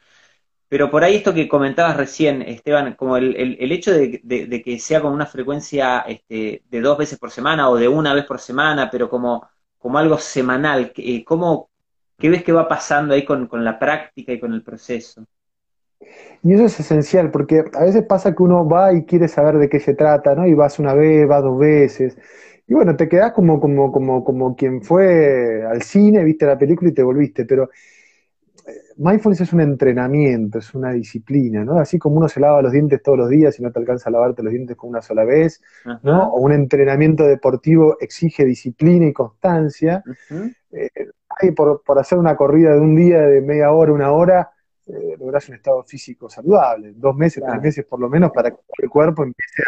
Pero 0.68 0.90
por 0.90 1.04
ahí 1.04 1.16
esto 1.16 1.32
que 1.32 1.48
comentabas 1.48 1.96
recién, 1.96 2.42
Esteban, 2.42 2.94
como 2.94 3.16
el, 3.16 3.36
el, 3.36 3.70
hecho 3.70 3.92
de, 3.92 4.62
que 4.64 4.78
sea 4.80 5.00
con 5.00 5.12
una 5.12 5.26
frecuencia 5.26 6.00
este, 6.00 6.64
de 6.68 6.80
dos 6.80 6.98
veces 6.98 7.20
por 7.20 7.30
semana 7.30 7.70
o 7.70 7.76
de 7.76 7.86
una 7.86 8.12
vez 8.14 8.24
por 8.24 8.40
semana, 8.40 8.90
pero 8.90 9.08
como, 9.08 9.48
como 9.78 9.98
algo 9.98 10.18
semanal, 10.18 10.92
¿cómo, 11.24 11.70
¿qué 12.18 12.28
ves 12.28 12.42
que 12.42 12.50
va 12.50 12.66
pasando 12.66 13.14
ahí 13.14 13.24
con, 13.24 13.46
con 13.46 13.64
la 13.64 13.78
práctica 13.78 14.32
y 14.32 14.40
con 14.40 14.52
el 14.54 14.64
proceso? 14.64 15.24
Y 16.42 16.52
eso 16.52 16.64
es 16.66 16.78
esencial, 16.78 17.30
porque 17.30 17.64
a 17.74 17.84
veces 17.84 18.04
pasa 18.04 18.34
que 18.34 18.42
uno 18.42 18.68
va 18.68 18.92
y 18.92 19.04
quiere 19.04 19.28
saber 19.28 19.58
de 19.58 19.68
qué 19.68 19.80
se 19.80 19.94
trata, 19.94 20.34
¿no? 20.34 20.46
Y 20.46 20.54
vas 20.54 20.78
una 20.78 20.94
vez, 20.94 21.26
vas 21.26 21.42
dos 21.42 21.58
veces. 21.58 22.16
Y 22.68 22.74
bueno, 22.74 22.96
te 22.96 23.08
quedás 23.08 23.32
como, 23.32 23.60
como, 23.60 23.90
como, 23.92 24.24
como 24.24 24.56
quien 24.56 24.82
fue 24.82 25.64
al 25.64 25.82
cine, 25.82 26.24
viste 26.24 26.46
la 26.46 26.58
película 26.58 26.90
y 26.90 26.94
te 26.94 27.02
volviste, 27.02 27.44
pero 27.44 27.70
mindfulness 28.96 29.42
es 29.42 29.52
un 29.52 29.60
entrenamiento, 29.60 30.58
es 30.58 30.74
una 30.74 30.92
disciplina, 30.92 31.64
¿no? 31.64 31.78
Así 31.78 31.98
como 31.98 32.16
uno 32.16 32.28
se 32.28 32.40
lava 32.40 32.62
los 32.62 32.72
dientes 32.72 33.02
todos 33.02 33.18
los 33.18 33.28
días 33.28 33.58
y 33.58 33.62
no 33.62 33.70
te 33.70 33.78
alcanza 33.78 34.08
a 34.08 34.12
lavarte 34.12 34.42
los 34.42 34.52
dientes 34.52 34.76
con 34.76 34.90
una 34.90 35.02
sola 35.02 35.24
vez, 35.24 35.62
¿no? 36.02 36.28
O 36.28 36.40
un 36.40 36.52
entrenamiento 36.52 37.24
deportivo 37.24 37.96
exige 38.00 38.44
disciplina 38.44 39.06
y 39.06 39.12
constancia. 39.12 40.02
Eh, 40.72 41.52
por, 41.54 41.82
hacer 41.98 42.18
una 42.18 42.36
corrida 42.36 42.72
de 42.72 42.80
un 42.80 42.96
día 42.96 43.20
de 43.20 43.42
media 43.42 43.70
hora, 43.70 43.92
una 43.92 44.12
hora, 44.12 44.50
eh, 44.86 45.16
lográs 45.18 45.48
un 45.48 45.56
estado 45.56 45.82
físico 45.84 46.28
saludable, 46.28 46.92
dos 46.94 47.16
meses, 47.16 47.42
tres 47.46 47.60
meses 47.60 47.84
por 47.84 48.00
lo 48.00 48.08
menos, 48.08 48.30
para 48.32 48.50
que 48.50 48.58
el 48.78 48.88
cuerpo 48.88 49.22
empiece 49.22 49.62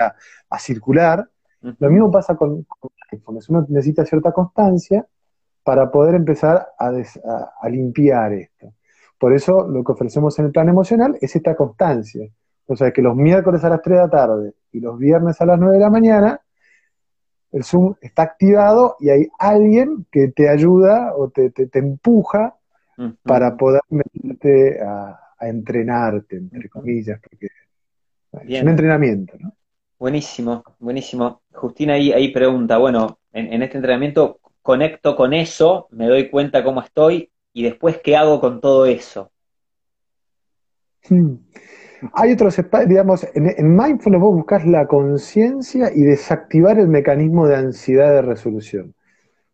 a, 0.48 0.58
circular. 0.58 1.28
Lo 1.60 1.90
mismo 1.90 2.10
pasa 2.10 2.36
con, 2.36 2.64
con 2.64 3.38
Uno 3.48 3.66
necesita 3.68 4.04
cierta 4.04 4.32
constancia 4.32 5.06
para 5.68 5.90
poder 5.90 6.14
empezar 6.14 6.68
a, 6.78 7.68
limpiar 7.68 8.32
esto. 8.32 8.72
Por 9.18 9.34
eso 9.34 9.68
lo 9.68 9.84
que 9.84 9.92
ofrecemos 9.92 10.38
en 10.38 10.46
el 10.46 10.50
plan 10.50 10.68
emocional 10.68 11.18
es 11.20 11.36
esta 11.36 11.54
constancia. 11.54 12.26
O 12.66 12.76
sea, 12.76 12.90
que 12.92 13.02
los 13.02 13.16
miércoles 13.16 13.64
a 13.64 13.68
las 13.68 13.82
3 13.82 13.96
de 13.96 14.02
la 14.02 14.08
tarde 14.08 14.54
y 14.72 14.80
los 14.80 14.98
viernes 14.98 15.40
a 15.40 15.46
las 15.46 15.58
9 15.58 15.74
de 15.74 15.80
la 15.80 15.90
mañana, 15.90 16.40
el 17.52 17.64
Zoom 17.64 17.94
está 18.00 18.22
activado 18.22 18.96
y 19.00 19.10
hay 19.10 19.28
alguien 19.38 20.06
que 20.10 20.28
te 20.28 20.48
ayuda 20.48 21.14
o 21.14 21.30
te, 21.30 21.52
empuja 21.74 22.56
para 23.22 23.56
poder 23.56 23.80
meterte 23.90 24.80
a, 24.80 25.20
entrenarte, 25.40 26.36
entre 26.36 26.68
comillas, 26.68 27.20
porque 27.20 27.46
es 28.48 28.62
un 28.62 28.68
entrenamiento, 28.68 29.36
¿no? 29.38 29.54
Buenísimo, 29.98 30.64
buenísimo. 30.80 31.42
Justina 31.52 31.94
ahí, 31.94 32.12
ahí 32.12 32.32
pregunta, 32.32 32.78
bueno, 32.78 33.20
en, 33.32 33.62
este 33.62 33.78
entrenamiento 33.78 34.40
conecto 34.62 35.14
con 35.14 35.32
eso, 35.32 35.86
me 35.92 36.06
doy 36.06 36.28
cuenta 36.28 36.64
cómo 36.64 36.80
estoy 36.80 37.30
y 37.52 37.62
después 37.62 37.98
qué 38.02 38.16
hago 38.16 38.40
con 38.40 38.60
todo 38.60 38.86
eso. 38.86 39.30
Hmm. 41.08 41.34
Hay 42.12 42.32
otros, 42.32 42.60
digamos, 42.86 43.26
en, 43.34 43.46
en 43.56 43.76
mindfulness 43.76 44.20
vos 44.20 44.34
buscas 44.34 44.66
la 44.66 44.86
conciencia 44.86 45.90
y 45.92 46.02
desactivar 46.02 46.78
el 46.78 46.88
mecanismo 46.88 47.46
de 47.46 47.56
ansiedad 47.56 48.12
de 48.12 48.22
resolución. 48.22 48.94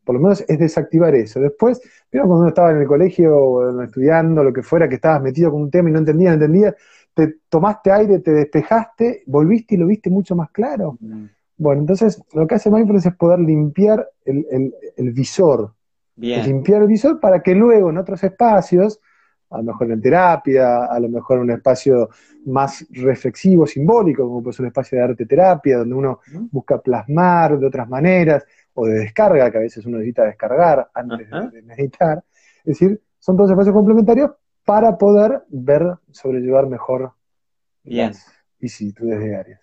Por 0.05 0.15
lo 0.15 0.21
menos 0.21 0.45
es 0.47 0.59
desactivar 0.59 1.15
eso. 1.15 1.41
Después, 1.41 1.81
mira 2.13 2.25
cuando 2.25 2.43
uno 2.43 2.49
estaba 2.49 2.71
en 2.71 2.79
el 2.79 2.87
colegio 2.87 3.37
o 3.37 3.83
estudiando, 3.83 4.45
lo 4.45 4.53
que 4.53 4.63
fuera, 4.63 4.89
que 4.89 4.97
estabas 4.97 5.23
metido 5.23 5.51
con 5.51 5.63
un 5.63 5.71
tema 5.71 5.89
y 5.89 5.93
no 5.93 6.01
entendías, 6.01 6.37
no 6.37 6.45
entendías, 6.45 6.75
te 7.15 7.37
tomaste 7.49 7.91
aire, 7.91 8.19
te 8.19 8.33
despejaste, 8.33 9.23
volviste 9.27 9.77
y 9.77 9.79
lo 9.79 9.87
viste 9.87 10.11
mucho 10.11 10.35
más 10.37 10.51
claro. 10.51 10.99
Mm. 11.01 11.27
Bueno, 11.57 11.83
entonces 11.83 12.23
lo 12.33 12.47
que 12.47 12.57
hace 12.57 12.71
Mindfulness 12.71 13.07
es 13.07 13.15
poder 13.15 13.39
limpiar 13.39 14.09
el, 14.25 15.13
visor. 15.13 15.73
Limpiar 16.17 16.83
el 16.83 16.89
visor 16.89 17.21
para 17.21 17.43
que 17.43 17.55
luego 17.55 17.91
en 17.91 17.99
otros 17.99 18.23
espacios, 18.25 19.01
a 19.51 19.59
lo 19.59 19.65
mejor 19.65 19.93
en 19.93 20.01
terapia, 20.01 20.87
a 20.87 20.99
lo 20.99 21.09
mejor 21.09 21.37
en 21.37 21.45
un 21.45 21.51
espacio 21.53 22.09
más 22.47 22.85
reflexivo, 22.91 23.67
simbólico, 23.67 24.25
como 24.25 24.43
pues 24.43 24.59
un 24.59 24.67
espacio 24.67 24.99
de 24.99 25.05
arte 25.05 25.27
terapia, 25.27 25.79
donde 25.79 25.95
uno 25.95 26.21
busca 26.51 26.81
plasmar 26.81 27.59
de 27.59 27.67
otras 27.67 27.89
maneras, 27.89 28.45
o 28.75 28.87
de 28.87 29.01
descarga, 29.01 29.51
que 29.51 29.59
a 29.59 29.61
veces 29.61 29.87
uno 29.87 29.99
necesita 29.99 30.25
descargar 30.25 30.91
antes 30.93 31.31
de, 31.31 31.63
meditar. 31.63 32.25
Es 32.59 32.79
decir, 32.79 33.01
son 33.19 33.37
todos 33.37 33.51
espacios 33.51 33.75
complementarios 33.75 34.33
para 34.65 34.99
poder 34.99 35.43
ver, 35.49 35.97
sobrellevar 36.11 36.67
mejor 36.67 37.13
Bien. 37.83 38.09
las 38.09 38.27
vicisitudes 38.59 39.21
diarias. 39.21 39.61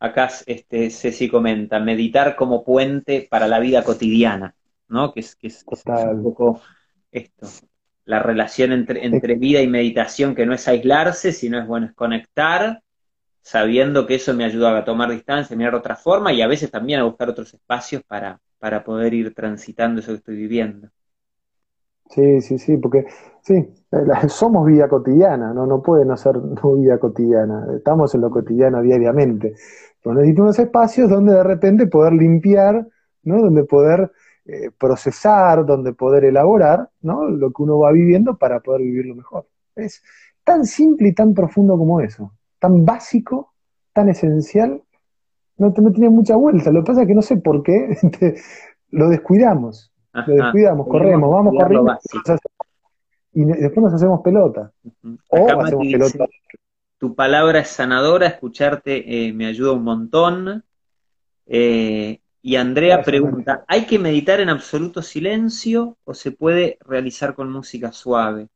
Acá 0.00 0.28
este, 0.46 0.90
Ceci 0.90 1.28
comenta, 1.28 1.80
meditar 1.80 2.36
como 2.36 2.64
puente 2.64 3.26
para 3.28 3.48
la 3.48 3.58
vida 3.58 3.82
cotidiana, 3.82 4.54
¿no? 4.88 5.12
Que 5.12 5.20
es, 5.20 5.34
que 5.34 5.48
es, 5.48 5.64
un 5.66 6.22
poco 6.22 6.60
esto, 7.10 7.48
la 8.04 8.20
relación 8.20 8.72
entre, 8.72 9.04
entre 9.04 9.34
vida 9.34 9.60
y 9.60 9.66
meditación, 9.66 10.34
que 10.34 10.46
no 10.46 10.54
es 10.54 10.68
aislarse, 10.68 11.32
sino 11.32 11.60
es, 11.60 11.66
bueno, 11.66 11.86
es 11.86 11.94
conectar, 11.94 12.82
sabiendo 13.48 14.06
que 14.06 14.16
eso 14.16 14.34
me 14.34 14.44
ayuda 14.44 14.76
a 14.76 14.84
tomar 14.84 15.10
distancia, 15.10 15.54
a 15.54 15.56
mirar 15.56 15.74
otra 15.74 15.96
forma 15.96 16.34
y 16.34 16.42
a 16.42 16.46
veces 16.46 16.70
también 16.70 17.00
a 17.00 17.04
buscar 17.04 17.30
otros 17.30 17.54
espacios 17.54 18.02
para, 18.06 18.38
para 18.58 18.84
poder 18.84 19.14
ir 19.14 19.34
transitando 19.34 20.00
eso 20.00 20.12
que 20.12 20.18
estoy 20.18 20.36
viviendo. 20.36 20.90
Sí, 22.10 22.42
sí, 22.42 22.58
sí, 22.58 22.76
porque 22.76 23.06
sí, 23.40 23.66
somos 24.28 24.66
vida 24.66 24.86
cotidiana, 24.86 25.54
no, 25.54 25.66
no 25.66 25.80
puede 25.80 26.04
no 26.04 26.18
ser 26.18 26.36
no 26.36 26.74
vida 26.74 26.98
cotidiana, 26.98 27.66
estamos 27.74 28.14
en 28.14 28.20
lo 28.20 28.30
cotidiano 28.30 28.82
diariamente, 28.82 29.54
pero 30.02 30.16
necesito 30.16 30.42
unos 30.42 30.58
espacios 30.58 31.08
donde 31.08 31.32
de 31.32 31.42
repente 31.42 31.86
poder 31.86 32.12
limpiar, 32.12 32.86
¿no? 33.22 33.40
donde 33.40 33.64
poder 33.64 34.12
eh, 34.44 34.70
procesar, 34.78 35.64
donde 35.64 35.94
poder 35.94 36.26
elaborar 36.26 36.90
¿no? 37.00 37.26
lo 37.30 37.50
que 37.50 37.62
uno 37.62 37.78
va 37.78 37.92
viviendo 37.92 38.36
para 38.36 38.60
poder 38.60 38.82
vivirlo 38.82 39.14
mejor. 39.14 39.46
Es 39.74 40.02
tan 40.44 40.66
simple 40.66 41.08
y 41.08 41.14
tan 41.14 41.32
profundo 41.32 41.78
como 41.78 42.02
eso, 42.02 42.32
tan 42.58 42.84
básico, 42.84 43.52
tan 43.92 44.08
esencial, 44.08 44.82
no, 45.56 45.74
no 45.76 45.92
tiene 45.92 46.10
mucha 46.10 46.36
vuelta, 46.36 46.70
lo 46.70 46.80
que 46.82 46.86
pasa 46.86 47.02
es 47.02 47.08
que 47.08 47.14
no 47.14 47.22
sé 47.22 47.36
por 47.36 47.62
qué 47.62 47.96
lo 48.90 49.08
descuidamos 49.08 49.92
lo 50.26 50.34
descuidamos, 50.34 50.88
corremos, 50.88 51.30
vamos 51.30 51.54
corriendo 51.56 51.98
y 53.32 53.44
después 53.44 53.84
nos 53.84 53.94
hacemos 53.94 54.20
pelota. 54.22 54.72
O 55.28 55.60
hacemos 55.60 55.86
pelota. 55.86 56.26
Tu 56.98 57.14
palabra 57.14 57.60
es 57.60 57.68
sanadora, 57.68 58.26
escucharte 58.26 59.28
eh, 59.28 59.32
me 59.32 59.46
ayuda 59.46 59.72
un 59.72 59.84
montón. 59.84 60.64
Eh, 61.46 62.20
y 62.42 62.56
Andrea 62.56 63.02
pregunta, 63.02 63.64
¿hay 63.68 63.86
que 63.86 63.98
meditar 63.98 64.40
en 64.40 64.48
absoluto 64.48 65.02
silencio 65.02 65.96
o 66.04 66.14
se 66.14 66.32
puede 66.32 66.78
realizar 66.80 67.34
con 67.34 67.52
música 67.52 67.92
suave? 67.92 68.48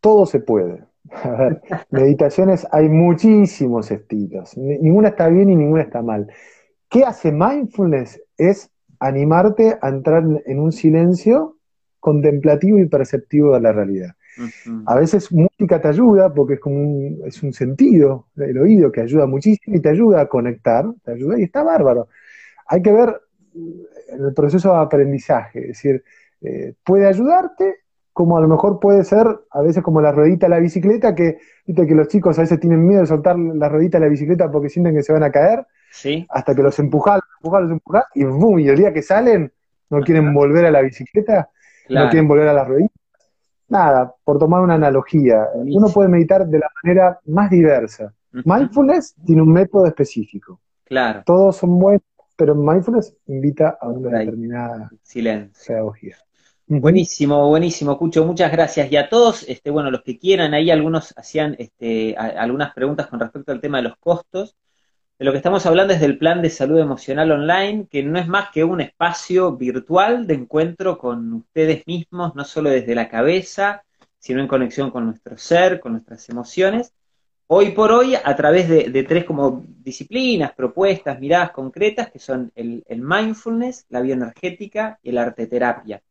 Todo 0.00 0.26
se 0.26 0.40
puede. 0.40 0.84
meditaciones 1.90 2.66
hay 2.70 2.88
muchísimos 2.88 3.90
estilos. 3.90 4.56
Ninguna 4.56 5.08
está 5.08 5.28
bien 5.28 5.50
y 5.50 5.56
ninguna 5.56 5.82
está 5.82 6.02
mal. 6.02 6.30
¿Qué 6.88 7.04
hace 7.04 7.32
mindfulness? 7.32 8.20
Es 8.36 8.70
animarte 9.00 9.76
a 9.80 9.88
entrar 9.88 10.24
en 10.46 10.58
un 10.58 10.72
silencio 10.72 11.56
contemplativo 12.00 12.78
y 12.78 12.86
perceptivo 12.86 13.54
de 13.54 13.60
la 13.60 13.72
realidad. 13.72 14.14
A 14.86 14.94
veces 14.94 15.32
música 15.32 15.80
te 15.80 15.88
ayuda 15.88 16.32
porque 16.32 16.54
es 16.54 16.60
como 16.60 16.76
un, 16.76 17.22
es 17.26 17.42
un 17.42 17.52
sentido, 17.52 18.28
el 18.36 18.56
oído 18.58 18.92
que 18.92 19.00
ayuda 19.00 19.26
muchísimo 19.26 19.76
y 19.76 19.80
te 19.80 19.88
ayuda 19.88 20.20
a 20.20 20.28
conectar, 20.28 20.84
te 21.04 21.12
ayuda 21.12 21.40
y 21.40 21.42
está 21.42 21.64
bárbaro. 21.64 22.08
Hay 22.66 22.80
que 22.80 22.92
ver 22.92 23.20
el 24.08 24.32
proceso 24.34 24.72
de 24.72 24.78
aprendizaje, 24.78 25.60
es 25.60 25.68
decir, 25.68 26.04
eh, 26.40 26.74
puede 26.84 27.06
ayudarte 27.06 27.78
como 28.18 28.36
a 28.36 28.40
lo 28.40 28.48
mejor 28.48 28.80
puede 28.80 29.04
ser 29.04 29.28
a 29.52 29.62
veces 29.62 29.80
como 29.80 30.00
la 30.00 30.10
ruedita 30.10 30.46
de 30.46 30.50
la 30.50 30.58
bicicleta, 30.58 31.14
que 31.14 31.38
viste 31.64 31.86
que 31.86 31.94
los 31.94 32.08
chicos 32.08 32.36
a 32.36 32.42
veces 32.42 32.58
tienen 32.58 32.84
miedo 32.84 33.02
de 33.02 33.06
soltar 33.06 33.38
la 33.38 33.68
ruedita 33.68 34.00
de 34.00 34.06
la 34.06 34.10
bicicleta 34.10 34.50
porque 34.50 34.68
sienten 34.68 34.92
que 34.96 35.04
se 35.04 35.12
van 35.12 35.22
a 35.22 35.30
caer, 35.30 35.64
hasta 36.28 36.52
que 36.52 36.60
los 36.60 36.76
empujas, 36.80 37.20
los 37.20 37.36
empujas, 37.36 37.62
los 37.62 37.70
empujas, 37.70 38.04
y 38.16 38.24
boom, 38.24 38.58
y 38.58 38.68
el 38.70 38.76
día 38.76 38.92
que 38.92 39.02
salen 39.02 39.52
no 39.88 40.00
quieren 40.00 40.34
volver 40.34 40.66
a 40.66 40.72
la 40.72 40.80
bicicleta, 40.80 41.48
no 41.90 42.08
quieren 42.10 42.26
volver 42.26 42.48
a 42.48 42.54
la 42.54 42.64
ruedita. 42.64 42.92
Nada, 43.68 44.12
por 44.24 44.40
tomar 44.40 44.62
una 44.62 44.74
analogía, 44.74 45.46
uno 45.54 45.86
puede 45.86 46.08
meditar 46.08 46.44
de 46.44 46.58
la 46.58 46.68
manera 46.82 47.20
más 47.26 47.48
diversa. 47.50 48.12
Mindfulness 48.32 49.14
tiene 49.24 49.42
un 49.42 49.52
método 49.52 49.86
específico. 49.86 50.60
Claro. 50.82 51.22
Todos 51.24 51.58
son 51.58 51.78
buenos, 51.78 52.02
pero 52.34 52.56
mindfulness 52.56 53.16
invita 53.26 53.78
a 53.80 53.88
una 53.88 54.18
determinada 54.18 54.90
silencio. 55.04 55.52
pedagogía. 55.68 56.16
Buenísimo, 56.70 57.48
buenísimo, 57.48 57.96
Cucho, 57.96 58.26
muchas 58.26 58.52
gracias. 58.52 58.92
Y 58.92 58.96
a 58.96 59.08
todos, 59.08 59.42
este, 59.48 59.70
bueno, 59.70 59.90
los 59.90 60.02
que 60.02 60.18
quieran, 60.18 60.52
ahí 60.52 60.70
algunos 60.70 61.14
hacían 61.16 61.56
este, 61.58 62.14
algunas 62.14 62.74
preguntas 62.74 63.06
con 63.06 63.18
respecto 63.20 63.52
al 63.52 63.60
tema 63.62 63.78
de 63.78 63.84
los 63.84 63.96
costos. 63.96 64.54
De 65.18 65.24
lo 65.24 65.32
que 65.32 65.38
estamos 65.38 65.64
hablando 65.64 65.94
es 65.94 66.00
del 66.00 66.18
plan 66.18 66.42
de 66.42 66.50
salud 66.50 66.78
emocional 66.78 67.32
online, 67.32 67.86
que 67.90 68.02
no 68.02 68.18
es 68.18 68.28
más 68.28 68.50
que 68.50 68.64
un 68.64 68.82
espacio 68.82 69.56
virtual 69.56 70.26
de 70.26 70.34
encuentro 70.34 70.98
con 70.98 71.32
ustedes 71.32 71.86
mismos, 71.86 72.34
no 72.34 72.44
solo 72.44 72.68
desde 72.68 72.94
la 72.94 73.08
cabeza, 73.08 73.84
sino 74.18 74.40
en 74.42 74.48
conexión 74.48 74.90
con 74.90 75.06
nuestro 75.06 75.38
ser, 75.38 75.80
con 75.80 75.92
nuestras 75.92 76.28
emociones. 76.28 76.92
Hoy 77.46 77.70
por 77.70 77.92
hoy, 77.92 78.14
a 78.14 78.36
través 78.36 78.68
de, 78.68 79.04
tres 79.04 79.24
como 79.24 79.64
disciplinas, 79.66 80.52
propuestas, 80.52 81.18
miradas 81.18 81.52
concretas, 81.52 82.10
que 82.10 82.18
son 82.18 82.52
el, 82.54 82.84
el 82.88 83.00
mindfulness, 83.00 83.86
la 83.88 84.02
bioenergética 84.02 84.98
y 85.02 85.10
el 85.10 85.18
arte 85.18 85.46
terapia. 85.46 86.02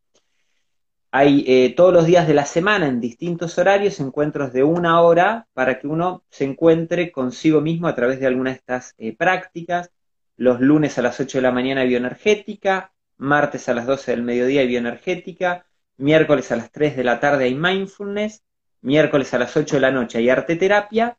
Hay 1.11 1.45
eh, 1.47 1.73
todos 1.75 1.93
los 1.93 2.05
días 2.05 2.27
de 2.27 2.33
la 2.33 2.45
semana 2.45 2.87
en 2.87 2.99
distintos 2.99 3.57
horarios 3.57 3.99
encuentros 4.01 4.51
de 4.51 4.63
una 4.63 5.01
hora 5.01 5.47
para 5.53 5.79
que 5.79 5.87
uno 5.87 6.23
se 6.29 6.43
encuentre 6.43 7.11
consigo 7.11 7.61
mismo 7.61 7.87
a 7.87 7.95
través 7.95 8.19
de 8.19 8.27
alguna 8.27 8.51
de 8.51 8.57
estas 8.57 8.93
eh, 8.97 9.15
prácticas. 9.15 9.89
Los 10.35 10.59
lunes 10.59 10.97
a 10.97 11.01
las 11.01 11.19
8 11.19 11.37
de 11.37 11.41
la 11.41 11.51
mañana 11.51 11.85
bioenergética, 11.85 12.91
martes 13.17 13.69
a 13.69 13.73
las 13.73 13.85
12 13.87 14.11
del 14.11 14.23
mediodía 14.23 14.63
bioenergética, 14.63 15.65
miércoles 15.95 16.51
a 16.51 16.57
las 16.57 16.71
3 16.71 16.97
de 16.97 17.03
la 17.05 17.19
tarde 17.21 17.45
hay 17.45 17.55
mindfulness, 17.55 18.43
miércoles 18.81 19.33
a 19.33 19.39
las 19.39 19.55
8 19.55 19.77
de 19.77 19.81
la 19.81 19.91
noche 19.91 20.17
hay 20.17 20.29
arte 20.29 20.57
terapia, 20.57 21.17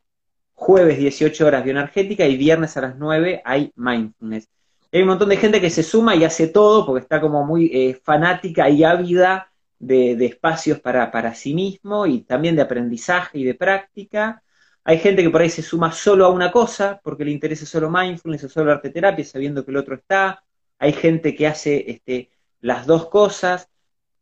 jueves 0.53 0.99
18 0.99 1.47
horas 1.47 1.63
bioenergética 1.63 2.27
y 2.27 2.37
viernes 2.37 2.77
a 2.77 2.81
las 2.81 2.95
9 2.95 3.41
hay 3.43 3.73
mindfulness. 3.75 4.47
Hay 4.91 5.01
un 5.01 5.07
montón 5.07 5.29
de 5.29 5.37
gente 5.37 5.59
que 5.59 5.69
se 5.69 5.83
suma 5.83 6.15
y 6.15 6.23
hace 6.23 6.47
todo 6.47 6.85
porque 6.85 7.01
está 7.01 7.19
como 7.19 7.43
muy 7.43 7.71
eh, 7.73 7.99
fanática 8.03 8.69
y 8.69 8.83
ávida 8.83 9.48
de, 9.79 10.25
espacios 10.25 10.79
para, 10.79 11.11
para, 11.11 11.33
sí 11.35 11.53
mismo 11.53 12.05
y 12.05 12.21
también 12.21 12.55
de 12.55 12.61
aprendizaje 12.61 13.39
y 13.39 13.43
de 13.43 13.55
práctica. 13.55 14.43
Hay 14.83 14.99
gente 14.99 15.23
que 15.23 15.29
por 15.29 15.41
ahí 15.41 15.49
se 15.49 15.61
suma 15.61 15.91
solo 15.91 16.25
a 16.25 16.29
una 16.29 16.51
cosa 16.51 16.99
porque 17.03 17.25
le 17.25 17.31
interesa 17.31 17.65
solo 17.65 17.89
mindfulness 17.89 18.45
o 18.45 18.49
solo 18.49 18.71
arte 18.71 18.89
terapia, 18.89 19.25
sabiendo 19.25 19.65
que 19.65 19.71
el 19.71 19.77
otro 19.77 19.95
está. 19.95 20.43
Hay 20.79 20.93
gente 20.93 21.35
que 21.35 21.47
hace 21.47 21.91
este, 21.91 22.29
las 22.61 22.85
dos 22.85 23.09
cosas. 23.09 23.69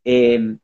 Eh, 0.04 0.58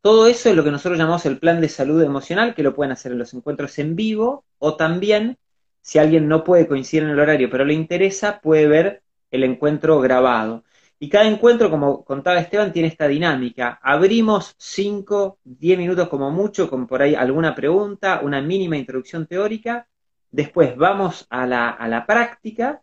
todo 0.00 0.26
eso 0.26 0.48
es 0.48 0.56
lo 0.56 0.64
que 0.64 0.70
nosotros 0.70 0.98
llamamos 0.98 1.26
el 1.26 1.38
plan 1.38 1.60
de 1.60 1.68
salud 1.68 2.02
emocional, 2.02 2.54
que 2.54 2.62
lo 2.62 2.74
pueden 2.74 2.92
hacer 2.92 3.12
en 3.12 3.18
los 3.18 3.34
encuentros 3.34 3.78
en 3.78 3.96
vivo 3.96 4.44
o 4.58 4.76
también, 4.76 5.38
si 5.82 5.98
alguien 5.98 6.28
no 6.28 6.44
puede 6.44 6.66
coincidir 6.66 7.04
en 7.04 7.10
el 7.10 7.20
horario 7.20 7.50
pero 7.50 7.64
le 7.64 7.74
interesa, 7.74 8.40
puede 8.40 8.66
ver 8.68 9.02
el 9.30 9.44
encuentro 9.44 10.00
grabado. 10.00 10.64
Y 11.00 11.08
cada 11.08 11.26
encuentro, 11.26 11.70
como 11.70 12.04
contaba 12.04 12.40
Esteban, 12.40 12.72
tiene 12.72 12.88
esta 12.88 13.06
dinámica. 13.06 13.78
Abrimos 13.82 14.54
5, 14.58 15.38
10 15.44 15.78
minutos 15.78 16.08
como 16.08 16.30
mucho, 16.30 16.68
con 16.68 16.86
por 16.88 17.02
ahí 17.02 17.14
alguna 17.14 17.54
pregunta, 17.54 18.20
una 18.22 18.40
mínima 18.42 18.76
introducción 18.76 19.26
teórica. 19.26 19.86
Después 20.30 20.76
vamos 20.76 21.26
a 21.30 21.46
la, 21.46 22.04
práctica 22.06 22.82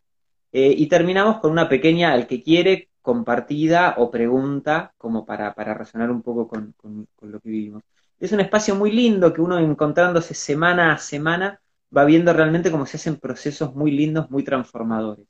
eh, 0.52 0.74
y 0.78 0.88
terminamos 0.88 1.40
con 1.40 1.52
una 1.52 1.68
pequeña, 1.68 2.16
el 2.16 2.26
que 2.28 2.42
quiere, 2.42 2.90
compartida 3.02 3.96
o 3.98 4.10
pregunta, 4.10 4.94
como 4.98 5.26
para, 5.26 5.54
para 5.54 5.74
razonar 5.74 6.10
un 6.10 6.22
poco 6.22 6.48
con, 6.48 6.74
con 6.78 7.08
lo 7.22 7.40
que 7.42 7.50
vivimos. 7.50 7.84
Es 8.20 8.32
un 8.32 8.40
espacio 8.40 8.76
muy 8.76 8.92
lindo 8.92 9.34
que 9.34 9.42
uno 9.42 9.60
encontrándose 9.60 10.34
semana 10.34 10.94
a 10.94 10.98
semana 10.98 11.60
va 11.96 12.06
viendo 12.06 12.34
realmente 12.34 12.72
cómo 12.72 12.86
se 12.86 12.98
hacen 12.98 13.18
procesos 13.18 13.76
muy 13.76 13.92
lindos, 13.92 14.30
muy 14.32 14.44
transformadores. 14.44 15.28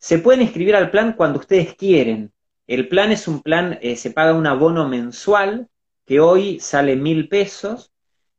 Se 0.00 0.18
pueden 0.18 0.40
inscribir 0.40 0.74
al 0.76 0.90
plan 0.90 1.12
cuando 1.12 1.38
ustedes 1.38 1.74
quieren. 1.74 2.32
El 2.66 2.88
plan 2.88 3.12
es 3.12 3.28
un 3.28 3.42
plan, 3.42 3.78
eh, 3.82 3.96
se 3.96 4.10
paga 4.10 4.32
un 4.32 4.46
abono 4.46 4.88
mensual 4.88 5.68
que 6.06 6.20
hoy 6.20 6.58
sale 6.58 6.96
mil 6.96 7.28
pesos, 7.28 7.92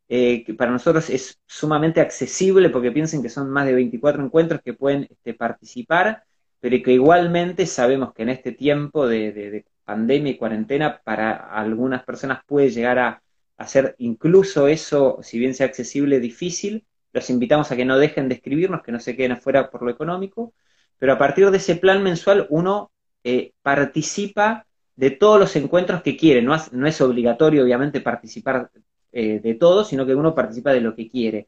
eh, 0.09 0.43
que 0.43 0.55
para 0.55 0.72
nosotros 0.72 1.09
es 1.12 1.39
sumamente 1.45 2.01
accesible 2.01 2.70
porque 2.72 2.91
piensen 2.91 3.22
que 3.22 3.30
son 3.30 3.51
más 3.51 3.68
de 3.68 3.74
24 3.74 4.24
encuentros 4.24 4.62
que 4.64 4.74
pueden 4.74 5.07
este, 5.12 5.36
participar, 5.36 6.24
pero 6.59 6.84
que 6.84 6.93
igualmente 6.93 7.68
sabemos 7.68 8.12
que 8.14 8.24
en 8.24 8.30
este 8.30 8.53
tiempo 8.53 9.07
de, 9.07 9.66
pandemia 9.86 10.32
y 10.32 10.38
cuarentena 10.38 11.01
para 11.03 11.32
algunas 11.32 12.03
personas 12.03 12.43
puede 12.47 12.72
llegar 12.72 12.97
a, 12.99 13.22
ser 13.68 13.95
incluso 13.99 14.68
eso, 14.68 15.20
si 15.22 15.38
bien 15.38 15.53
sea 15.53 15.68
accesible, 15.68 16.20
difícil. 16.20 16.88
Los 17.14 17.30
invitamos 17.30 17.72
a 17.72 17.76
que 17.76 17.86
no 17.86 17.99
dejen 17.99 18.30
de 18.30 18.36
escribirnos, 18.36 18.82
que 18.82 18.91
no 18.91 18.99
se 18.99 19.16
queden 19.16 19.34
afuera 19.34 19.70
por 19.70 19.84
lo 19.84 19.91
económico 19.91 20.53
pero 21.02 21.14
a 21.14 21.18
partir 21.18 21.49
de 21.49 21.58
ese 21.58 21.78
plan 21.78 22.04
mensual 22.04 22.45
uno 22.52 22.91
eh, 23.24 23.54
participa 23.64 24.68
de 24.95 25.10
todos 25.10 25.39
los 25.39 25.56
encuentros 25.56 26.04
que 26.04 26.16
quiere. 26.16 26.43
No, 26.43 26.54
es 26.54 27.02
obligatorio, 27.02 27.64
obviamente, 27.64 28.02
participar 28.02 28.70
eh, 29.12 29.39
de 29.39 29.56
todo, 29.56 29.84
sino 29.84 30.06
que 30.06 30.14
uno 30.14 30.36
participa 30.36 30.72
de 30.72 30.82
lo 30.82 30.93
que 30.93 31.10
quiere. 31.10 31.47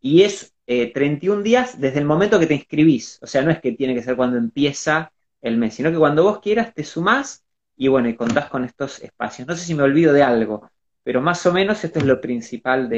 Y 0.00 0.22
es 0.22 0.54
31 0.66 1.40
eh, 1.40 1.42
días 1.42 1.80
desde 1.80 1.98
el 1.98 2.04
momento 2.04 2.38
que 2.38 2.46
te 2.46 2.54
inscribís. 2.54 3.18
O 3.20 3.26
sea, 3.26 3.42
no 3.42 3.50
es 3.50 3.60
que 3.60 3.72
tiene 3.72 3.96
que 3.96 4.02
ser 4.04 4.14
cuando 4.14 4.36
empieza 4.38 5.10
el 5.42 5.58
mes, 5.58 5.74
sino 5.74 5.90
que 5.90 5.98
cuando 5.98 6.22
vos 6.22 6.38
quieras 6.38 6.72
te 6.72 6.84
sumás 6.84 7.44
y 7.76 7.88
bueno, 7.88 8.08
y 8.08 8.14
contás 8.14 8.48
con 8.48 8.62
estos 8.62 9.02
espacios. 9.02 9.48
No 9.48 9.56
sé 9.56 9.64
si 9.64 9.74
me 9.74 9.82
olvido 9.82 10.12
de 10.12 10.22
algo, 10.22 10.70
pero 11.02 11.20
más 11.20 11.44
o 11.46 11.52
menos 11.52 11.82
esto 11.82 11.98
es 11.98 12.04
lo 12.04 12.20
principal 12.20 12.88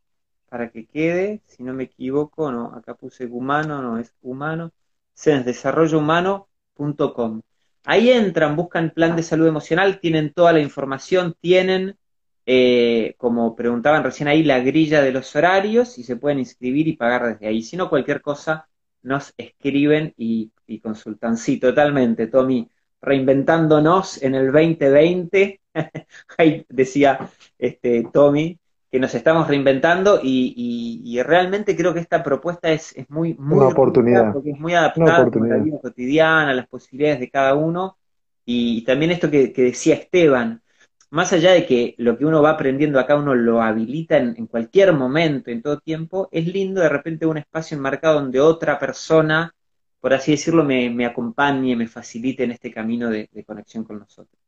para 0.49 0.70
que 0.72 0.88
quede, 0.88 1.41
si 1.45 1.64
no 1.64 1.74
me 1.74 1.84
equivoco, 1.84 2.51
no, 2.51 2.74
acá 2.76 2.95
puse 2.95 3.26
humano, 3.28 3.82
no 3.82 3.97
es 3.99 4.14
humano, 4.22 4.72
sensdesarrollohumano.com. 5.14 7.41
Ahí 7.84 8.11
entran, 8.11 8.55
buscan 8.55 8.91
plan 8.91 9.15
de 9.15 9.23
salud 9.23 9.47
emocional, 9.47 9.99
tienen 9.99 10.34
toda 10.34 10.53
la 10.53 10.59
información, 10.59 11.36
tienen, 11.39 11.97
eh, 12.45 13.15
como 13.17 13.55
preguntaban 13.55 14.03
recién 14.03 14.27
ahí, 14.27 14.43
la 14.43 14.59
grilla 14.59 15.01
de 15.01 15.11
los 15.11 15.36
horarios 15.36 15.97
y 15.97 16.03
se 16.03 16.15
pueden 16.15 16.39
inscribir 16.39 16.88
y 16.88 16.95
pagar 16.95 17.25
desde 17.25 17.47
ahí. 17.47 17.63
Si 17.63 17.77
no, 17.77 17.89
cualquier 17.89 18.21
cosa 18.21 18.67
nos 19.03 19.34
escriben 19.38 20.13
y, 20.17 20.51
consultan. 20.82 21.38
Sí, 21.38 21.59
totalmente, 21.59 22.27
Tommy. 22.27 22.69
Reinventándonos 23.01 24.21
en 24.21 24.36
el 24.36 24.51
2020, 24.51 25.59
ahí 26.38 26.65
decía 26.69 27.29
este, 27.57 28.07
Tommy, 28.13 28.57
que 28.91 28.99
nos 28.99 29.15
estamos 29.15 29.47
reinventando 29.47 30.19
y, 30.21 31.19
realmente 31.23 31.77
creo 31.77 31.93
que 31.93 32.01
esta 32.01 32.21
propuesta 32.23 32.71
es, 32.71 32.93
muy, 33.07 33.33
muy 33.35 33.59
una 33.59 33.67
oportunidad. 33.67 34.33
porque 34.33 34.51
es 34.51 34.59
muy 34.59 34.73
adaptada 34.73 35.17
a 35.17 35.29
la 35.29 35.57
vida 35.57 35.79
cotidiana, 35.81 36.49
a 36.49 36.53
las 36.53 36.67
posibilidades 36.67 37.21
de 37.21 37.29
cada 37.29 37.55
uno 37.55 37.97
y, 38.45 38.83
también 38.83 39.11
esto 39.11 39.31
que, 39.31 39.53
decía 39.55 39.95
Esteban, 39.95 40.61
más 41.09 41.31
allá 41.31 41.53
de 41.53 41.65
que 41.65 41.95
lo 41.97 42.17
que 42.17 42.25
uno 42.25 42.41
va 42.41 42.51
aprendiendo 42.51 42.99
acá 42.99 43.15
uno 43.15 43.33
lo 43.33 43.61
habilita 43.61 44.17
en, 44.17 44.47
cualquier 44.47 44.93
momento, 44.93 45.51
en 45.51 45.61
todo 45.61 45.79
tiempo, 45.79 46.27
es 46.31 46.47
lindo 46.47 46.81
de 46.81 46.89
repente 46.89 47.25
un 47.25 47.37
espacio 47.37 47.77
enmarcado 47.77 48.19
donde 48.19 48.41
otra 48.41 48.77
persona, 48.77 49.53
por 50.01 50.13
así 50.13 50.31
decirlo, 50.31 50.65
me, 50.65 51.05
acompañe, 51.05 51.77
me 51.77 51.87
facilite 51.87 52.43
en 52.43 52.51
este 52.51 52.71
camino 52.71 53.09
de 53.09 53.43
conexión 53.45 53.85
con 53.85 53.99
nosotros. 53.99 54.40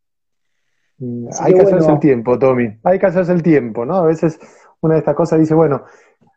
Hay 1.42 1.54
que 1.54 1.62
hacerse 1.62 1.92
el 1.92 2.00
tiempo, 2.00 2.38
Tommy. 2.38 2.78
Hay 2.84 3.00
que 3.00 3.06
hacerse 3.06 3.32
el 3.32 3.44
tiempo, 3.44 3.86
¿no? 3.86 3.96
A 3.96 4.06
veces 4.06 4.40
una 4.82 4.96
de 4.96 5.00
estas 5.00 5.16
cosas 5.16 5.40
dice, 5.40 5.54
bueno, 5.54 5.84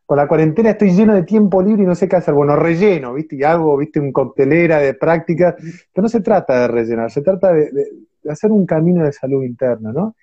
con 0.04 0.16
la 0.16 0.28
cuarentena 0.28 0.70
estoy 0.70 0.92
lleno 0.92 1.14
de 1.14 1.24
tiempo 1.24 1.62
libre 1.62 1.82
y 1.82 1.86
no 1.86 1.94
sé 1.94 2.08
qué 2.08 2.16
hacer. 2.16 2.34
Bueno, 2.34 2.56
relleno, 2.56 3.14
¿viste? 3.14 3.36
Y 3.36 3.42
hago, 3.42 3.76
¿viste? 3.76 4.00
Un 4.00 4.12
coctelera 4.12 4.78
de 4.78 4.94
prácticas. 4.94 5.54
Pero 5.92 6.02
no 6.02 6.08
se 6.08 6.20
trata 6.20 6.60
de 6.60 6.68
rellenar, 6.68 7.10
se 7.10 7.22
trata 7.22 7.52
de, 7.52 7.70
hacer 8.30 8.50
un 8.50 8.66
camino 8.66 9.04
de 9.04 9.12
salud 9.12 9.42
interna, 9.42 9.92
¿no? 9.92 10.14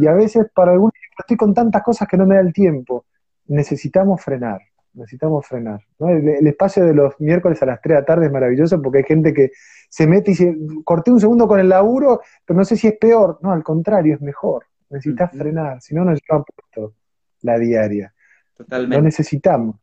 Y 0.00 0.06
a 0.06 0.12
veces 0.12 0.46
para 0.54 0.72
algunos, 0.72 0.94
estoy 1.18 1.36
con 1.36 1.54
tantas 1.54 1.82
cosas 1.82 2.08
que 2.08 2.16
no 2.16 2.26
me 2.26 2.34
da 2.36 2.40
el 2.40 2.52
tiempo. 2.52 3.04
Necesitamos 3.46 4.22
frenar 4.22 4.60
necesitamos 4.94 5.46
frenar. 5.46 5.80
El, 5.98 6.46
espacio 6.46 6.84
de 6.84 6.94
los 6.94 7.18
miércoles 7.20 7.62
a 7.62 7.66
las 7.66 7.80
3 7.80 7.94
de 7.94 8.00
la 8.00 8.04
tarde 8.04 8.26
es 8.26 8.32
maravilloso 8.32 8.80
porque 8.80 8.98
hay 8.98 9.04
gente 9.04 9.32
que 9.32 9.50
se 9.88 10.06
mete 10.06 10.30
y 10.30 10.34
dice, 10.34 10.56
corté 10.84 11.10
un 11.10 11.20
segundo 11.20 11.46
con 11.46 11.60
el 11.60 11.68
laburo, 11.68 12.20
pero 12.44 12.58
no 12.58 12.64
sé 12.64 12.76
si 12.76 12.88
es 12.88 12.96
peor. 12.98 13.38
No, 13.42 13.52
al 13.52 13.62
contrario, 13.62 14.14
es 14.14 14.20
mejor. 14.20 14.66
Necesitas 14.90 15.30
frenar, 15.32 15.80
si 15.80 15.94
no 15.94 16.04
nos 16.04 16.20
lleva 16.20 16.44
puesto 16.44 16.94
la 17.42 17.58
diaria. 17.58 18.12
Totalmente. 18.56 18.96
Lo 18.96 19.02
necesitamos. 19.02 19.76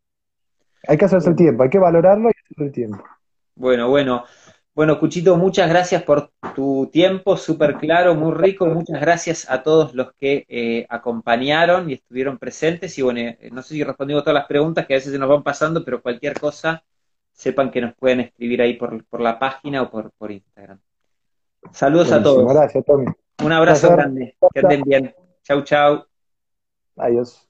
Hay 0.86 0.96
que 0.96 1.04
hacerse 1.04 1.28
el 1.28 1.36
tiempo, 1.36 1.62
hay 1.62 1.70
que 1.70 1.78
valorarlo 1.78 2.28
y 2.28 2.32
hacerse 2.44 2.64
el 2.64 2.72
tiempo. 2.72 3.04
Bueno, 3.54 3.88
bueno. 3.88 4.24
Bueno, 4.80 4.98
Cuchito, 4.98 5.36
muchas 5.36 5.68
gracias 5.68 6.02
por 6.04 6.30
tu 6.54 6.88
tiempo, 6.90 7.36
súper 7.36 7.74
claro, 7.74 8.14
muy 8.14 8.32
rico. 8.32 8.64
Muchas 8.64 8.98
gracias 8.98 9.46
a 9.50 9.62
todos 9.62 9.94
los 9.94 10.14
que 10.14 10.46
eh, 10.48 10.86
acompañaron 10.88 11.90
y 11.90 11.92
estuvieron 11.92 12.38
presentes. 12.38 12.96
Y 12.96 13.02
bueno, 13.02 13.20
eh, 13.20 13.50
no 13.52 13.60
sé 13.60 13.74
si 13.74 13.84
respondimos 13.84 14.24
todas 14.24 14.36
las 14.36 14.46
preguntas 14.46 14.86
que 14.86 14.94
a 14.94 14.96
veces 14.96 15.12
se 15.12 15.18
nos 15.18 15.28
van 15.28 15.42
pasando, 15.42 15.84
pero 15.84 16.00
cualquier 16.00 16.40
cosa, 16.40 16.82
sepan 17.30 17.70
que 17.70 17.82
nos 17.82 17.94
pueden 17.94 18.20
escribir 18.20 18.62
ahí 18.62 18.78
por, 18.78 19.20
la 19.20 19.38
página 19.38 19.82
o 19.82 19.90
por, 19.90 20.12
por 20.12 20.32
Instagram. 20.32 20.80
Saludos 21.72 22.10
a 22.12 22.22
todos. 22.22 22.50
Gracias, 22.50 22.82
Tommy. 22.82 23.04
Un 23.44 23.52
abrazo 23.52 23.90
grande. 23.90 24.34
Que 24.54 24.60
estén 24.60 24.80
bien. 24.80 25.14
Chau, 25.42 25.62
chau. 25.62 26.06
Adiós. 26.96 27.49